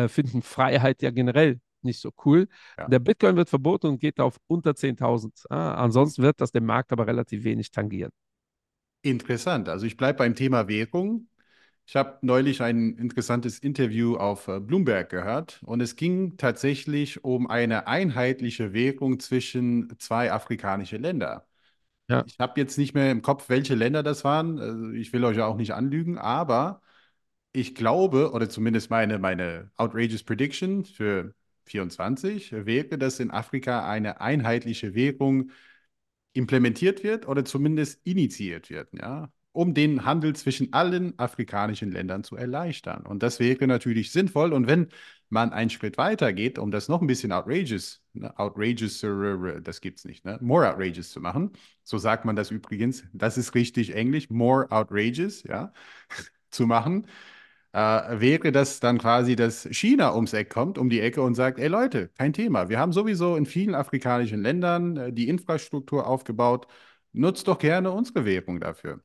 finden 0.09 0.43
Freiheit 0.43 1.03
ja 1.03 1.11
generell 1.11 1.61
nicht 1.83 2.01
so 2.01 2.11
cool. 2.25 2.49
Ja. 2.77 2.89
Der 2.89 2.99
Bitcoin 2.99 3.37
wird 3.37 3.49
verboten 3.49 3.87
und 3.89 4.01
geht 4.01 4.21
auf 4.21 4.37
unter 4.47 4.75
10.000. 4.75 5.47
Ah, 5.51 5.75
ansonsten 5.75 6.23
wird 6.23 6.41
das 6.41 6.53
den 6.53 6.65
Markt 6.65 6.93
aber 6.93 7.07
relativ 7.07 7.45
wenig 7.45 7.71
tangieren. 7.71 8.11
Interessant. 9.03 9.69
Also 9.69 9.87
ich 9.87 9.97
bleibe 9.97 10.19
beim 10.19 10.35
Thema 10.35 10.69
Währung. 10.69 11.29
Ich 11.87 11.97
habe 11.97 12.19
neulich 12.21 12.61
ein 12.61 12.99
interessantes 12.99 13.59
Interview 13.61 14.17
auf 14.17 14.49
äh, 14.49 14.61
Bloomberg 14.61 15.09
gehört 15.09 15.63
und 15.65 15.81
es 15.81 15.97
ging 15.97 16.37
tatsächlich 16.37 17.25
um 17.25 17.49
eine 17.49 17.87
einheitliche 17.87 18.75
Währung 18.75 19.21
zwischen 19.21 19.95
zwei 19.99 20.31
afrikanische 20.31 20.99
Länder. 20.99 21.47
Ja. 22.09 22.25
Ich 22.27 22.39
habe 22.39 22.61
jetzt 22.61 22.79
nicht 22.79 22.95
mehr 22.95 23.11
im 23.11 23.23
Kopf, 23.23 23.49
welche 23.49 23.75
Länder 23.75 24.03
das 24.03 24.25
waren. 24.25 24.59
Also 24.59 24.91
ich 24.91 25.13
will 25.13 25.25
euch 25.25 25.37
ja 25.39 25.47
auch 25.47 25.57
nicht 25.57 25.73
anlügen, 25.75 26.19
aber 26.19 26.83
ich 27.53 27.75
glaube, 27.75 28.33
oder 28.33 28.49
zumindest 28.49 28.91
meine, 28.91 29.19
meine 29.19 29.71
outrageous 29.77 30.23
Prediction 30.25 30.85
für 30.85 31.35
24 31.69 32.53
wäre, 32.67 32.99
dass 32.99 33.21
in 33.21 33.31
Afrika 33.31 33.89
eine 33.89 34.21
einheitliche 34.21 34.95
Währung 34.95 35.51
implementiert 36.33 37.03
wird 37.05 37.27
oder 37.29 37.45
zumindest 37.45 38.01
initiiert 38.07 38.71
wird, 38.71 38.89
ja, 38.93 39.33
um 39.53 39.75
den 39.75 40.05
Handel 40.05 40.37
zwischen 40.37 40.73
allen 40.73 41.19
afrikanischen 41.19 41.91
Ländern 41.91 42.23
zu 42.23 42.37
erleichtern. 42.37 43.05
Und 43.07 43.23
das 43.23 43.41
wäre 43.41 43.67
natürlich 43.67 44.13
sinnvoll. 44.13 44.53
Und 44.53 44.69
wenn 44.69 44.89
man 45.31 45.53
einen 45.53 45.71
Schritt 45.71 45.99
weiter 45.99 46.33
geht, 46.33 46.59
um 46.59 46.71
das 46.71 46.89
noch 46.89 47.01
ein 47.01 47.07
bisschen 47.09 47.33
outrageous, 47.33 48.01
ne, 48.13 48.39
outrageous, 48.39 49.05
das 49.63 49.81
gibt's 49.81 50.05
nicht, 50.05 50.25
ne, 50.25 50.39
more 50.41 50.69
outrageous 50.73 51.11
zu 51.11 51.21
machen, 51.21 51.53
so 51.83 51.99
sagt 51.99 52.25
man 52.25 52.37
das 52.37 52.51
übrigens, 52.51 53.05
das 53.13 53.37
ist 53.37 53.55
richtig 53.55 53.95
Englisch, 53.95 54.31
more 54.31 54.71
outrageous, 54.71 55.43
ja, 55.43 55.73
zu 56.51 56.67
machen, 56.67 57.07
äh, 57.73 58.21
wäre 58.21 58.53
das 58.53 58.81
dann 58.81 58.99
quasi, 58.99 59.37
dass 59.37 59.65
China 59.71 60.15
ums 60.15 60.33
Eck 60.33 60.51
kommt, 60.51 60.79
um 60.79 60.91
die 60.91 61.01
Ecke 61.01 61.23
und 61.23 61.35
sagt, 61.35 61.59
ey 61.59 61.69
Leute, 61.69 62.09
kein 62.19 62.33
Thema. 62.33 62.69
Wir 62.69 62.79
haben 62.79 62.93
sowieso 62.93 63.37
in 63.37 63.47
vielen 63.47 63.75
afrikanischen 63.75 64.43
Ländern 64.43 64.97
äh, 64.97 65.13
die 65.13 65.29
Infrastruktur 65.29 66.07
aufgebaut. 66.07 66.67
Nutzt 67.13 67.49
doch 67.49 67.59
gerne 67.59 67.91
unsere 67.91 68.25
Währung 68.25 68.61
dafür. 68.61 69.01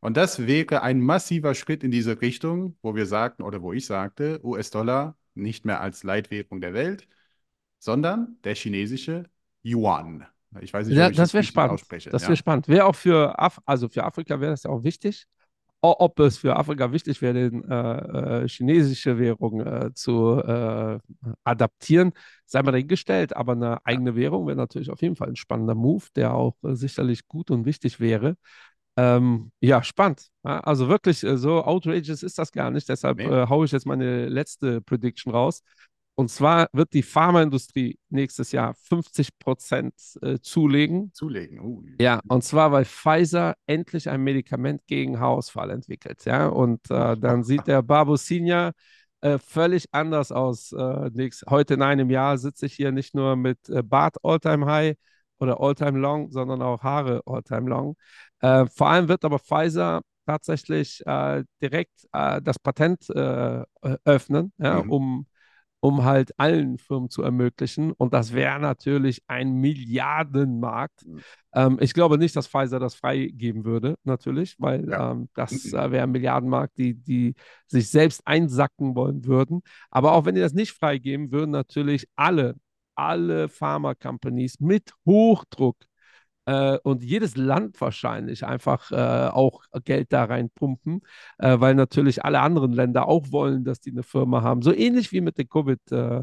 Und 0.00 0.16
das 0.16 0.46
wäre 0.46 0.82
ein 0.82 1.00
massiver 1.00 1.54
Schritt 1.54 1.82
in 1.84 1.90
diese 1.90 2.20
Richtung, 2.20 2.76
wo 2.82 2.94
wir 2.94 3.06
sagten 3.06 3.42
oder 3.42 3.62
wo 3.62 3.72
ich 3.72 3.86
sagte, 3.86 4.40
US-Dollar 4.44 5.16
nicht 5.34 5.64
mehr 5.64 5.80
als 5.80 6.02
Leitwährung 6.04 6.60
der 6.60 6.74
Welt, 6.74 7.08
sondern 7.78 8.38
der 8.44 8.54
chinesische 8.54 9.24
Yuan. 9.64 10.26
Ich 10.60 10.72
weiß 10.72 10.86
nicht, 10.86 10.96
Ja, 10.96 11.06
ob 11.06 11.12
ich 11.12 11.16
das 11.16 11.32
wäre 11.32 11.40
richtig 11.40 11.48
spannend. 11.48 11.72
ausspreche. 11.72 12.10
Das 12.10 12.22
ja. 12.22 12.28
wäre 12.28 12.36
spannend. 12.36 12.68
Wäre 12.68 12.84
auch 12.86 12.94
für, 12.94 13.38
Af 13.38 13.60
also 13.64 13.88
für 13.88 14.04
Afrika 14.04 14.40
wäre 14.40 14.52
das 14.52 14.62
ja 14.64 14.70
auch 14.70 14.84
wichtig. 14.84 15.26
Ob 16.00 16.18
es 16.20 16.38
für 16.38 16.56
Afrika 16.56 16.92
wichtig 16.92 17.20
wäre, 17.22 17.34
den, 17.34 17.64
äh, 17.70 18.42
äh, 18.44 18.48
chinesische 18.48 19.18
Währung 19.18 19.60
äh, 19.60 19.92
zu 19.94 20.40
äh, 20.42 20.98
adaptieren, 21.44 22.12
sei 22.46 22.62
mal 22.62 22.72
dahingestellt. 22.72 23.36
Aber 23.36 23.52
eine 23.52 23.84
eigene 23.86 24.16
Währung 24.16 24.46
wäre 24.46 24.56
natürlich 24.56 24.90
auf 24.90 25.02
jeden 25.02 25.16
Fall 25.16 25.28
ein 25.28 25.36
spannender 25.36 25.74
Move, 25.74 26.04
der 26.16 26.34
auch 26.34 26.56
äh, 26.64 26.74
sicherlich 26.74 27.26
gut 27.28 27.50
und 27.50 27.64
wichtig 27.66 28.00
wäre. 28.00 28.36
Ähm, 28.96 29.50
ja, 29.60 29.82
spannend. 29.82 30.28
Also 30.42 30.88
wirklich, 30.88 31.24
äh, 31.24 31.36
so 31.36 31.64
outrageous 31.64 32.22
ist 32.22 32.38
das 32.38 32.52
gar 32.52 32.70
nicht. 32.70 32.88
Deshalb 32.88 33.18
Nee. 33.18 33.28
haue 33.28 33.66
ich 33.66 33.72
jetzt 33.72 33.86
meine 33.86 34.28
letzte 34.28 34.80
Prediction 34.80 35.32
raus. 35.32 35.62
Und 36.16 36.30
zwar 36.30 36.68
wird 36.72 36.92
die 36.92 37.02
Pharmaindustrie 37.02 37.98
nächstes 38.08 38.52
Jahr 38.52 38.74
50 38.74 39.36
Prozent 39.38 39.94
äh, 40.22 40.38
zulegen. 40.40 41.12
Zulegen. 41.12 41.60
Uh. 41.60 41.82
Ja, 42.00 42.20
und 42.28 42.44
zwar, 42.44 42.70
weil 42.70 42.84
Pfizer 42.84 43.54
endlich 43.66 44.08
ein 44.08 44.22
Medikament 44.22 44.86
gegen 44.86 45.18
Haarausfall 45.18 45.70
entwickelt. 45.70 46.24
Ja, 46.24 46.46
und 46.48 46.88
äh, 46.90 47.16
dann 47.16 47.42
sieht 47.44 47.66
der 47.66 47.82
Babu 47.82 48.16
Senior 48.16 48.72
äh, 49.22 49.38
völlig 49.38 49.86
anders 49.90 50.30
aus. 50.30 50.72
Äh, 50.72 51.10
nächst, 51.14 51.46
heute 51.48 51.74
in 51.74 51.82
einem 51.82 52.10
Jahr 52.10 52.38
sitze 52.38 52.66
ich 52.66 52.74
hier 52.74 52.92
nicht 52.92 53.14
nur 53.14 53.34
mit 53.34 53.68
äh, 53.68 53.82
Bart 53.82 54.16
Alltime 54.22 54.66
High 54.66 54.96
oder 55.38 55.60
Alltime 55.60 55.98
Long, 55.98 56.30
sondern 56.30 56.62
auch 56.62 56.82
Haare 56.82 57.22
Alltime 57.26 57.68
Long. 57.68 57.96
Äh, 58.40 58.66
vor 58.66 58.88
allem 58.88 59.08
wird 59.08 59.24
aber 59.24 59.38
Pfizer 59.38 60.02
tatsächlich 60.26 61.02
direkt 61.60 62.08
das 62.12 62.58
Patent 62.58 63.10
öffnen, 63.10 64.52
ja, 64.56 64.82
Mhm. 64.82 64.90
um 64.90 65.26
um 65.84 66.02
halt 66.02 66.32
allen 66.40 66.78
Firmen 66.78 67.10
zu 67.10 67.22
ermöglichen. 67.22 67.92
Und 67.92 68.14
das 68.14 68.32
wäre 68.32 68.58
natürlich 68.58 69.22
ein 69.26 69.52
Milliardenmarkt. 69.60 71.06
Mhm. 71.06 71.20
Ähm, 71.54 71.76
ich 71.78 71.92
glaube 71.92 72.16
nicht, 72.16 72.34
dass 72.36 72.46
Pfizer 72.48 72.78
das 72.80 72.94
freigeben 72.94 73.66
würde, 73.66 73.96
natürlich, 74.02 74.56
weil 74.58 74.88
Ja. 74.88 75.12
ähm, 75.12 75.28
das 75.34 75.52
Mhm. 75.64 75.78
äh, 75.78 75.90
wäre 75.90 76.04
ein 76.04 76.10
Milliardenmarkt, 76.12 76.78
die, 76.78 76.94
die 76.94 77.34
sich 77.66 77.90
selbst 77.90 78.22
einsacken 78.26 78.94
wollen 78.96 79.26
würden. 79.26 79.60
Aber 79.90 80.12
auch 80.12 80.24
wenn 80.24 80.34
die 80.34 80.40
das 80.40 80.54
nicht 80.54 80.72
freigeben, 80.72 81.30
würden 81.32 81.50
natürlich 81.50 82.08
alle, 82.16 82.54
alle 82.94 83.48
Pharma-Companies 83.50 84.60
mit 84.60 84.90
Hochdruck 85.04 85.76
äh, 86.46 86.78
und 86.82 87.02
jedes 87.02 87.36
Land 87.36 87.80
wahrscheinlich 87.80 88.44
einfach 88.44 88.90
äh, 88.92 89.28
auch 89.28 89.62
Geld 89.84 90.12
da 90.12 90.24
reinpumpen, 90.24 91.02
äh, 91.38 91.58
weil 91.60 91.74
natürlich 91.74 92.24
alle 92.24 92.40
anderen 92.40 92.72
Länder 92.72 93.08
auch 93.08 93.32
wollen, 93.32 93.64
dass 93.64 93.80
die 93.80 93.90
eine 93.90 94.02
Firma 94.02 94.42
haben. 94.42 94.62
So 94.62 94.72
ähnlich 94.72 95.12
wie 95.12 95.20
mit 95.20 95.38
der 95.38 95.46
Covid, 95.46 95.80
äh, 95.92 96.22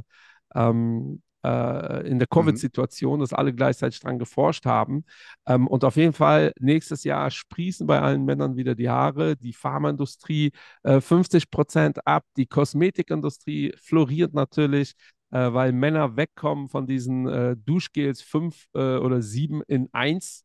ähm, 0.55 1.21
äh, 1.43 2.07
in 2.07 2.19
der 2.19 2.27
Covid-Situation, 2.27 3.19
dass 3.19 3.33
alle 3.33 3.53
gleichzeitig 3.53 3.99
dran 3.99 4.19
geforscht 4.19 4.65
haben. 4.65 5.05
Ähm, 5.47 5.67
und 5.67 5.83
auf 5.83 5.95
jeden 5.95 6.13
Fall 6.13 6.53
nächstes 6.59 7.03
Jahr 7.03 7.31
sprießen 7.31 7.87
bei 7.87 7.99
allen 7.99 8.25
Männern 8.25 8.55
wieder 8.55 8.75
die 8.75 8.89
Haare, 8.89 9.35
die 9.35 9.53
Pharmaindustrie 9.53 10.51
äh, 10.83 11.01
50 11.01 11.49
Prozent 11.49 12.05
ab, 12.05 12.25
die 12.37 12.45
Kosmetikindustrie 12.45 13.73
floriert 13.77 14.33
natürlich 14.33 14.93
äh, 15.31 15.53
weil 15.53 15.71
Männer 15.73 16.15
wegkommen 16.17 16.69
von 16.69 16.87
diesen 16.87 17.27
äh, 17.27 17.55
Duschgels 17.57 18.21
5 18.21 18.67
äh, 18.73 18.97
oder 18.97 19.21
7 19.21 19.61
in 19.67 19.89
1. 19.93 20.43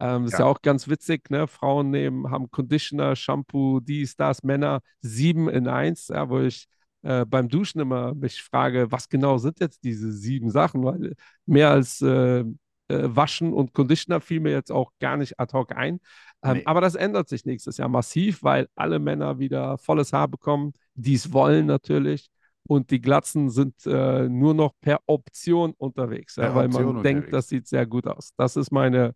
Ähm, 0.00 0.24
das 0.24 0.34
ist 0.34 0.38
ja 0.38 0.44
Ja. 0.46 0.50
auch 0.50 0.62
ganz 0.62 0.88
witzig, 0.88 1.30
ne? 1.30 1.46
Frauen 1.46 1.90
nehmen, 1.90 2.30
haben 2.30 2.50
Conditioner, 2.50 3.16
Shampoo, 3.16 3.80
dies, 3.80 4.16
das, 4.16 4.42
Männer 4.42 4.80
7 5.00 5.48
in 5.48 5.68
1, 5.68 6.08
ja, 6.08 6.28
wo 6.28 6.40
ich 6.40 6.66
äh, 7.02 7.24
beim 7.24 7.48
Duschen 7.48 7.80
immer 7.80 8.14
mich 8.14 8.42
frage, 8.42 8.90
was 8.90 9.08
genau 9.08 9.38
sind 9.38 9.60
jetzt 9.60 9.84
diese 9.84 10.12
sieben 10.12 10.50
Sachen, 10.50 10.84
weil 10.84 11.14
mehr 11.46 11.70
als 11.70 12.00
äh, 12.02 12.40
äh, 12.40 12.44
Waschen 12.88 13.52
und 13.52 13.72
Conditioner 13.72 14.20
fiel 14.20 14.40
mir 14.40 14.52
jetzt 14.52 14.72
auch 14.72 14.90
gar 15.00 15.16
nicht 15.16 15.38
ad 15.40 15.52
hoc 15.56 15.72
ein. 15.76 16.00
Ähm, 16.42 16.54
Nee. 16.56 16.62
Aber 16.64 16.80
das 16.80 16.94
ändert 16.94 17.28
sich 17.28 17.44
nächstes 17.44 17.76
Jahr 17.78 17.88
massiv, 17.88 18.42
weil 18.42 18.68
alle 18.74 18.98
Männer 18.98 19.38
wieder 19.38 19.78
volles 19.78 20.12
Haar 20.12 20.28
bekommen, 20.28 20.72
die 20.94 21.14
es 21.14 21.32
wollen 21.32 21.66
natürlich. 21.66 22.30
Und 22.66 22.90
die 22.90 23.00
Glatzen 23.00 23.50
sind 23.50 23.74
äh, 23.86 24.28
nur 24.28 24.54
noch 24.54 24.72
per 24.80 25.00
Option 25.06 25.74
unterwegs, 25.76 26.36
ja, 26.36 26.50
Per 26.50 26.54
weil 26.54 26.66
Option 26.66 26.96
man 26.96 27.02
denkt, 27.02 27.28
unterwegs. 27.28 27.30
das 27.30 27.48
sieht 27.48 27.66
sehr 27.68 27.86
gut 27.86 28.06
aus. 28.06 28.32
Das 28.36 28.56
ist 28.56 28.70
meine 28.72 29.14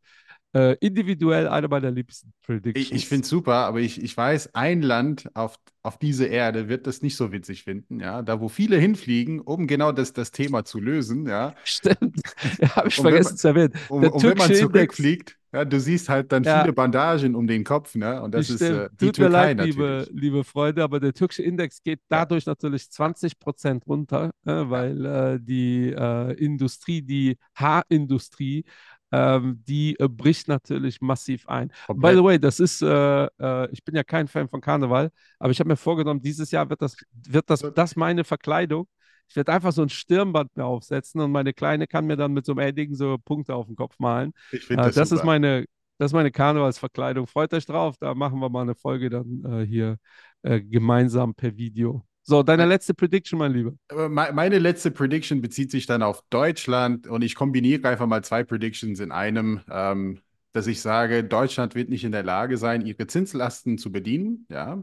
äh, 0.58 0.76
individuell 0.80 1.48
eine 1.48 1.68
meiner 1.68 1.90
liebsten 1.90 2.32
Predictions. 2.42 2.90
Ich, 2.90 2.94
ich 2.94 3.08
finde 3.08 3.22
es 3.24 3.28
super, 3.28 3.54
aber 3.66 3.80
ich, 3.80 4.02
ich 4.02 4.16
weiß, 4.16 4.54
ein 4.54 4.82
Land 4.82 5.30
auf, 5.34 5.56
auf 5.82 5.98
dieser 5.98 6.28
Erde 6.28 6.68
wird 6.68 6.86
das 6.86 7.02
nicht 7.02 7.16
so 7.16 7.32
witzig 7.32 7.62
finden, 7.64 8.00
ja. 8.00 8.22
Da, 8.22 8.40
wo 8.40 8.48
viele 8.48 8.76
hinfliegen, 8.76 9.40
um 9.40 9.66
genau 9.66 9.92
das, 9.92 10.12
das 10.12 10.30
Thema 10.32 10.64
zu 10.64 10.80
lösen, 10.80 11.26
ja. 11.26 11.54
Stimmt. 11.64 12.20
Ja, 12.60 12.76
habe 12.76 12.88
ich 12.88 12.98
Und 12.98 13.02
vergessen 13.02 13.30
man- 13.30 13.36
zu 13.38 13.48
erwähnen. 13.48 13.72
Und, 13.88 14.06
und 14.08 14.22
wenn 14.22 14.38
man 14.38 14.52
zurückfliegt, 14.54 15.36
ja, 15.52 15.64
du 15.64 15.80
siehst 15.80 16.08
halt 16.10 16.30
dann 16.30 16.44
Ja. 16.44 16.60
viele 16.60 16.72
Bandagen 16.74 17.34
um 17.34 17.46
den 17.46 17.64
Kopf, 17.64 17.94
ne? 17.94 18.20
Und 18.20 18.34
das 18.34 18.50
ist 18.50 18.56
Stimmt. 18.56 18.78
äh, 18.80 18.88
die 19.00 19.06
Tut 19.06 19.18
mir 19.18 19.24
Türkei 19.30 19.52
leid, 19.54 19.60
liebe, 19.60 19.82
natürlich. 19.82 20.20
liebe 20.22 20.44
Freunde, 20.44 20.82
aber 20.82 21.00
der 21.00 21.14
türkische 21.14 21.42
Index 21.42 21.82
geht 21.82 22.00
dadurch 22.08 22.44
natürlich 22.44 22.90
20 22.90 23.38
Prozent 23.38 23.86
runter, 23.86 24.30
äh, 24.44 24.50
weil 24.52 25.06
äh, 25.06 25.38
die 25.40 25.90
äh, 25.96 26.32
Industrie, 26.34 27.00
die 27.00 27.38
Haarindustrie, 27.54 28.64
ähm, 29.12 29.62
die 29.66 29.98
äh, 29.98 30.08
bricht 30.08 30.48
natürlich 30.48 31.00
massiv 31.00 31.48
ein. 31.48 31.68
By 31.94 32.08
Komplett. 32.08 32.16
the 32.16 32.24
way, 32.24 32.38
das 32.38 32.60
ist, 32.60 32.82
äh, 32.82 33.24
äh, 33.26 33.70
ich 33.72 33.84
bin 33.84 33.94
ja 33.94 34.04
kein 34.04 34.28
Fan 34.28 34.48
von 34.48 34.60
Karneval, 34.60 35.10
aber 35.38 35.50
ich 35.50 35.60
habe 35.60 35.68
mir 35.68 35.76
vorgenommen, 35.76 36.20
dieses 36.22 36.50
Jahr 36.50 36.68
wird 36.70 36.82
das, 36.82 36.96
wird 37.12 37.48
das, 37.50 37.66
das 37.74 37.96
meine 37.96 38.24
Verkleidung. 38.24 38.86
Ich 39.28 39.36
werde 39.36 39.52
einfach 39.52 39.72
so 39.72 39.82
ein 39.82 39.88
Stirnband 39.90 40.56
mir 40.56 40.64
aufsetzen 40.64 41.20
und 41.20 41.32
meine 41.32 41.52
Kleine 41.52 41.86
kann 41.86 42.06
mir 42.06 42.16
dann 42.16 42.32
mit 42.32 42.46
so 42.46 42.52
einem 42.52 42.60
Edding 42.60 42.94
so 42.94 43.18
Punkte 43.18 43.54
auf 43.54 43.66
den 43.66 43.76
Kopf 43.76 43.98
malen. 43.98 44.32
Ich 44.50 44.64
finde 44.66 44.84
Äh, 44.84 44.92
das, 44.92 44.94
das 44.94 45.12
ist 45.12 45.20
super. 45.20 45.26
meine, 45.26 45.66
das 45.98 46.10
ist 46.10 46.14
meine 46.14 46.30
Karnevalsverkleidung. 46.30 47.26
Freut 47.26 47.52
euch 47.54 47.66
drauf, 47.66 47.96
da 47.98 48.14
machen 48.14 48.38
wir 48.40 48.48
mal 48.48 48.62
eine 48.62 48.74
Folge 48.74 49.10
dann 49.10 49.44
äh, 49.44 49.66
hier 49.66 49.98
äh, 50.42 50.60
gemeinsam 50.60 51.34
per 51.34 51.56
Video. 51.56 52.04
So, 52.28 52.42
deine 52.42 52.64
Ein- 52.64 52.68
letzte 52.68 52.92
Prediction, 52.94 53.38
mein 53.38 53.52
Lieber. 53.52 53.72
Me- 53.90 54.32
Meine 54.34 54.58
letzte 54.58 54.90
Prediction 54.90 55.40
bezieht 55.40 55.70
sich 55.70 55.86
dann 55.86 56.02
auf 56.02 56.22
Deutschland 56.30 57.06
und 57.06 57.22
ich 57.22 57.34
kombiniere 57.34 57.88
einfach 57.88 58.06
mal 58.06 58.22
zwei 58.22 58.44
Predictions 58.44 59.00
in 59.00 59.12
einem, 59.12 59.60
ähm, 59.70 60.20
dass 60.52 60.66
ich 60.66 60.80
sage, 60.82 61.24
Deutschland 61.24 61.74
wird 61.74 61.88
nicht 61.88 62.04
in 62.04 62.12
der 62.12 62.22
Lage 62.22 62.58
sein, 62.58 62.84
ihre 62.84 63.06
Zinslasten 63.06 63.78
zu 63.78 63.90
bedienen, 63.90 64.46
ja. 64.50 64.82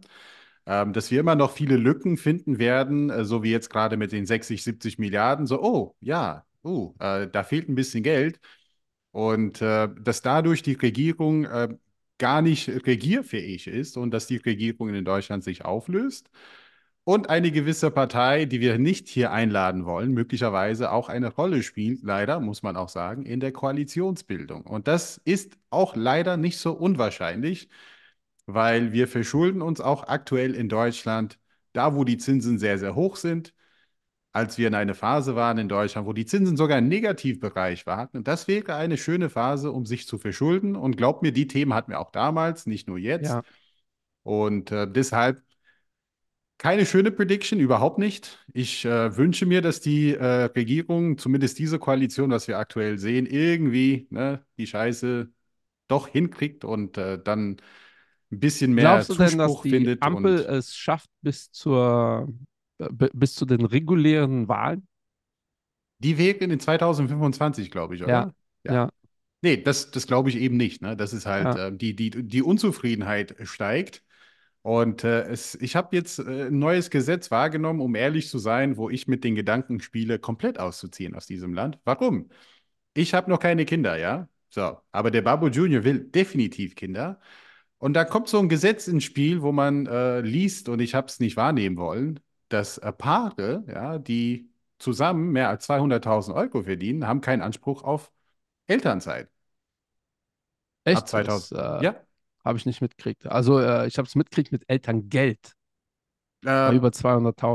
Ähm, 0.68 0.94
dass 0.94 1.12
wir 1.12 1.20
immer 1.20 1.36
noch 1.36 1.52
viele 1.52 1.78
Lücken 1.78 2.18
finden 2.18 2.60
werden, 2.60 3.10
äh, 3.12 3.26
so 3.26 3.44
wie 3.44 3.52
jetzt 3.52 3.70
gerade 3.70 3.98
mit 3.98 4.12
den 4.12 4.26
60, 4.26 4.64
70 4.64 5.00
Milliarden, 5.00 5.46
so, 5.48 5.62
oh, 5.62 5.96
ja, 6.02 6.46
oh, 6.64 6.94
äh, 7.00 7.28
da 7.30 7.44
fehlt 7.44 7.70
ein 7.70 7.76
bisschen 7.76 8.04
Geld. 8.04 8.40
Und 9.12 9.62
äh, 9.62 9.88
dass 10.02 10.22
dadurch 10.22 10.62
die 10.64 10.74
Regierung 10.74 11.46
äh, 11.46 11.70
gar 12.18 12.42
nicht 12.42 12.68
regierfähig 12.70 13.68
ist 13.68 13.98
und 13.98 14.12
dass 14.12 14.28
die 14.28 14.38
Regierung 14.38 14.90
in 14.94 15.06
Deutschland 15.06 15.44
sich 15.44 15.64
auflöst 15.66 16.30
und 17.06 17.30
eine 17.30 17.52
gewisse 17.52 17.92
Partei, 17.92 18.46
die 18.46 18.60
wir 18.60 18.80
nicht 18.80 19.08
hier 19.08 19.32
einladen 19.32 19.86
wollen, 19.86 20.12
möglicherweise 20.12 20.92
auch 20.92 21.08
eine 21.08 21.34
Rolle 21.34 21.62
spielt, 21.64 22.02
leider, 22.04 22.40
muss 22.40 22.64
man 22.64 22.76
auch 22.76 22.90
sagen, 22.90 23.26
in 23.26 23.40
der 23.40 23.52
Koalitionsbildung. 23.54 24.64
Und 24.64 24.88
das 24.88 25.22
ist 25.24 25.58
auch 25.70 25.96
leider 25.96 26.36
nicht 26.36 26.58
so 26.58 26.74
unwahrscheinlich, 26.74 27.70
weil 28.48 28.92
wir 28.92 29.08
verschulden 29.08 29.62
uns 29.62 29.82
auch 29.82 30.08
aktuell 30.08 30.56
in 30.56 30.68
Deutschland, 30.68 31.40
da 31.74 31.96
wo 31.96 32.04
die 32.06 32.18
Zinsen 32.18 32.58
sehr, 32.58 32.80
sehr 32.80 32.96
hoch 32.96 33.18
sind, 33.18 33.54
als 34.32 34.58
wir 34.58 34.68
in 34.68 34.76
einer 34.76 34.96
Phase 34.96 35.36
waren 35.36 35.60
in 35.60 35.70
Deutschland, 35.70 36.08
wo 36.08 36.14
die 36.14 36.26
Zinsen 36.26 36.58
sogar 36.58 36.80
im 36.80 36.88
Negativbereich 36.88 37.86
waren. 37.86 38.10
Und 38.14 38.28
das 38.28 38.48
wäre 38.48 38.76
eine 38.76 38.98
schöne 38.98 39.30
Phase, 39.30 39.72
um 39.72 39.86
sich 39.86 40.08
zu 40.08 40.18
verschulden. 40.18 40.76
Und 40.76 40.98
glaubt 40.98 41.22
mir, 41.22 41.32
die 41.32 41.48
Themen 41.48 41.74
hatten 41.74 41.92
wir 41.92 42.00
auch 42.00 42.12
damals, 42.12 42.66
nicht 42.66 42.88
nur 42.88 42.98
jetzt. 42.98 43.30
Ja. 43.30 43.44
Und 44.24 44.72
äh, 44.72 44.92
deshalb 44.92 45.45
keine 46.58 46.86
schöne 46.86 47.12
Prediction, 47.12 47.60
überhaupt 47.60 47.98
nicht. 48.00 48.40
Ich 48.54 48.86
äh, 48.86 49.16
wünsche 49.18 49.46
mir, 49.46 49.62
dass 49.62 49.82
die 49.82 50.14
äh, 50.16 50.46
Regierung, 50.46 51.18
zumindest 51.18 51.60
diese 51.60 51.80
Koalition, 51.80 52.32
was 52.32 52.48
wir 52.48 52.58
aktuell 52.58 52.98
sehen, 52.98 53.26
irgendwie 53.26 54.08
ne, 54.10 54.44
die 54.58 54.68
Scheiße 54.68 55.30
doch 55.88 56.08
hinkriegt 56.08 56.66
und 56.66 56.98
äh, 56.98 57.22
dann 57.24 57.58
ein 58.32 58.40
bisschen 58.40 58.74
mehr 58.74 58.86
Glaubst 58.86 59.10
du 59.10 59.16
denn, 59.16 59.38
dass 59.38 59.52
Zuspruch 59.52 59.64
die 59.64 59.72
findet. 59.72 60.04
Ampel 60.04 60.40
und 60.40 60.56
es 60.58 60.76
schafft 60.76 61.10
bis 61.22 61.52
zur 61.52 62.34
äh, 62.80 62.88
bis 63.14 63.36
zu 63.36 63.46
den 63.46 63.66
regulären 63.66 64.48
Wahlen? 64.48 64.88
die 66.00 66.18
wären 66.18 66.52
in 66.52 66.60
2025, 66.60 67.72
glaube 67.72 67.96
ich, 67.96 68.04
oder? 68.04 68.12
Ja. 68.12 68.34
Ja. 68.64 68.74
Ja. 68.74 68.90
Nee, 69.42 69.58
das, 69.62 69.92
das 69.92 70.08
glaube 70.08 70.30
ich 70.30 70.38
eben 70.38 70.58
nicht. 70.58 70.82
Ne? 70.82 70.96
Das 70.98 71.14
ist 71.14 71.26
halt, 71.26 71.46
Ja. 71.46 71.68
äh, 71.68 71.78
die, 71.78 71.96
die, 71.96 72.10
die 72.10 72.42
Unzufriedenheit 72.42 73.36
steigt. 73.44 74.04
Und 74.66 75.04
äh, 75.04 75.22
es, 75.28 75.54
ich 75.62 75.76
habe 75.76 75.96
jetzt 75.96 76.18
äh, 76.18 76.48
ein 76.48 76.58
neues 76.58 76.90
Gesetz 76.90 77.30
wahrgenommen, 77.30 77.82
um 77.82 77.94
ehrlich 77.94 78.30
zu 78.30 78.40
sein, 78.40 78.78
wo 78.78 78.90
ich 78.90 79.08
mit 79.08 79.24
den 79.24 79.36
Gedanken 79.36 79.80
spiele, 79.80 80.18
komplett 80.18 80.60
auszuziehen 80.60 81.14
aus 81.14 81.28
diesem 81.28 81.54
Land. 81.54 81.78
Warum? 81.84 82.30
Ich 82.96 83.14
habe 83.14 83.30
noch 83.30 83.40
keine 83.40 83.66
Kinder, 83.66 83.98
ja? 83.98 84.28
So, 84.50 84.80
aber 84.92 85.12
der 85.12 85.22
Babu 85.22 85.50
Junior 85.50 85.84
will 85.84 86.00
definitiv 86.00 86.76
Kinder. 86.76 87.20
Und 87.78 87.94
da 87.94 88.06
kommt 88.06 88.28
so 88.28 88.40
ein 88.40 88.50
Gesetz 88.50 88.88
ins 88.88 89.04
Spiel, 89.04 89.44
wo 89.44 89.52
man 89.52 89.86
äh, 89.86 90.22
liest, 90.22 90.68
und 90.68 90.80
ich 90.80 90.96
habe 90.96 91.08
es 91.10 91.20
nicht 91.20 91.38
wahrnehmen 91.38 91.78
wollen, 91.78 92.20
dass 92.50 92.80
äh, 92.80 92.92
Paare, 92.92 93.66
ja, 93.68 94.00
die 94.00 94.50
zusammen 94.80 95.32
mehr 95.32 95.50
als 95.50 95.66
200.000 95.66 96.36
Euro 96.36 96.64
verdienen, 96.64 97.08
haben 97.08 97.22
keinen 97.22 97.44
Anspruch 97.44 97.84
auf 97.84 98.12
Elternzeit. 98.66 99.30
Echt? 100.86 100.98
Ab 100.98 101.08
2000. 101.10 101.60
Das, 101.60 101.82
äh, 101.82 101.86
Ja, 101.86 102.05
habe 102.46 102.58
ich 102.58 102.66
nicht 102.66 102.82
mitgekriegt. 102.82 103.26
Also 103.28 103.60
äh, 103.60 103.88
ich 103.88 103.98
habe 103.98 104.08
es 104.08 104.16
mitgekriegt 104.16 104.52
mit 104.52 104.64
Elterngeld 104.70 105.54
Äh, 106.46 106.74
über 106.74 106.92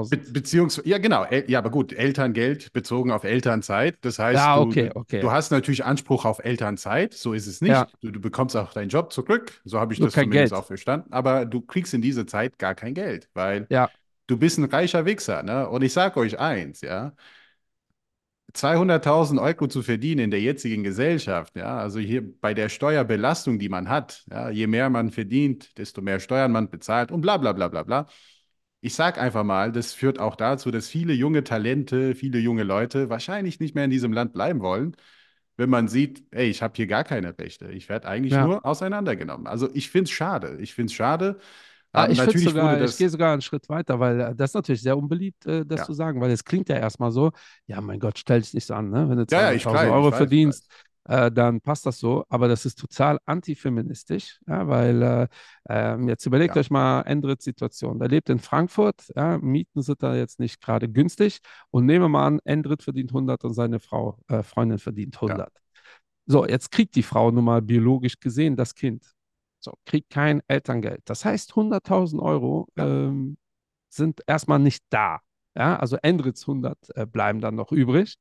Be 0.08 0.16
200.000. 0.16 0.18
beziehungsweise, 0.18 0.88
ja, 0.88 0.98
genau, 0.98 1.24
El 1.24 1.50
ja, 1.50 1.58
aber 1.60 1.70
gut, 1.70 1.92
Elterngeld 1.92 2.72
bezogen 2.72 3.12
auf 3.12 3.24
Elternzeit. 3.24 3.98
Das 4.04 4.18
heißt, 4.18 4.54
Ja, 4.54 4.56
du, 4.56 4.74
okay, 4.74 4.90
du, 4.90 4.92
okay. 4.94 5.20
du 5.20 5.30
hast 5.30 5.50
natürlich 5.52 5.84
Anspruch 5.84 6.24
auf 6.24 6.40
Elternzeit, 6.44 7.14
so 7.14 7.32
ist 7.32 7.46
es 7.46 7.60
Ja, 7.66 7.88
nicht. 7.88 7.96
Du, 8.02 8.10
du 8.10 8.20
bekommst 8.20 8.56
auch 8.56 8.72
deinen 8.72 8.88
Job 8.88 9.12
zurück, 9.12 9.60
so 9.64 9.78
habe 9.80 9.92
ich 9.94 10.00
nur 10.00 10.10
das 10.10 10.16
zumindest 10.16 10.52
Geld. 10.52 10.54
auch 10.54 10.66
verstanden. 10.66 11.12
Aber 11.12 11.44
du 11.46 11.60
kriegst 11.62 11.94
in 11.94 12.02
dieser 12.02 12.26
Zeit 12.26 12.58
gar 12.58 12.74
kein 12.74 12.94
Geld, 12.94 13.28
weil 13.34 13.68
Ja, 13.68 13.92
du 14.28 14.38
bist 14.38 14.58
ein 14.58 14.64
reicher 14.66 15.06
Wichser, 15.06 15.42
ne? 15.44 15.68
Und 15.68 15.82
ich 15.82 15.92
sage 15.94 16.20
euch 16.20 16.38
eins, 16.40 16.82
ja, 16.82 17.14
200.000 18.54 19.40
Euro 19.40 19.68
zu 19.68 19.82
verdienen 19.82 20.24
in 20.24 20.30
der 20.30 20.40
jetzigen 20.40 20.82
Gesellschaft, 20.82 21.56
ja, 21.56 21.78
also 21.78 21.98
hier 22.00 22.22
bei 22.40 22.54
der 22.54 22.68
Steuerbelastung, 22.68 23.58
die 23.58 23.68
man 23.68 23.88
hat, 23.88 24.24
ja, 24.30 24.50
je 24.50 24.66
mehr 24.66 24.90
man 24.90 25.10
verdient, 25.10 25.78
desto 25.78 26.02
mehr 26.02 26.20
Steuern 26.20 26.52
man 26.52 26.70
bezahlt 26.70 27.12
und 27.12 27.20
bla 27.20 27.36
bla 27.36 27.52
bla 27.52 27.68
bla 27.68 27.82
bla. 27.82 28.06
Ich 28.80 28.94
sag 28.94 29.18
einfach 29.18 29.44
mal, 29.44 29.72
das 29.72 29.92
führt 29.92 30.18
auch 30.18 30.36
dazu, 30.36 30.70
dass 30.70 30.88
viele 30.88 31.12
junge 31.12 31.44
Talente, 31.44 32.14
viele 32.14 32.38
junge 32.38 32.62
Leute 32.62 33.10
wahrscheinlich 33.10 33.60
nicht 33.60 33.74
mehr 33.74 33.84
in 33.84 33.90
diesem 33.90 34.12
Land 34.12 34.32
bleiben 34.32 34.60
wollen, 34.60 34.96
wenn 35.56 35.70
man 35.70 35.88
sieht, 35.88 36.24
ey, 36.30 36.48
ich 36.48 36.62
habe 36.62 36.72
hier 36.76 36.86
gar 36.86 37.04
keine 37.04 37.38
Rechte. 37.38 37.70
Ich 37.70 37.88
werde 37.90 38.08
eigentlich 38.08 38.32
ja. 38.32 38.46
nur 38.46 38.64
auseinandergenommen. 38.64 39.46
Also 39.46 39.68
ich 39.74 39.90
finde 39.90 40.04
es 40.04 40.10
schade. 40.10 40.56
Ich 40.60 40.74
finde 40.74 40.90
es 40.90 40.94
schade. 40.94 41.38
Ah, 41.92 42.06
Ähm, 42.06 42.10
ich 42.10 42.22
finde 42.22 42.38
sogar, 42.40 42.80
ich 42.82 42.96
gehe 42.96 43.08
sogar 43.08 43.32
einen 43.32 43.42
Schritt 43.42 43.68
weiter, 43.68 43.98
weil 43.98 44.20
äh, 44.20 44.34
das 44.36 44.50
ist 44.50 44.54
natürlich 44.54 44.82
sehr 44.82 44.96
unbeliebt, 44.96 45.44
äh, 45.46 45.66
das 45.66 45.82
zu 45.82 45.92
ja, 45.92 45.94
sagen, 45.94 46.20
weil 46.20 46.30
es 46.30 46.44
klingt 46.44 46.68
ja 46.68 46.76
erstmal 46.76 47.10
so, 47.10 47.32
ja, 47.66 47.80
mein 47.80 47.98
Gott, 47.98 48.18
stell 48.18 48.40
dich 48.40 48.54
nicht 48.54 48.66
so 48.66 48.74
an, 48.74 48.90
ne? 48.90 49.08
Wenn 49.08 49.18
du 49.18 49.26
ja, 49.30 49.40
ja, 49.42 49.52
ich 49.52 49.70
200.000 49.70 49.72
weiß, 49.72 49.96
ich 49.98 50.08
Euro 50.08 50.10
weiß, 50.10 50.30
verdienst, 50.30 50.70
äh, 51.08 51.32
dann 51.32 51.60
passt 51.60 51.86
das 51.86 51.98
so, 51.98 52.24
aber 52.28 52.46
das 52.46 52.64
ist 52.64 52.78
total 52.78 53.18
antifeministisch, 53.26 54.38
ja, 54.46 54.68
weil 54.68 55.02
äh, 55.02 55.28
ähm, 55.68 56.08
jetzt 56.08 56.24
überlegt 56.26 56.56
Ja, 56.56 56.56
euch 56.56 56.70
mal 56.70 57.02
Endrits 57.02 57.44
Situation. 57.44 57.98
Der 57.98 58.08
lebt 58.08 58.28
in 58.30 58.38
Frankfurt, 58.38 59.08
ja, 59.16 59.38
Mieten 59.38 59.82
sind 59.82 60.00
da 60.02 60.14
jetzt 60.14 60.38
nicht 60.38 60.60
gerade 60.60 60.88
günstig 60.88 61.40
und 61.70 61.86
nehmen 61.86 62.04
wir 62.04 62.08
mal 62.08 62.26
an, 62.26 62.40
Endrit 62.44 62.82
verdient 62.84 63.12
100 63.12 63.42
und 63.44 63.54
seine 63.54 63.80
Frau, 63.80 64.16
äh, 64.28 64.42
Freundin 64.44 64.78
verdient 64.78 65.20
ja, 65.26 65.40
100. 65.40 65.52
So, 66.26 66.46
jetzt 66.46 66.70
kriegt 66.70 66.94
die 66.96 67.02
Frau 67.02 67.30
nun 67.32 67.44
mal 67.44 67.62
biologisch 67.62 68.20
gesehen 68.20 68.56
das 68.56 68.74
Kind. 68.74 69.04
So, 69.60 69.74
kriegt 69.84 70.10
kein 70.10 70.42
Elterngeld. 70.48 71.02
Das 71.04 71.24
heißt, 71.24 71.54
100.000 71.56 72.22
Euro 72.22 72.68
ja, 72.76 72.86
ähm, 72.86 73.36
sind 73.90 74.22
erstmal 74.26 74.58
nicht 74.58 74.84
da. 74.90 75.20
Ja, 75.56 75.76
also 75.76 75.96
Endrits 76.02 76.46
100 76.46 76.78
äh, 76.94 77.06
bleiben 77.06 77.40
dann 77.40 77.56
noch 77.56 77.72
übrig. 77.72 78.16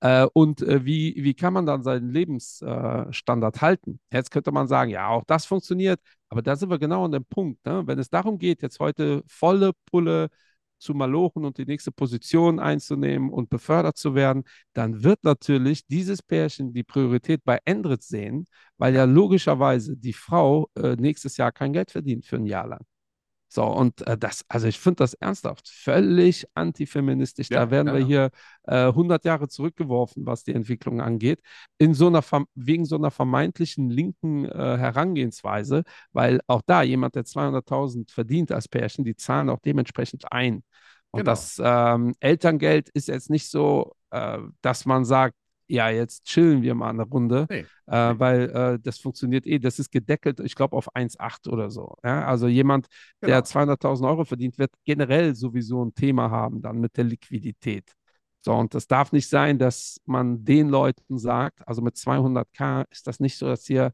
Äh, 0.00 0.26
und 0.34 0.60
äh, 0.62 0.84
wie, 0.84 1.14
wie 1.16 1.34
kann 1.34 1.52
man 1.54 1.66
dann 1.66 1.82
seinen 1.82 2.10
Lebensstandard 2.10 3.62
halten? 3.62 4.00
Jetzt 4.12 4.30
könnte 4.30 4.52
man 4.52 4.68
sagen, 4.68 4.90
ja, 4.90 5.08
auch 5.08 5.24
das 5.24 5.46
funktioniert, 5.46 6.00
aber 6.28 6.42
da 6.42 6.56
sind 6.56 6.70
wir 6.70 6.78
genau 6.78 7.06
an 7.06 7.12
dem 7.12 7.24
Punkt. 7.24 7.64
Ne? 7.64 7.82
Wenn 7.86 7.98
es 7.98 8.10
darum 8.10 8.38
geht, 8.38 8.62
jetzt 8.62 8.80
heute 8.80 9.22
volle 9.26 9.72
Pulle 9.86 10.28
zu 10.84 10.94
malochen 10.94 11.44
und 11.44 11.58
die 11.58 11.64
nächste 11.64 11.90
Position 11.92 12.60
einzunehmen 12.60 13.30
und 13.30 13.50
befördert 13.50 13.96
zu 13.96 14.14
werden, 14.14 14.44
dann 14.74 15.02
wird 15.02 15.24
natürlich 15.24 15.86
dieses 15.86 16.22
Pärchen 16.22 16.72
die 16.72 16.84
Priorität 16.84 17.42
bei 17.44 17.58
Endrit 17.64 18.02
sehen, 18.02 18.46
weil 18.78 18.94
ja 18.94 19.04
logischerweise 19.04 19.96
die 19.96 20.12
Frau 20.12 20.68
äh, 20.76 20.96
nächstes 20.96 21.36
Jahr 21.36 21.52
kein 21.52 21.72
Geld 21.72 21.90
verdient 21.90 22.26
für 22.26 22.36
ein 22.36 22.46
Jahr 22.46 22.66
lang. 22.68 22.84
So, 23.54 23.62
und 23.66 24.04
äh, 24.08 24.18
das, 24.18 24.44
also 24.48 24.66
ich 24.66 24.80
finde 24.80 24.96
das 24.96 25.14
ernsthaft 25.14 25.68
völlig 25.68 26.44
antifeministisch. 26.54 27.48
Da 27.50 27.62
ja, 27.62 27.70
werden 27.70 27.86
ja, 27.86 27.94
wir 27.94 28.04
hier 28.04 28.30
äh, 28.64 28.86
100 28.86 29.24
Jahre 29.24 29.46
zurückgeworfen, 29.46 30.26
was 30.26 30.42
die 30.42 30.54
Entwicklung 30.54 31.00
angeht, 31.00 31.40
in 31.78 31.94
so 31.94 32.08
einer, 32.08 32.24
wegen 32.56 32.84
so 32.84 32.96
einer 32.96 33.12
vermeintlichen 33.12 33.90
linken 33.90 34.44
äh, 34.46 34.48
Herangehensweise, 34.48 35.84
weil 36.12 36.40
auch 36.48 36.62
da 36.66 36.82
jemand, 36.82 37.14
der 37.14 37.26
200.000 37.26 38.10
verdient 38.10 38.50
als 38.50 38.66
Pärchen, 38.66 39.04
die 39.04 39.14
zahlen 39.14 39.48
auch 39.48 39.60
dementsprechend 39.60 40.32
ein. 40.32 40.64
Und 41.14 41.18
genau. 41.18 41.30
das 41.30 41.62
ähm, 41.62 42.12
Elterngeld 42.18 42.88
ist 42.88 43.06
jetzt 43.06 43.30
nicht 43.30 43.48
so, 43.48 43.92
äh, 44.10 44.38
dass 44.62 44.84
man 44.84 45.04
sagt, 45.04 45.36
ja, 45.68 45.88
jetzt 45.88 46.24
chillen 46.24 46.62
wir 46.62 46.74
mal 46.74 46.90
eine 46.90 47.04
Runde, 47.04 47.46
Nee, 47.48 47.66
äh, 47.86 48.14
weil 48.18 48.50
äh, 48.50 48.78
das 48.82 48.98
funktioniert 48.98 49.46
eh, 49.46 49.60
das 49.60 49.78
ist 49.78 49.92
gedeckelt, 49.92 50.40
ich 50.40 50.56
glaube, 50.56 50.76
auf 50.76 50.92
1,8 50.92 51.48
oder 51.48 51.70
so. 51.70 51.94
Ja? 52.02 52.26
Also 52.26 52.48
jemand, 52.48 52.88
der 53.22 53.40
genau. 53.42 53.72
200.000 53.72 54.08
Euro 54.08 54.24
verdient, 54.24 54.58
wird 54.58 54.72
generell 54.84 55.36
sowieso 55.36 55.84
ein 55.84 55.94
Thema 55.94 56.32
haben 56.32 56.60
dann 56.60 56.80
mit 56.80 56.96
der 56.96 57.04
Liquidität. 57.04 57.92
So, 58.40 58.54
und 58.54 58.74
das 58.74 58.88
darf 58.88 59.12
nicht 59.12 59.28
sein, 59.28 59.56
dass 59.56 60.00
man 60.04 60.44
den 60.44 60.68
Leuten 60.68 61.16
sagt, 61.16 61.66
also 61.68 61.80
mit 61.80 61.94
200k 61.94 62.86
ist 62.90 63.06
das 63.06 63.20
nicht 63.20 63.38
so, 63.38 63.46
dass 63.46 63.70
ihr, 63.70 63.92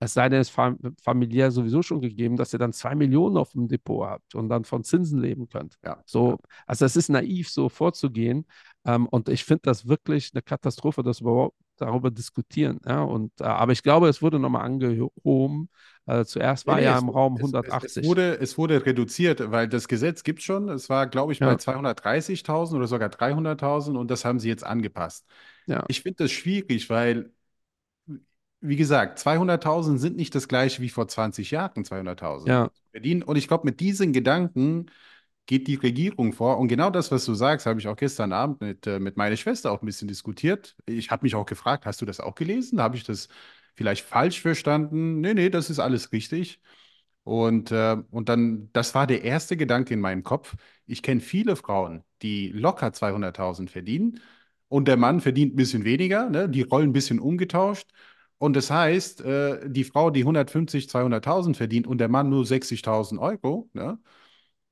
es 0.00 0.14
sei 0.14 0.28
denn, 0.28 0.40
es 0.40 0.48
ist 0.48 0.54
fam 0.54 0.78
familiär 1.02 1.50
sowieso 1.50 1.82
schon 1.82 2.00
gegeben, 2.00 2.36
dass 2.36 2.52
ihr 2.52 2.58
dann 2.58 2.72
zwei 2.72 2.94
Millionen 2.94 3.36
auf 3.36 3.52
dem 3.52 3.68
Depot 3.68 4.06
habt 4.06 4.34
und 4.34 4.48
dann 4.48 4.64
von 4.64 4.84
Zinsen 4.84 5.20
leben 5.20 5.48
könnt. 5.48 5.78
Ja, 5.82 6.04
So, 6.04 6.38
also 6.66 6.84
es 6.84 6.96
ist 6.96 7.08
naiv, 7.10 7.50
so 7.50 7.68
vorzugehen. 7.68 8.46
Ähm, 8.84 9.06
und 9.08 9.28
ich 9.28 9.44
finde 9.44 9.62
das 9.64 9.86
wirklich 9.88 10.30
eine 10.34 10.42
Katastrophe, 10.42 11.02
dass 11.02 11.20
wir 11.22 11.30
überhaupt 11.32 11.56
darüber 11.76 12.10
diskutieren. 12.10 12.80
Ja? 12.86 13.02
Und, 13.02 13.32
äh, 13.40 13.44
aber 13.44 13.72
ich 13.72 13.82
glaube, 13.82 14.08
es 14.08 14.22
wurde 14.22 14.38
nochmal 14.38 14.64
angehoben. 14.64 15.68
Äh, 16.06 16.24
zuerst 16.24 16.66
war 16.66 16.80
nee, 16.80 16.82
ja 16.82 16.96
es, 16.96 16.98
im 16.98 17.08
Raum 17.08 17.34
es, 17.34 17.54
es, 17.60 17.78
es 17.82 18.02
180. 18.02 18.02
wurde, 18.02 18.38
es 18.40 18.58
wurde 18.58 18.84
reduziert, 18.86 19.50
weil 19.50 19.68
das 19.68 19.88
Gesetz 19.88 20.22
gibt 20.22 20.42
schon. 20.42 20.68
Es 20.68 20.88
war, 20.88 21.06
glaube 21.06 21.32
ich, 21.32 21.42
bei 21.42 21.54
Ja, 21.54 21.56
230.000 21.56 22.78
oder 22.78 22.86
sogar 22.88 23.08
300.000 23.08 23.96
und 23.96 24.10
das 24.10 24.24
haben 24.24 24.38
sie 24.40 24.48
jetzt 24.48 24.64
angepasst. 24.64 25.26
ja, 25.66 25.86
Ich 25.86 26.02
finde 26.02 26.24
das 26.24 26.32
schwierig, 26.32 26.90
weil, 26.90 27.32
wie 28.60 28.76
gesagt, 28.76 29.18
200.000 29.18 29.98
sind 29.98 30.16
nicht 30.16 30.34
das 30.34 30.48
gleiche 30.48 30.82
wie 30.82 30.88
vor 30.88 31.08
20 31.08 31.50
Jahren 31.50 31.84
200.000 31.84 32.48
ja. 32.48 32.70
zu 32.72 32.82
verdienen. 32.90 33.22
Und 33.22 33.36
ich 33.36 33.48
glaube, 33.48 33.66
mit 33.66 33.80
diesen 33.80 34.12
Gedanken 34.12 34.86
geht 35.46 35.66
die 35.66 35.76
Regierung 35.76 36.32
vor. 36.32 36.58
Und 36.58 36.68
genau 36.68 36.90
das, 36.90 37.10
was 37.10 37.24
du 37.24 37.34
sagst, 37.34 37.66
habe 37.66 37.80
ich 37.80 37.88
auch 37.88 37.96
gestern 37.96 38.32
Abend 38.32 38.60
mit, 38.60 38.86
äh, 38.86 39.00
mit 39.00 39.16
meiner 39.16 39.36
Schwester 39.36 39.72
auch 39.72 39.82
ein 39.82 39.86
bisschen 39.86 40.08
diskutiert. 40.08 40.76
Ich 40.86 41.10
habe 41.10 41.24
mich 41.24 41.34
auch 41.34 41.46
gefragt, 41.46 41.86
hast 41.86 42.00
du 42.02 42.06
das 42.06 42.20
auch 42.20 42.34
gelesen? 42.34 42.80
Habe 42.80 42.96
ich 42.96 43.04
das 43.04 43.28
vielleicht 43.74 44.04
falsch 44.04 44.40
verstanden? 44.42 45.20
Nee, 45.20 45.34
nee, 45.34 45.50
das 45.50 45.70
ist 45.70 45.78
alles 45.78 46.12
richtig. 46.12 46.60
Und, 47.24 47.72
äh, 47.72 47.96
und 48.10 48.28
dann, 48.28 48.70
das 48.72 48.94
war 48.94 49.06
der 49.06 49.22
erste 49.22 49.56
Gedanke 49.56 49.94
in 49.94 50.00
meinem 50.00 50.22
Kopf. 50.22 50.56
Ich 50.86 51.02
kenne 51.02 51.20
viele 51.20 51.56
Frauen, 51.56 52.04
die 52.22 52.48
locker 52.48 52.92
200.000 52.92 53.70
verdienen 53.70 54.20
und 54.68 54.88
der 54.88 54.96
Mann 54.96 55.20
verdient 55.20 55.54
ein 55.54 55.56
bisschen 55.56 55.84
weniger, 55.84 56.28
ne? 56.30 56.48
Die 56.48 56.62
Rollen 56.62 56.90
ein 56.90 56.92
bisschen 56.92 57.20
umgetauscht. 57.20 57.86
Und 58.38 58.54
das 58.56 58.70
heißt, 58.70 59.20
äh, 59.22 59.68
die 59.70 59.84
Frau, 59.84 60.10
die 60.10 60.24
150, 60.24 60.88
200.000 60.88 61.56
verdient 61.56 61.86
und 61.86 61.98
der 61.98 62.08
Mann 62.08 62.28
nur 62.30 62.46
60.000 62.46 63.20
Euro, 63.20 63.68
ne? 63.72 63.98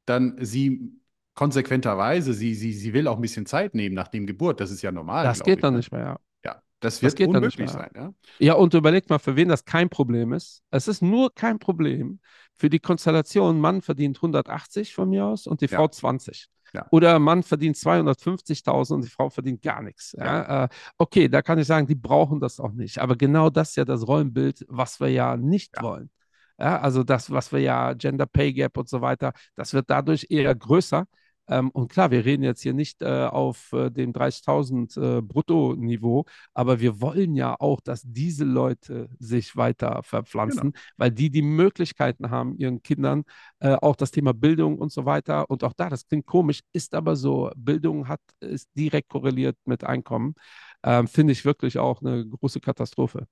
Dann 0.07 0.37
sie 0.45 1.01
konsequenterweise, 1.35 2.35
sie, 2.35 2.55
sie, 2.55 2.73
sie 2.73 2.93
will 2.95 3.09
auch 3.09 3.17
ein 3.17 3.23
bisschen 3.23 3.47
Zeit 3.47 3.75
nehmen 3.75 3.95
nach 3.95 4.09
dem 4.09 4.27
Geburt. 4.27 4.61
Das 4.61 4.71
ist 4.71 4.83
ja 4.83 4.93
normal, 4.93 5.31
Das 5.31 5.43
geht 5.43 5.63
ich, 5.63 5.65
dann 5.65 5.75
ne? 5.75 5.77
nicht 5.77 5.93
mehr. 5.93 6.01
Ja. 6.01 6.21
Ja, 6.45 6.63
das 6.81 7.03
Das 7.03 7.15
wird 7.15 7.17
geht 7.17 7.35
dann 7.35 7.45
nicht 7.45 7.59
unmöglich 7.59 7.59
mehr. 7.59 7.73
sein, 7.73 7.91
ja? 7.97 8.15
Ja, 8.39 8.55
und 8.55 8.75
überlegt 8.75 9.11
mal, 9.11 9.19
für 9.21 9.37
wen 9.37 9.49
das 9.49 9.65
kein 9.65 9.91
Problem 9.91 10.33
ist. 10.33 10.63
Es 10.71 10.89
ist 10.89 11.03
nur 11.03 11.35
kein 11.35 11.59
Problem 11.61 12.21
für 12.55 12.71
die 12.71 12.81
Konstellation, 12.81 13.61
Mann 13.61 13.83
verdient 13.83 14.21
180 14.23 14.95
von 14.95 15.11
mir 15.11 15.27
aus 15.27 15.47
und 15.47 15.61
die 15.63 15.69
Frau 15.69 15.89
Ja, 15.89 15.89
20. 15.89 16.49
ja, 16.77 16.87
Oder 16.91 17.19
Mann 17.19 17.43
verdient 17.43 17.77
250.000 17.77 18.97
und 18.97 19.05
die 19.05 19.11
Frau 19.11 19.31
verdient 19.31 19.63
gar 19.63 19.83
nichts. 19.83 20.15
ja, 20.19 20.65
äh, 20.65 20.69
okay, 20.99 21.29
da 21.29 21.43
kann 21.43 21.59
ich 21.59 21.67
sagen, 21.67 21.87
die 21.87 21.95
brauchen 21.95 22.41
das 22.41 22.61
auch 22.61 22.73
nicht. 22.73 22.99
Aber 22.99 23.17
genau 23.17 23.51
das 23.51 23.71
ist 23.71 23.77
ja 23.77 23.85
das 23.85 24.07
Rollenbild, 24.07 24.65
was 24.69 25.01
wir 25.01 25.09
ja 25.09 25.37
nicht 25.37 25.81
wollen. 25.83 26.11
Also 26.59 27.03
das, 27.03 27.31
was 27.31 27.53
wir 27.53 27.61
ja, 27.61 27.93
Gender 27.93 28.27
Pay 28.27 28.53
Gap 28.55 28.79
und 28.79 28.89
so 28.89 29.01
weiter, 29.03 29.33
das 29.57 29.75
wird 29.75 29.91
dadurch 29.91 30.27
eher 30.31 30.55
größer. 30.55 31.07
Ähm, 31.49 31.71
und 31.71 31.89
klar, 31.91 32.11
wir 32.11 32.25
reden 32.25 32.43
jetzt 32.43 32.63
hier 32.63 32.75
nicht 32.75 33.03
äh, 33.03 33.27
auf 33.27 33.73
äh, 33.73 33.91
dem 33.91 34.13
30.000 34.13 35.19
äh, 35.19 35.23
Brutto-Niveau, 35.23 36.25
aber 36.55 36.81
wir 36.81 37.01
wollen 37.01 37.35
ja 37.35 37.55
auch, 37.59 37.81
dass 37.81 38.03
diese 38.05 38.45
Leute 38.45 39.09
sich 39.19 39.57
weiter 39.57 39.89
genau. 39.89 40.03
verpflanzen, 40.03 40.73
weil 40.97 41.11
die 41.11 41.31
die 41.31 41.43
Möglichkeiten 41.43 42.31
haben, 42.31 42.57
ihren 42.57 42.83
Kindern 42.83 43.25
äh, 43.61 43.75
auch 43.75 43.97
das 43.97 44.11
Thema 44.11 44.35
Bildung 44.35 44.79
und 44.79 44.93
so 44.93 45.05
weiter. 45.05 45.49
Und 45.51 45.65
auch 45.65 45.73
da, 45.73 45.89
das 45.89 46.07
klingt 46.07 46.27
komisch, 46.27 46.61
ist 46.73 46.95
aber 46.95 47.17
so, 47.17 47.51
Bildung 47.57 48.09
hat, 48.09 48.21
ist 48.41 48.69
direkt 48.77 49.09
korreliert 49.09 49.57
mit 49.65 49.85
Einkommen. 49.85 50.35
Ähm, 50.83 51.07
Finde 51.09 51.33
ich 51.33 51.45
wirklich 51.45 51.79
auch 51.79 52.01
eine 52.01 52.27
große 52.27 52.61
Katastrophe. 52.61 53.27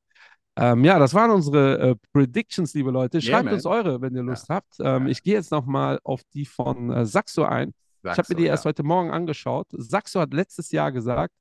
Ähm, 0.56 0.84
ja, 0.84 0.98
das 0.98 1.14
waren 1.14 1.30
unsere 1.30 1.78
äh, 1.78 1.96
Predictions, 2.12 2.74
liebe 2.74 2.90
Leute. 2.90 3.18
Yeah, 3.18 3.38
Schreibt 3.38 3.52
uns 3.52 3.64
man. 3.64 3.72
eure, 3.72 4.00
wenn 4.00 4.14
ihr 4.14 4.22
Ja, 4.22 4.30
Lust 4.30 4.48
habt. 4.48 4.74
Ähm, 4.78 5.04
ja, 5.04 5.10
ich 5.10 5.22
gehe 5.22 5.34
jetzt 5.34 5.50
nochmal 5.50 5.98
auf 6.04 6.22
die 6.32 6.46
von 6.46 6.92
äh, 6.92 7.06
Saxo 7.06 7.44
ein. 7.44 7.74
Ich 8.12 8.18
habe 8.18 8.26
mir 8.30 8.36
die 8.36 8.46
erst 8.46 8.64
ja. 8.64 8.68
heute 8.68 8.82
Morgen 8.82 9.10
angeschaut. 9.10 9.68
Saxo 9.72 10.20
hat 10.20 10.34
letztes 10.34 10.70
Jahr 10.70 10.92
gesagt, 10.92 11.34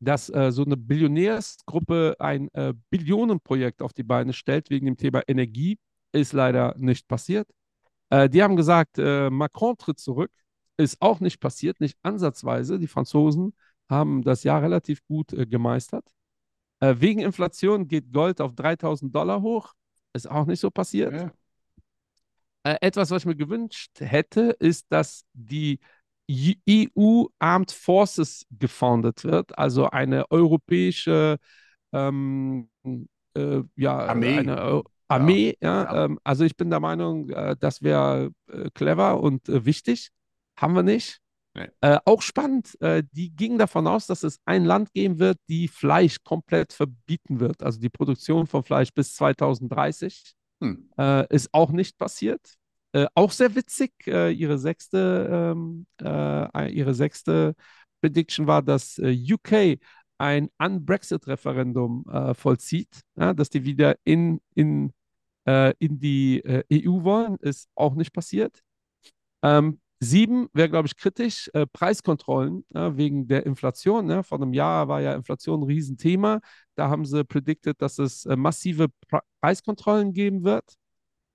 dass 0.00 0.28
äh, 0.28 0.52
so 0.52 0.64
eine 0.64 0.76
Billionärsgruppe 0.76 2.16
ein 2.18 2.52
äh, 2.54 2.74
Billionenprojekt 2.90 3.82
auf 3.82 3.92
die 3.92 4.02
Beine 4.02 4.32
stellt 4.32 4.70
wegen 4.70 4.86
dem 4.86 4.96
Thema 4.96 5.22
Energie. 5.26 5.78
Ist 6.12 6.32
leider 6.32 6.74
nicht 6.76 7.08
passiert. 7.08 7.48
Äh, 8.10 8.28
die 8.28 8.42
haben 8.42 8.56
gesagt, 8.56 8.98
äh, 8.98 9.30
Macron 9.30 9.76
tritt 9.76 9.98
zurück. 9.98 10.30
Ist 10.76 11.00
auch 11.00 11.20
nicht 11.20 11.40
passiert, 11.40 11.80
nicht 11.80 11.98
ansatzweise. 12.02 12.78
Die 12.78 12.88
Franzosen 12.88 13.54
haben 13.88 14.22
das 14.22 14.44
Jahr 14.44 14.62
relativ 14.62 15.04
gut 15.06 15.32
äh, 15.32 15.46
gemeistert. 15.46 16.06
Äh, 16.80 16.96
wegen 16.98 17.20
Inflation 17.20 17.88
geht 17.88 18.12
Gold 18.12 18.40
auf 18.40 18.54
3000 18.54 19.14
Dollar 19.14 19.40
hoch. 19.42 19.72
Ist 20.12 20.30
auch 20.30 20.46
nicht 20.46 20.60
so 20.60 20.70
passiert. 20.70 21.12
Ja, 21.14 21.32
Äh, 22.64 22.76
etwas, 22.80 23.10
was 23.10 23.22
ich 23.22 23.26
mir 23.26 23.36
gewünscht 23.36 23.92
hätte, 24.00 24.56
ist, 24.58 24.86
dass 24.90 25.24
die 25.32 25.80
EU 26.26 27.26
Armed 27.38 27.70
Forces 27.70 28.46
gefoundet 28.50 29.24
wird, 29.24 29.56
also 29.58 29.90
eine 29.90 30.30
europäische 30.30 31.36
ähm, 31.92 32.68
äh, 33.36 33.62
ja, 33.76 33.98
Armee. 33.98 34.38
eine 34.38 34.82
Armee. 35.08 35.56
Ja, 35.60 35.84
ja. 35.84 36.04
Ähm, 36.06 36.18
also 36.24 36.44
ich 36.44 36.56
bin 36.56 36.70
der 36.70 36.80
Meinung, 36.80 37.28
äh, 37.28 37.56
das 37.58 37.82
wäre 37.82 38.30
äh, 38.50 38.70
clever 38.72 39.20
und 39.20 39.48
äh, 39.48 39.64
wichtig. 39.64 40.08
Haben 40.58 40.74
wir 40.74 40.82
nicht. 40.82 41.18
Nee. 41.56 41.68
Äh, 41.82 41.98
auch 42.04 42.22
spannend, 42.22 42.80
äh, 42.80 43.04
die 43.12 43.30
gingen 43.30 43.58
davon 43.58 43.86
aus, 43.86 44.06
dass 44.06 44.24
es 44.24 44.40
ein 44.44 44.64
Land 44.64 44.92
geben 44.92 45.20
wird, 45.20 45.38
die 45.48 45.68
Fleisch 45.68 46.16
komplett 46.24 46.72
verbieten 46.72 47.38
wird, 47.38 47.62
also 47.62 47.78
die 47.78 47.90
Produktion 47.90 48.46
von 48.46 48.64
Fleisch 48.64 48.92
bis 48.92 49.14
2030. 49.14 50.34
Hm. 50.64 50.88
Äh, 50.98 51.34
ist 51.34 51.52
auch 51.52 51.70
nicht 51.70 51.98
passiert. 51.98 52.54
Äh, 52.92 53.06
auch 53.14 53.30
sehr 53.32 53.54
witzig, 53.54 53.92
äh, 54.06 54.30
ihre 54.30 54.58
sechste, 54.58 55.54
ähm, 55.54 55.86
äh, 56.00 56.72
ihre 56.72 56.94
sechste 56.94 57.54
Prediction 58.00 58.46
war, 58.46 58.62
dass 58.62 58.98
äh, 58.98 59.14
UK 59.14 59.78
ein 60.18 60.48
Un-Brexit-Referendum 60.62 62.04
äh, 62.08 62.34
vollzieht, 62.34 63.00
ja, 63.16 63.34
dass 63.34 63.50
die 63.50 63.64
wieder 63.64 63.96
in, 64.04 64.40
in, 64.54 64.92
in 65.46 66.00
die 66.00 66.42
EU 66.70 67.02
wollen, 67.02 67.36
ist 67.40 67.68
auch 67.74 67.94
nicht 67.96 68.14
passiert. 68.14 68.62
Ähm, 69.42 69.78
sieben 70.04 70.48
wäre, 70.52 70.68
glaube 70.68 70.86
ich, 70.86 70.96
kritisch. 70.96 71.50
Äh, 71.54 71.66
Preiskontrollen 71.66 72.64
ja, 72.70 72.96
wegen 72.96 73.26
der 73.26 73.46
Inflation. 73.46 74.06
Ne? 74.06 74.22
Vor 74.22 74.40
einem 74.40 74.52
Jahr 74.52 74.88
war 74.88 75.00
ja 75.00 75.14
Inflation 75.14 75.60
ein 75.60 75.64
Riesenthema. 75.64 76.40
Da 76.74 76.88
haben 76.88 77.04
sie 77.04 77.24
predicted, 77.24 77.80
dass 77.80 77.98
es 77.98 78.26
äh, 78.26 78.36
massive 78.36 78.88
Pre 79.08 79.20
Preiskontrollen 79.40 80.12
geben 80.12 80.44
wird. 80.44 80.74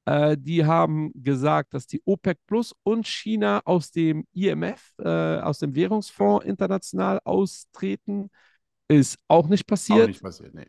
Äh, 0.06 0.38
die 0.38 0.66
haben 0.66 1.12
gesagt, 1.14 1.74
dass 1.74 1.86
die 1.86 2.02
OPEC 2.06 2.38
Plus 2.48 2.74
und 2.84 3.08
China 3.08 3.62
aus 3.66 3.92
dem 3.92 4.26
IMF, 4.34 4.94
äh, 5.00 5.40
aus 5.40 5.60
dem 5.60 5.76
Währungsfonds 5.76 6.46
international 6.46 7.20
austreten. 7.24 8.30
Ist 8.88 9.20
auch 9.28 9.48
nicht 9.48 9.68
passiert. 9.68 10.04
Auch 10.04 10.08
nicht 10.08 10.24
passiert, 10.24 10.54
nee. 10.54 10.66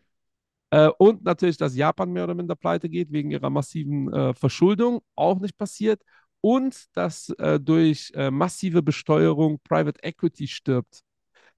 Äh, 0.70 0.90
und 0.98 1.24
natürlich, 1.24 1.56
dass 1.56 1.74
Japan 1.74 2.12
mehr 2.12 2.24
oder 2.24 2.34
minder 2.34 2.54
pleite 2.54 2.88
geht 2.88 3.10
wegen 3.12 3.30
ihrer 3.30 3.50
massiven 3.50 4.12
äh, 4.12 4.34
Verschuldung, 4.34 5.00
auch 5.16 5.40
nicht 5.40 5.58
passiert. 5.58 6.02
Und 6.40 6.86
dass 6.96 7.28
äh, 7.38 7.60
durch 7.60 8.12
äh, 8.14 8.30
massive 8.30 8.82
Besteuerung 8.82 9.58
Private 9.62 10.02
Equity 10.02 10.48
stirbt. 10.48 11.02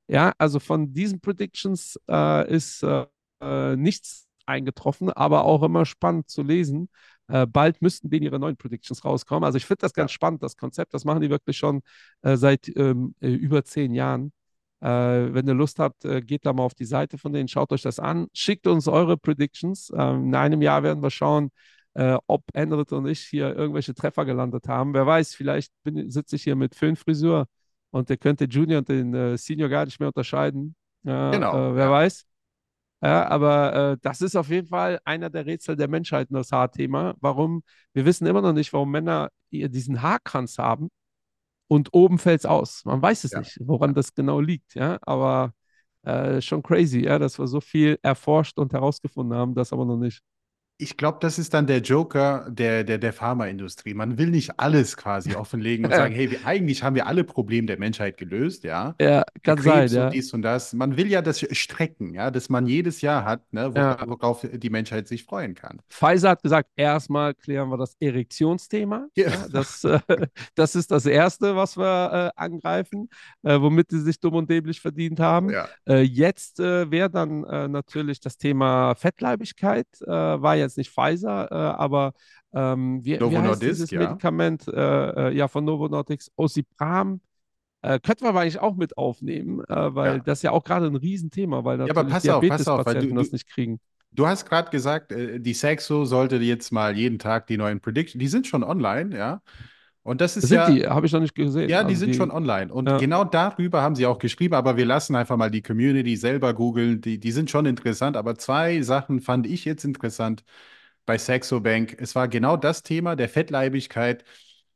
Ja, 0.09 0.33
also 0.39 0.59
von 0.61 0.93
diesen 0.93 1.20
Predictions 1.20 1.99
äh, 2.11 2.53
ist 2.53 2.83
äh, 2.83 3.76
nichts 3.76 4.26
eingetroffen, 4.47 5.11
aber 5.11 5.45
auch 5.45 5.62
immer 5.62 5.87
spannend 5.87 6.28
zu 6.28 6.43
lesen. 6.43 6.89
bald 7.28 7.80
müssten 7.80 8.11
denen 8.11 8.24
ihre 8.24 8.39
neuen 8.41 8.57
Predictions 8.57 9.05
rauskommen. 9.05 9.45
Also 9.45 9.57
ich 9.57 9.66
finde 9.66 9.80
das 9.83 9.95
ganz 9.95 10.11
spannend, 10.11 10.43
das 10.43 10.57
Konzept. 10.57 10.93
Das 10.95 11.05
machen 11.05 11.22
die 11.22 11.30
wirklich 11.30 11.57
schon 11.57 11.83
seit 12.22 12.68
ähm, 12.76 13.14
über 13.20 13.64
zehn 13.64 13.95
Jahren. 13.95 14.33
Äh, 14.83 15.33
wenn 15.33 15.47
ihr 15.47 15.55
Lust 15.55 15.78
habt, 15.78 16.05
äh, 16.05 16.20
geht 16.20 16.45
da 16.45 16.53
mal 16.53 16.64
auf 16.64 16.74
die 16.74 16.85
Seite 16.85 17.16
von 17.16 17.33
denen, 17.33 17.47
schaut 17.47 17.70
euch 17.70 17.83
das 17.83 18.01
an, 18.01 18.26
schickt 18.33 18.66
uns 18.66 18.89
eure 18.89 19.16
Predictions. 19.16 19.93
Ähm, 19.97 20.26
in 20.26 20.35
einem 20.35 20.61
Jahr 20.61 20.83
werden 20.83 21.03
wir 21.05 21.11
schauen, 21.11 21.51
äh, 21.95 22.16
ob 22.26 22.45
Enrit 22.55 22.93
und 22.93 23.07
ich 23.07 23.20
hier 23.20 23.55
irgendwelche 23.55 23.95
Treffer 23.95 24.24
gelandet 24.24 24.68
haben. 24.68 24.95
Wer 24.95 25.07
weiß, 25.07 25.34
vielleicht 25.34 25.72
sitze 25.84 26.36
ich 26.36 26.45
hier 26.45 26.57
mit 26.57 26.74
Föhnfrisur 26.74 27.47
und 27.90 28.11
ihr 28.11 28.16
könnt 28.16 28.40
den 28.40 28.51
Junior 28.51 28.78
und 28.78 28.88
den 28.88 29.14
äh, 29.14 29.36
Senior 29.36 29.68
gar 29.68 29.84
nicht 29.84 30.01
mehr 30.01 30.09
unterscheiden. 30.09 30.74
Genau, 31.05 31.70
äh, 31.70 31.74
wer 31.74 31.84
ja. 31.84 31.90
weiß. 31.90 32.26
Ja, 33.03 33.28
aber 33.28 33.74
äh, 33.93 33.97
das 34.01 34.20
ist 34.20 34.36
auf 34.36 34.49
jeden 34.49 34.68
Fall 34.68 35.01
einer 35.05 35.28
der 35.28 35.45
Rätsel 35.45 35.74
der 35.74 35.88
Menschheit, 35.88 36.28
das 36.30 36.53
Haarthema. 36.53 37.14
Warum? 37.20 37.64
Wir 37.93 38.05
wissen 38.05 38.26
immer 38.26 38.40
noch 38.40 38.53
nicht, 38.53 38.72
warum 38.72 38.93
Männer 38.93 39.30
diesen 39.51 40.03
Haarkranz 40.03 40.59
haben 40.59 40.88
und 41.66 41.88
oben 41.93 42.18
fällt 42.18 42.40
es 42.40 42.47
aus. 42.47 42.84
Man 42.84 43.03
weiß 43.03 43.24
es 43.24 43.32
Ja. 43.32 43.40
nicht, 43.40 43.59
woran 43.61 43.95
das 43.95 44.14
genau 44.14 44.40
liegt, 44.40 44.74
ja, 44.74 44.99
aber 45.03 45.53
äh, 46.03 46.40
schon 46.40 46.62
crazy, 46.62 47.01
ja, 47.01 47.18
dass 47.18 47.38
wir 47.38 47.47
so 47.47 47.61
viel 47.61 47.99
erforscht 48.03 48.59
und 48.59 48.72
herausgefunden 48.72 49.36
haben, 49.36 49.55
das 49.55 49.72
aber 49.72 49.84
noch 49.84 49.97
nicht. 49.97 50.20
Ich 50.79 50.97
glaube, 50.97 51.18
das 51.20 51.39
ist 51.39 51.55
dann 51.55 51.68
der 51.68 51.79
Joker 51.79 52.45
der, 52.51 52.83
der, 52.83 52.99
der 52.99 53.12
Pharmaindustrie. 53.12 53.95
Man 53.95 54.18
will 54.18 54.31
nicht 54.31 54.59
alles 54.59 54.97
quasi 54.97 55.35
offenlegen 55.37 55.85
und 55.87 55.93
sagen, 55.93 56.12
hey, 56.12 56.31
wir, 56.33 56.45
eigentlich 56.45 56.83
haben 56.83 56.97
wir 56.97 57.07
alle 57.07 57.23
Probleme 57.23 57.68
der 57.68 57.79
Menschheit 57.79 58.16
gelöst, 58.16 58.64
ja. 58.64 58.97
Ja, 59.01 59.23
kann 59.45 59.59
sein, 59.62 59.81
Krebs 59.81 59.93
ja. 59.93 60.07
und 60.07 60.14
dies 60.14 60.33
und 60.33 60.43
das. 60.43 60.73
Man 60.73 60.97
will 60.97 61.07
ja 61.07 61.23
das 61.23 61.39
strecken, 61.57 62.14
ja, 62.14 62.33
dass 62.33 62.49
man 62.49 62.66
jedes 62.66 63.01
Jahr 63.01 63.25
hat, 63.25 63.43
ne, 63.53 63.70
Ja. 63.77 63.93
wor- 64.01 64.09
worauf 64.09 64.45
die 64.53 64.70
Menschheit 64.70 65.07
sich 65.07 65.23
freuen 65.25 65.55
kann. 65.55 65.79
Pfizer 65.89 66.31
hat 66.31 66.43
gesagt, 66.43 66.68
erstmal 66.75 67.35
klären 67.35 67.68
wir 67.68 67.77
das 67.79 67.95
Erektionsthema. 68.01 69.07
Ja. 69.16 69.29
Ja, 69.31 69.47
das, 69.53 69.85
äh, 69.85 70.01
das 70.57 70.75
ist 70.75 70.91
das 70.91 71.07
Erste, 71.07 71.55
was 71.55 71.77
wir 71.79 72.33
äh, 72.37 72.41
angreifen, 72.41 73.09
äh, 73.45 73.61
womit 73.61 73.91
sie 73.91 74.01
sich 74.01 74.18
dumm 74.18 74.35
und 74.35 74.51
dämlich 74.51 74.81
verdient 74.81 75.20
haben. 75.20 75.51
Ja. 75.51 75.68
Äh, 75.87 76.01
jetzt 76.01 76.59
äh, 76.59 76.91
wäre 76.91 77.09
dann 77.11 77.45
äh, 77.45 77.68
natürlich 77.68 78.18
das 78.20 78.37
Thema 78.37 78.95
Fettleibigkeit, 78.97 79.87
war 80.07 80.57
jetzt 80.63 80.79
nicht 80.79 80.91
Pfizer, 80.91 81.51
äh, 81.51 81.55
aber 81.55 82.15
ähm, 82.55 83.05
wie, 83.05 83.19
Novo 83.19 83.31
wie 83.31 83.39
heißt 83.39 83.63
Nordisk, 83.63 83.73
dieses 83.73 83.91
ja. 83.93 84.01
Medikament? 84.01 84.69
Äh, 84.69 85.31
äh, 85.31 85.37
ja, 85.37 85.49
von 85.49 85.65
Novo 85.65 85.89
Nordisk, 85.89 86.31
Osipram. 86.37 87.21
Äh, 87.83 87.99
könnten 88.01 88.23
wir 88.25 88.29
aber 88.31 88.41
eigentlich 88.41 88.61
auch 88.61 88.77
mit 88.77 88.97
aufnehmen, 88.97 89.61
äh, 89.69 89.95
weil 89.95 90.19
Ja. 90.19 90.19
das 90.21 90.39
ist 90.39 90.43
ja 90.43 90.53
auch 90.53 90.65
gerade 90.65 90.87
ein 90.87 90.97
Riesenthema, 90.97 91.65
weil 91.65 91.79
aber 91.81 92.05
natürlich 92.05 92.11
pass 92.13 92.29
auf, 92.29 92.47
pass 92.49 92.69
auf, 92.69 92.87
weil 92.87 92.95
du- 93.09 93.15
das 93.15 93.33
nicht 93.33 93.49
kriegen. 93.49 93.81
Du 94.15 94.27
hast 94.27 94.45
gerade 94.45 94.71
gesagt, 94.71 95.11
äh, 95.13 95.41
die 95.41 95.55
Sexo 95.55 96.05
sollte 96.05 96.37
jetzt 96.37 96.71
mal 96.71 96.97
jeden 96.97 97.19
Tag 97.19 97.47
die 97.47 97.57
neuen 97.57 97.81
Predictions, 97.81 98.21
die 98.21 98.29
sind 98.29 98.47
schon 98.47 98.63
online, 98.63 99.17
ja. 99.17 99.43
Und 100.05 100.21
das 100.21 100.37
ist 100.37 100.49
Sind 100.49 100.57
ja, 100.57 100.71
die? 100.71 100.87
Habe 100.87 101.07
ich 101.07 101.13
noch 101.13 101.21
nicht 101.21 101.35
gesehen. 101.35 101.69
ja, 101.71 101.85
die 101.85 101.95
Also 101.95 102.07
sind 102.07 102.17
schon 102.17 102.31
online. 102.31 102.73
Und 102.73 102.89
Ja. 102.89 102.99
genau 102.99 103.25
darüber 103.25 103.83
haben 103.83 103.95
sie 103.95 104.07
auch 104.07 104.19
geschrieben, 104.19 104.55
aber 104.55 104.77
wir 104.77 104.85
lassen 104.85 105.15
einfach 105.15 105.37
mal 105.37 105.51
die 105.51 105.63
Community 105.63 106.17
selber 106.17 106.55
googeln. 106.55 107.01
Die, 107.01 107.21
die 107.21 107.31
sind 107.31 107.51
schon 107.51 107.67
interessant, 107.67 108.17
aber 108.17 108.35
zwei 108.37 108.83
Sachen 108.83 109.21
fand 109.21 109.47
ich 109.47 109.65
jetzt 109.65 109.85
interessant 109.85 110.43
bei 111.07 111.19
Saxobank. 111.19 111.97
Es 112.01 112.15
war 112.15 112.29
genau 112.29 112.57
das 112.57 112.83
Thema 112.83 113.15
der 113.17 113.29
Fettleibigkeit, 113.29 114.25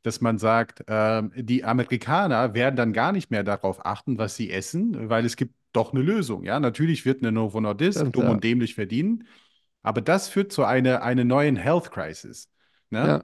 dass 0.03 0.21
man 0.21 0.39
sagt, 0.39 0.85
ähm, 0.87 1.33
die 1.35 1.65
Amerikaner 1.65 2.55
werden 2.55 2.77
dann 2.77 2.93
gar 2.93 3.11
nicht 3.13 3.31
mehr 3.31 3.43
darauf 3.43 3.85
achten, 3.85 4.19
was 4.19 4.37
sie 4.37 4.51
essen, 4.53 5.09
weil 5.09 5.25
es 5.25 5.37
gibt 5.37 5.55
doch 5.73 5.93
eine 5.93 6.03
Lösung. 6.03 6.45
Ja, 6.45 6.61
natürlich 6.61 7.05
wird 7.05 7.23
eine 7.23 7.33
Novo 7.33 7.61
Nordisk 7.61 7.99
Stimmt, 7.99 8.17
dumm 8.17 8.25
ja. 8.25 8.31
und 8.31 8.45
dämlich 8.45 8.75
verdienen, 8.77 9.27
aber 9.83 10.01
das 10.01 10.29
führt 10.29 10.53
zu 10.53 10.65
einer 10.65 11.03
eine 11.03 11.25
neuen 11.25 11.57
Health 11.57 11.91
Crisis. 11.91 12.49
Ne? 12.91 12.99
Ja. 12.99 13.23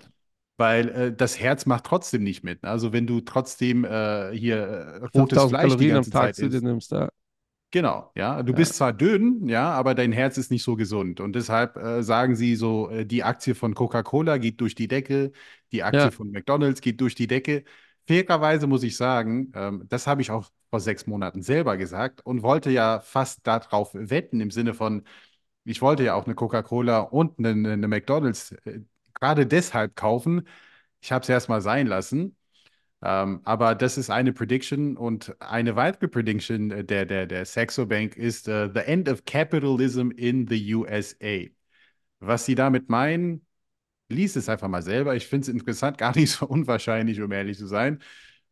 Weil 0.56 0.88
äh, 0.90 1.14
das 1.16 1.38
Herz 1.40 1.66
macht 1.66 1.84
trotzdem 1.84 2.22
nicht 2.22 2.44
mit. 2.44 2.64
Also 2.64 2.92
wenn 2.92 3.06
du 3.06 3.20
trotzdem 3.20 3.84
äh, 3.84 4.32
hier 4.36 4.58
äh, 4.58 5.06
rotes 5.14 5.44
5000 5.46 5.46
Fleisch 5.46 5.76
die 5.76 5.86
Kalorien 5.86 5.96
am 5.96 6.06
ganze 6.06 6.10
Tag 6.10 6.36
Zeit 6.38 6.38
isst. 6.38 6.64
nimmst. 6.64 6.92
Ja. 6.92 7.08
Genau, 7.70 8.10
ja. 8.14 8.42
Du 8.42 8.52
Ja. 8.52 8.52
bist 8.52 8.74
zwar 8.76 8.92
dünn, 8.92 9.48
ja, 9.48 9.70
aber 9.72 9.94
dein 9.94 10.12
Herz 10.12 10.36
ist 10.36 10.50
nicht 10.50 10.62
so 10.62 10.76
gesund. 10.76 11.20
Und 11.20 11.32
deshalb 11.34 11.76
äh, 11.78 12.02
sagen 12.02 12.36
sie 12.36 12.54
so, 12.54 12.90
äh, 12.90 13.06
die 13.06 13.22
Aktie 13.24 13.54
von 13.54 13.74
Coca-Cola 13.74 14.36
geht 14.36 14.60
durch 14.60 14.74
die 14.74 14.88
Decke, 14.88 15.32
die 15.72 15.82
Aktie 15.82 16.10
Ja. 16.10 16.12
von 16.12 16.30
McDonald's 16.30 16.82
geht 16.82 17.00
durch 17.00 17.14
die 17.14 17.26
Decke. 17.26 17.64
Fairerweise 18.06 18.66
muss 18.66 18.82
ich 18.82 18.96
sagen, 18.96 19.52
ähm, 19.54 19.86
das 19.88 20.06
habe 20.06 20.20
ich 20.20 20.30
auch 20.30 20.50
vor 20.68 20.80
sechs 20.80 21.06
Monaten 21.06 21.40
selber 21.42 21.78
gesagt 21.78 22.20
und 22.26 22.42
wollte 22.42 22.70
ja 22.70 23.00
fast 23.00 23.46
darauf 23.46 23.90
wetten, 23.94 24.40
im 24.42 24.50
Sinne 24.50 24.74
von, 24.74 25.04
ich 25.64 25.82
wollte 25.82 26.04
ja 26.04 26.14
auch 26.14 26.26
eine 26.26 26.34
Coca-Cola 26.34 27.00
und 27.00 27.38
eine, 27.38 27.72
eine 27.72 27.88
McDonald's 27.88 28.52
äh, 28.64 28.80
gerade 29.22 29.46
deshalb 29.46 29.96
kaufen. 29.96 30.46
Ich 31.00 31.12
habe 31.12 31.22
es 31.22 31.28
erst 31.28 31.48
mal 31.48 31.60
sein 31.60 31.86
lassen. 31.86 32.36
Ähm, 33.02 33.40
aber 33.44 33.74
das 33.74 33.98
ist 33.98 34.10
eine 34.10 34.32
Prediction 34.32 34.96
und 34.96 35.34
eine 35.40 35.76
weitere 35.76 36.08
Prediction 36.08 36.70
äh, 36.70 36.84
der, 36.84 37.06
der, 37.06 37.26
der 37.26 37.44
Saxo 37.46 37.86
Bank 37.86 38.16
ist 38.16 38.48
äh, 38.48 38.70
The 38.74 38.80
End 38.80 39.08
of 39.08 39.24
Capitalism 39.24 40.10
in 40.12 40.46
the 40.48 40.74
USA. 40.74 41.50
Was 42.20 42.46
sie 42.46 42.54
damit 42.54 42.88
meinen, 42.90 43.46
lies 44.08 44.36
es 44.36 44.48
einfach 44.48 44.68
mal 44.68 44.82
selber. 44.82 45.16
Ich 45.16 45.26
finde 45.28 45.44
es 45.44 45.48
interessant, 45.48 45.98
gar 46.00 46.16
nicht 46.16 46.32
so 46.32 46.46
unwahrscheinlich, 46.46 47.20
um 47.22 47.32
ehrlich 47.32 47.58
zu 47.58 47.66
sein. 47.66 48.00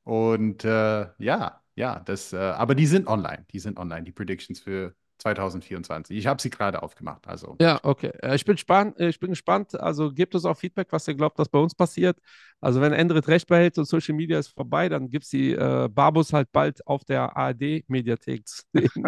Und 0.05 0.65
äh, 0.65 1.09
ja, 1.19 1.63
ja, 1.77 2.01
das, 2.01 2.33
äh, 2.33 2.37
aber 2.39 2.75
die 2.75 2.87
sind 2.87 3.09
online. 3.09 3.47
Die 3.53 3.61
sind 3.61 3.79
online, 3.79 4.05
die 4.05 4.13
Predictions 4.13 4.61
für 4.61 4.95
2024. 5.21 6.17
Ich 6.17 6.27
habe 6.27 6.41
sie 6.41 6.51
gerade 6.51 6.83
aufgemacht. 6.83 7.27
Also, 7.29 7.57
Ja, 7.61 7.79
okay. 7.83 8.13
Äh, 8.23 8.35
Ich 8.37 8.45
bin 8.45 8.55
gespannt, 8.55 8.99
ich 8.99 9.21
bin 9.21 9.31
gespannt. 9.31 9.79
Also 9.79 10.13
gebt 10.13 10.35
uns 10.35 10.45
auch 10.45 10.57
Feedback, 10.57 10.89
was 10.91 11.07
ihr 11.09 11.15
glaubt, 11.15 11.39
was 11.39 11.49
bei 11.49 11.59
uns 11.59 11.75
passiert. 11.75 12.19
Also 12.63 12.81
wenn 12.83 12.93
Endrit 12.93 13.27
recht 13.29 13.47
behält 13.47 13.79
und 13.79 13.87
Social 13.87 14.15
Media 14.15 14.39
ist 14.39 14.49
vorbei, 14.49 14.89
dann 14.91 15.09
gibt 15.11 15.25
es 15.25 15.31
die 15.31 15.53
äh, 15.53 15.89
Barbos 15.91 16.33
halt 16.33 16.53
bald 16.53 16.87
auf 16.87 17.05
der 17.05 17.35
ARD-Mediathek 17.35 18.47
zu 18.47 18.63
sehen. 18.75 19.05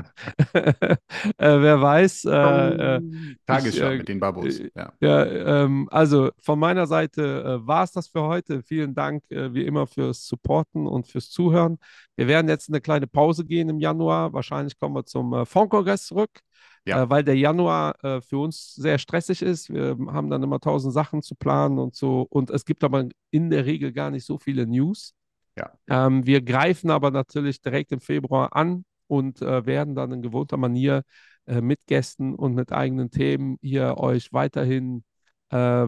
äh, 0.55 0.97
wer 1.37 1.81
weiß. 1.81 2.25
Äh, 2.25 2.31
äh, 2.31 3.01
Tagesschau 3.47 3.89
ich, 3.89 3.95
äh, 3.95 3.99
mit 3.99 4.09
den 4.09 4.21
Babos. 4.21 4.59
äh, 4.59 4.71
Ja. 4.75 4.93
Ja, 5.01 5.25
ähm, 5.65 5.87
also 5.91 6.31
von 6.39 6.59
meiner 6.59 6.87
Seite 6.87 7.23
äh, 7.63 7.67
war 7.67 7.85
es 7.85 7.93
das 7.93 8.09
für 8.09 8.23
heute. 8.23 8.63
Vielen 8.63 8.95
Dank 8.95 9.23
äh, 9.31 9.53
wie 9.53 9.67
immer 9.67 9.87
fürs 9.87 10.27
Supporten 10.27 10.87
und 10.87 11.07
fürs 11.07 11.29
Zuhören. 11.31 11.79
Wir 12.17 12.29
werden 12.29 12.49
jetzt 12.49 12.69
eine 12.71 12.81
kleine 12.81 13.07
Pause 13.07 13.45
gehen 13.45 13.69
im 13.69 13.81
Januar. 13.81 14.33
Wahrscheinlich 14.33 14.79
kommen 14.79 14.95
wir 14.95 15.05
zum 15.05 15.33
äh, 15.35 15.45
Fondkongress 15.45 16.02
erst 16.03 16.07
zurück, 16.09 16.41
Ja. 16.87 17.03
äh, 17.05 17.11
weil 17.11 17.25
der 17.25 17.37
Januar 17.37 17.95
äh, 18.05 18.21
für 18.21 18.39
uns 18.39 18.75
sehr 18.75 18.99
stressig 18.99 19.43
ist. 19.43 19.71
Wir 19.71 19.97
haben 20.09 20.31
dann 20.31 20.43
immer 20.43 20.61
tausend 20.61 20.93
Sachen 20.93 21.23
zu 21.23 21.35
planen 21.35 21.79
und 21.79 21.95
so. 21.95 22.27
Und 22.29 22.51
es 22.51 22.65
gibt 22.65 22.85
aber 22.85 23.09
in 23.31 23.51
der 23.51 23.67
Regel 23.67 23.93
gar 23.93 24.11
nicht 24.11 24.27
so 24.27 24.39
viele 24.39 24.67
News. 24.67 25.15
Ja. 25.57 25.73
Ähm, 25.89 26.27
wir 26.27 26.43
greifen 26.43 26.91
aber 26.91 27.11
natürlich 27.11 27.61
direkt 27.61 27.93
im 27.93 28.01
Februar 28.01 28.57
an 28.57 28.85
und 29.07 29.43
äh, 29.43 29.67
werden 29.67 29.95
dann 29.95 30.13
in 30.13 30.23
gewohnter 30.23 30.57
Manier 30.57 31.03
äh, 31.47 31.61
mit 31.61 31.87
Gästen 31.87 32.35
und 32.35 32.55
mit 32.55 32.73
eigenen 32.73 33.11
Themen 33.11 33.59
hier 33.61 33.99
euch 33.99 34.33
weiterhin 34.33 35.05
äh, 35.51 35.87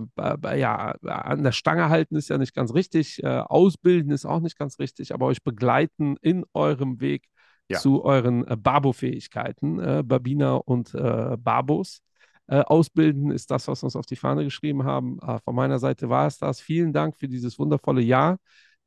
ja, 0.58 0.90
an 1.06 1.42
der 1.42 1.52
Stange 1.52 1.88
halten 1.88 2.16
ist 2.16 2.28
ja 2.28 2.36
nicht 2.36 2.54
ganz 2.54 2.74
richtig, 2.74 3.22
äh, 3.22 3.26
ausbilden 3.28 4.12
ist 4.12 4.26
auch 4.26 4.40
nicht 4.40 4.58
ganz 4.58 4.78
richtig, 4.78 5.14
aber 5.14 5.24
euch 5.26 5.42
begleiten 5.42 6.16
in 6.20 6.44
eurem 6.52 7.00
Weg 7.00 7.24
Ja. 7.68 7.78
zu 7.78 8.04
euren 8.04 8.46
äh, 8.46 8.56
Babo-Fähigkeiten, 8.56 9.78
äh, 9.78 10.02
Babina 10.04 10.54
und 10.54 10.94
äh, 10.94 11.36
Babos. 11.38 12.00
Äh, 12.46 12.60
ausbilden 12.60 13.30
ist 13.30 13.50
das, 13.50 13.68
was 13.68 13.82
wir 13.82 13.86
uns 13.86 13.96
auf 13.96 14.04
die 14.04 14.16
Fahne 14.16 14.44
geschrieben 14.44 14.84
haben. 14.84 15.18
Äh, 15.20 15.38
von 15.44 15.54
meiner 15.54 15.78
Seite 15.78 16.10
war 16.10 16.26
es 16.26 16.38
das. 16.38 16.60
Vielen 16.60 16.92
Dank 16.92 17.16
für 17.16 17.26
dieses 17.26 17.58
wundervolle 17.58 18.02
Jahr. 18.02 18.36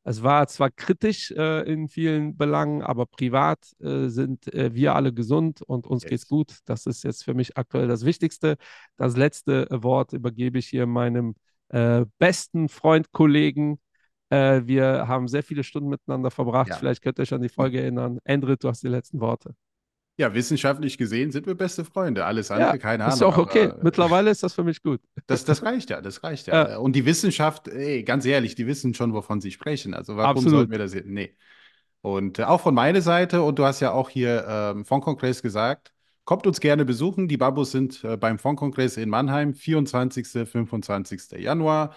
Es 0.03 0.21
war 0.21 0.47
zwar 0.47 0.69
kritisch 0.69 1.31
äh, 1.31 1.63
in 1.63 1.89
vielen 1.89 2.37
Belangen, 2.37 2.81
aber 2.83 3.07
privat 3.07 3.59
äh, 3.79 4.07
sind 4.07 4.45
wir 4.45 4.95
alle 4.95 5.11
gesund 5.11 5.61
und 5.63 5.87
uns 5.87 6.03
Yes. 6.03 6.09
geht's 6.09 6.27
gut. 6.27 6.59
Das 6.65 6.85
ist 6.85 7.03
jetzt 7.03 7.23
für 7.23 7.33
mich 7.33 7.57
aktuell 7.57 7.87
das 7.87 8.05
Wichtigste. 8.05 8.57
Das 8.95 9.17
letzte 9.17 9.67
Wort 9.71 10.13
übergebe 10.13 10.59
ich 10.59 10.67
hier 10.67 10.85
meinem 10.85 11.35
besten 12.17 12.69
Freund, 12.69 13.11
Kollegen. 13.11 13.77
Äh, 14.29 14.61
wir 14.65 15.07
haben 15.07 15.27
sehr 15.27 15.43
viele 15.43 15.63
Stunden 15.63 15.89
miteinander 15.89 16.31
verbracht. 16.31 16.69
Ja. 16.69 16.75
Vielleicht 16.75 17.01
könnt 17.01 17.19
ihr 17.19 17.23
euch 17.23 17.33
an 17.33 17.41
die 17.41 17.49
Folge 17.49 17.81
erinnern. 17.81 18.19
Endrit, 18.23 18.63
du 18.63 18.69
hast 18.69 18.83
die 18.83 18.89
letzten 18.89 19.19
Worte. 19.19 19.55
Ja, 20.19 20.33
wissenschaftlich 20.33 20.97
gesehen 20.97 21.31
sind 21.31 21.45
wir 21.45 21.53
beste 21.53 21.85
Freunde. 21.85 22.25
Alles 22.25 22.49
andere, 22.49 22.71
Ja, 22.71 22.77
keine 22.77 23.03
Ahnung. 23.03 23.15
ist 23.15 23.21
auch 23.21 23.37
okay. 23.37 23.65
aber, 23.65 23.77
äh, 23.77 23.83
Mittlerweile 23.83 24.31
ist 24.31 24.41
das 24.41 24.53
für 24.53 24.63
mich 24.63 24.81
gut. 24.81 24.99
Das, 25.27 25.45
das 25.45 25.61
reicht 25.61 25.91
ja, 25.91 26.01
das 26.01 26.23
reicht 26.23 26.47
ja. 26.47 26.69
Ja. 26.69 26.77
Und 26.77 26.95
die 26.95 27.05
Wissenschaft, 27.05 27.67
ey, 27.67 28.03
ganz 28.03 28.25
ehrlich, 28.25 28.55
die 28.55 28.65
wissen 28.65 28.93
schon, 28.95 29.13
wovon 29.13 29.41
sie 29.41 29.51
sprechen. 29.51 29.93
Also 29.93 30.17
warum 30.17 30.37
Absolut. 30.37 30.51
sollten 30.51 30.71
wir 30.71 30.79
das 30.79 30.93
jetzt? 30.95 31.07
Nee. 31.07 31.35
Und 32.01 32.39
äh, 32.39 32.43
auch 32.43 32.61
von 32.61 32.73
meiner 32.73 33.01
Seite, 33.01 33.43
und 33.43 33.59
du 33.59 33.65
hast 33.65 33.79
ja 33.79 33.91
auch 33.91 34.09
hier 34.09 34.45
ähm, 34.47 34.85
Fondkongress 34.85 35.43
gesagt, 35.43 35.93
kommt 36.23 36.47
uns 36.47 36.59
gerne 36.59 36.83
besuchen. 36.83 37.27
Die 37.27 37.37
Babos 37.37 37.71
sind 37.71 38.03
äh, 38.03 38.17
beim 38.17 38.39
Fondkongress 38.39 38.97
in 38.97 39.09
Mannheim, 39.09 39.53
24., 39.53 40.27
25. 40.49 41.31
Januar. 41.37 41.93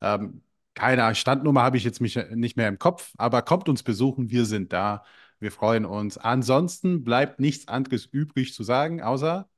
Ähm, 0.00 0.42
keine 0.78 1.14
Standnummer 1.14 1.62
habe 1.62 1.76
ich 1.76 1.84
jetzt 1.84 2.00
mich 2.00 2.16
äh, 2.16 2.34
nicht 2.36 2.56
mehr 2.56 2.68
im 2.68 2.78
Kopf, 2.78 3.12
aber 3.18 3.42
kommt 3.42 3.68
uns 3.68 3.82
besuchen, 3.82 4.30
wir 4.30 4.44
sind 4.46 4.72
da. 4.72 5.04
Wir 5.40 5.52
freuen 5.52 5.84
uns. 5.84 6.18
Ansonsten 6.18 7.04
bleibt 7.04 7.40
nichts 7.40 7.68
anderes 7.68 8.06
übrig 8.06 8.54
zu 8.54 8.62
sagen, 8.62 9.02
außer 9.02 9.48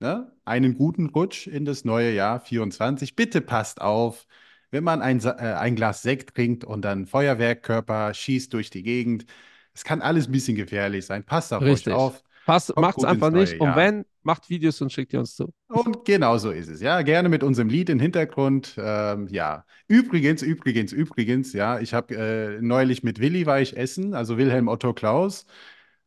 ne, 0.00 0.32
einen 0.44 0.74
guten 0.74 1.06
Rutsch 1.06 1.46
in 1.46 1.64
das 1.64 1.84
neue 1.84 2.12
Jahr 2.12 2.40
24. 2.40 3.16
Bitte 3.16 3.40
passt 3.40 3.80
auf, 3.80 4.26
wenn 4.70 4.84
man 4.84 5.02
ein, 5.02 5.20
äh, 5.24 5.30
ein 5.30 5.76
Glas 5.76 6.02
Sekt 6.02 6.34
trinkt 6.34 6.64
und 6.64 6.82
dann 6.82 7.06
Feuerwerkkörper 7.06 8.14
schießt 8.14 8.52
durch 8.52 8.70
die 8.70 8.82
Gegend. 8.82 9.26
Es 9.74 9.84
kann 9.84 10.00
alles 10.02 10.28
ein 10.28 10.32
bisschen 10.32 10.56
gefährlich 10.56 11.06
sein. 11.06 11.24
Passt 11.24 11.52
auf 11.52 11.62
Richtig. 11.62 11.92
euch 11.92 11.98
auf. 11.98 12.22
Passt, 12.48 12.74
macht's 12.76 13.04
einfach 13.04 13.30
neue 13.30 13.42
nicht. 13.42 13.60
Und 13.60 13.76
wenn, 13.76 14.06
macht 14.22 14.48
Videos 14.48 14.80
und 14.80 14.90
schickt 14.90 15.12
die 15.12 15.18
uns 15.18 15.36
zu. 15.36 15.52
Und 15.68 16.06
genau 16.06 16.38
so 16.38 16.50
ist 16.50 16.68
es. 16.68 16.80
Ja, 16.80 17.02
gerne 17.02 17.28
mit 17.28 17.42
unserem 17.42 17.68
Lied 17.68 17.90
im 17.90 18.00
Hintergrund. 18.00 18.74
Ähm, 18.78 19.28
ja, 19.30 19.66
übrigens, 19.86 20.40
übrigens, 20.40 20.92
übrigens, 20.92 21.52
ja, 21.52 21.78
ich 21.78 21.92
habe 21.92 22.14
äh, 22.16 22.58
neulich 22.62 23.02
mit 23.02 23.20
Willi 23.20 23.44
war 23.44 23.60
ich 23.60 23.76
essen, 23.76 24.14
also 24.14 24.38
Wilhelm 24.38 24.68
Otto 24.68 24.94
Klaus. 24.94 25.44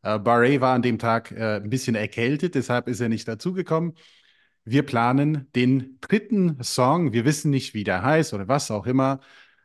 Äh, 0.02 0.18
Barret 0.18 0.60
war 0.60 0.74
an 0.74 0.82
dem 0.82 0.98
Tag 0.98 1.30
äh, 1.30 1.60
ein 1.62 1.70
bisschen 1.70 1.94
erkältet, 1.94 2.56
deshalb 2.56 2.88
ist 2.88 2.98
er 2.98 3.08
nicht 3.08 3.28
dazugekommen. 3.28 3.94
Wir 4.64 4.82
planen 4.82 5.46
den 5.54 5.98
dritten 6.00 6.60
Song. 6.64 7.12
Wir 7.12 7.24
wissen 7.24 7.52
nicht, 7.52 7.72
wie 7.72 7.84
der 7.84 8.02
heißt 8.02 8.34
oder 8.34 8.48
was 8.48 8.72
auch 8.72 8.86
immer. 8.86 9.20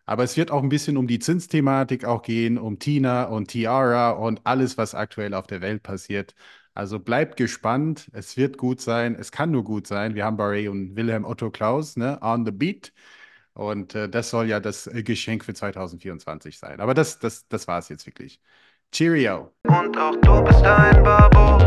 Aber 0.05 0.23
es 0.23 0.37
wird 0.37 0.51
auch 0.51 0.63
ein 0.63 0.69
bisschen 0.69 0.95
um 0.95 1.07
die 1.07 1.19
Zinsthematik 1.19 2.05
auch 2.05 2.21
gehen, 2.21 2.57
um 2.57 2.79
Tina 2.79 3.23
und 3.25 3.47
Tiara 3.47 4.11
und 4.11 4.41
alles, 4.45 4.77
was 4.77 4.95
aktuell 4.95 5.33
auf 5.33 5.47
der 5.47 5.61
Welt 5.61 5.83
passiert. 5.83 6.33
Also 6.77 6.99
bleibt 6.99 7.37
gespannt. 7.37 8.07
Es 8.13 8.37
wird 8.37 8.59
gut 8.59 8.81
sein. 8.81 9.15
Es 9.19 9.31
kann 9.31 9.49
nur 9.49 9.63
gut 9.63 9.87
sein. 9.87 10.13
Wir 10.13 10.25
haben 10.25 10.37
Barry 10.37 10.67
und 10.67 10.95
Wilhelm 10.95 11.25
Otto 11.25 11.49
Klaus 11.49 11.97
ne, 11.97 12.19
on 12.21 12.45
the 12.45 12.51
beat. 12.51 12.93
Und 13.53 13.95
äh, 13.95 14.07
das 14.07 14.29
soll 14.29 14.45
ja 14.45 14.59
das 14.59 14.85
äh, 14.85 15.01
Geschenk 15.01 15.43
für 15.43 15.55
2024 15.55 16.59
sein. 16.59 16.79
Aber 16.79 16.93
das, 16.93 17.17
das, 17.17 17.47
das 17.47 17.67
war 17.67 17.79
es 17.79 17.89
jetzt 17.89 18.05
wirklich. 18.05 18.39
Cheerio. 18.91 19.51
Und 19.63 19.97
auch 19.97 20.15
du 20.21 20.43
bist 20.43 20.63
ein 20.63 21.03
Babo. 21.03 21.57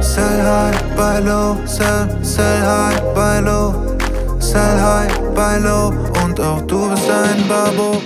Sell 0.00 0.42
high, 0.44 0.80
buy 0.94 1.20
low, 1.20 1.56
sell, 1.66 2.08
sell 2.24 2.62
high, 2.62 3.00
buy 3.12 3.40
low. 3.40 3.98
Sell 4.38 4.80
high, 4.80 5.18
buy 5.34 5.58
low. 5.58 5.88
Und 6.24 6.38
auch 6.38 6.64
du 6.64 6.90
bist 6.90 7.10
ein 7.10 7.48
Babo. 7.48 8.00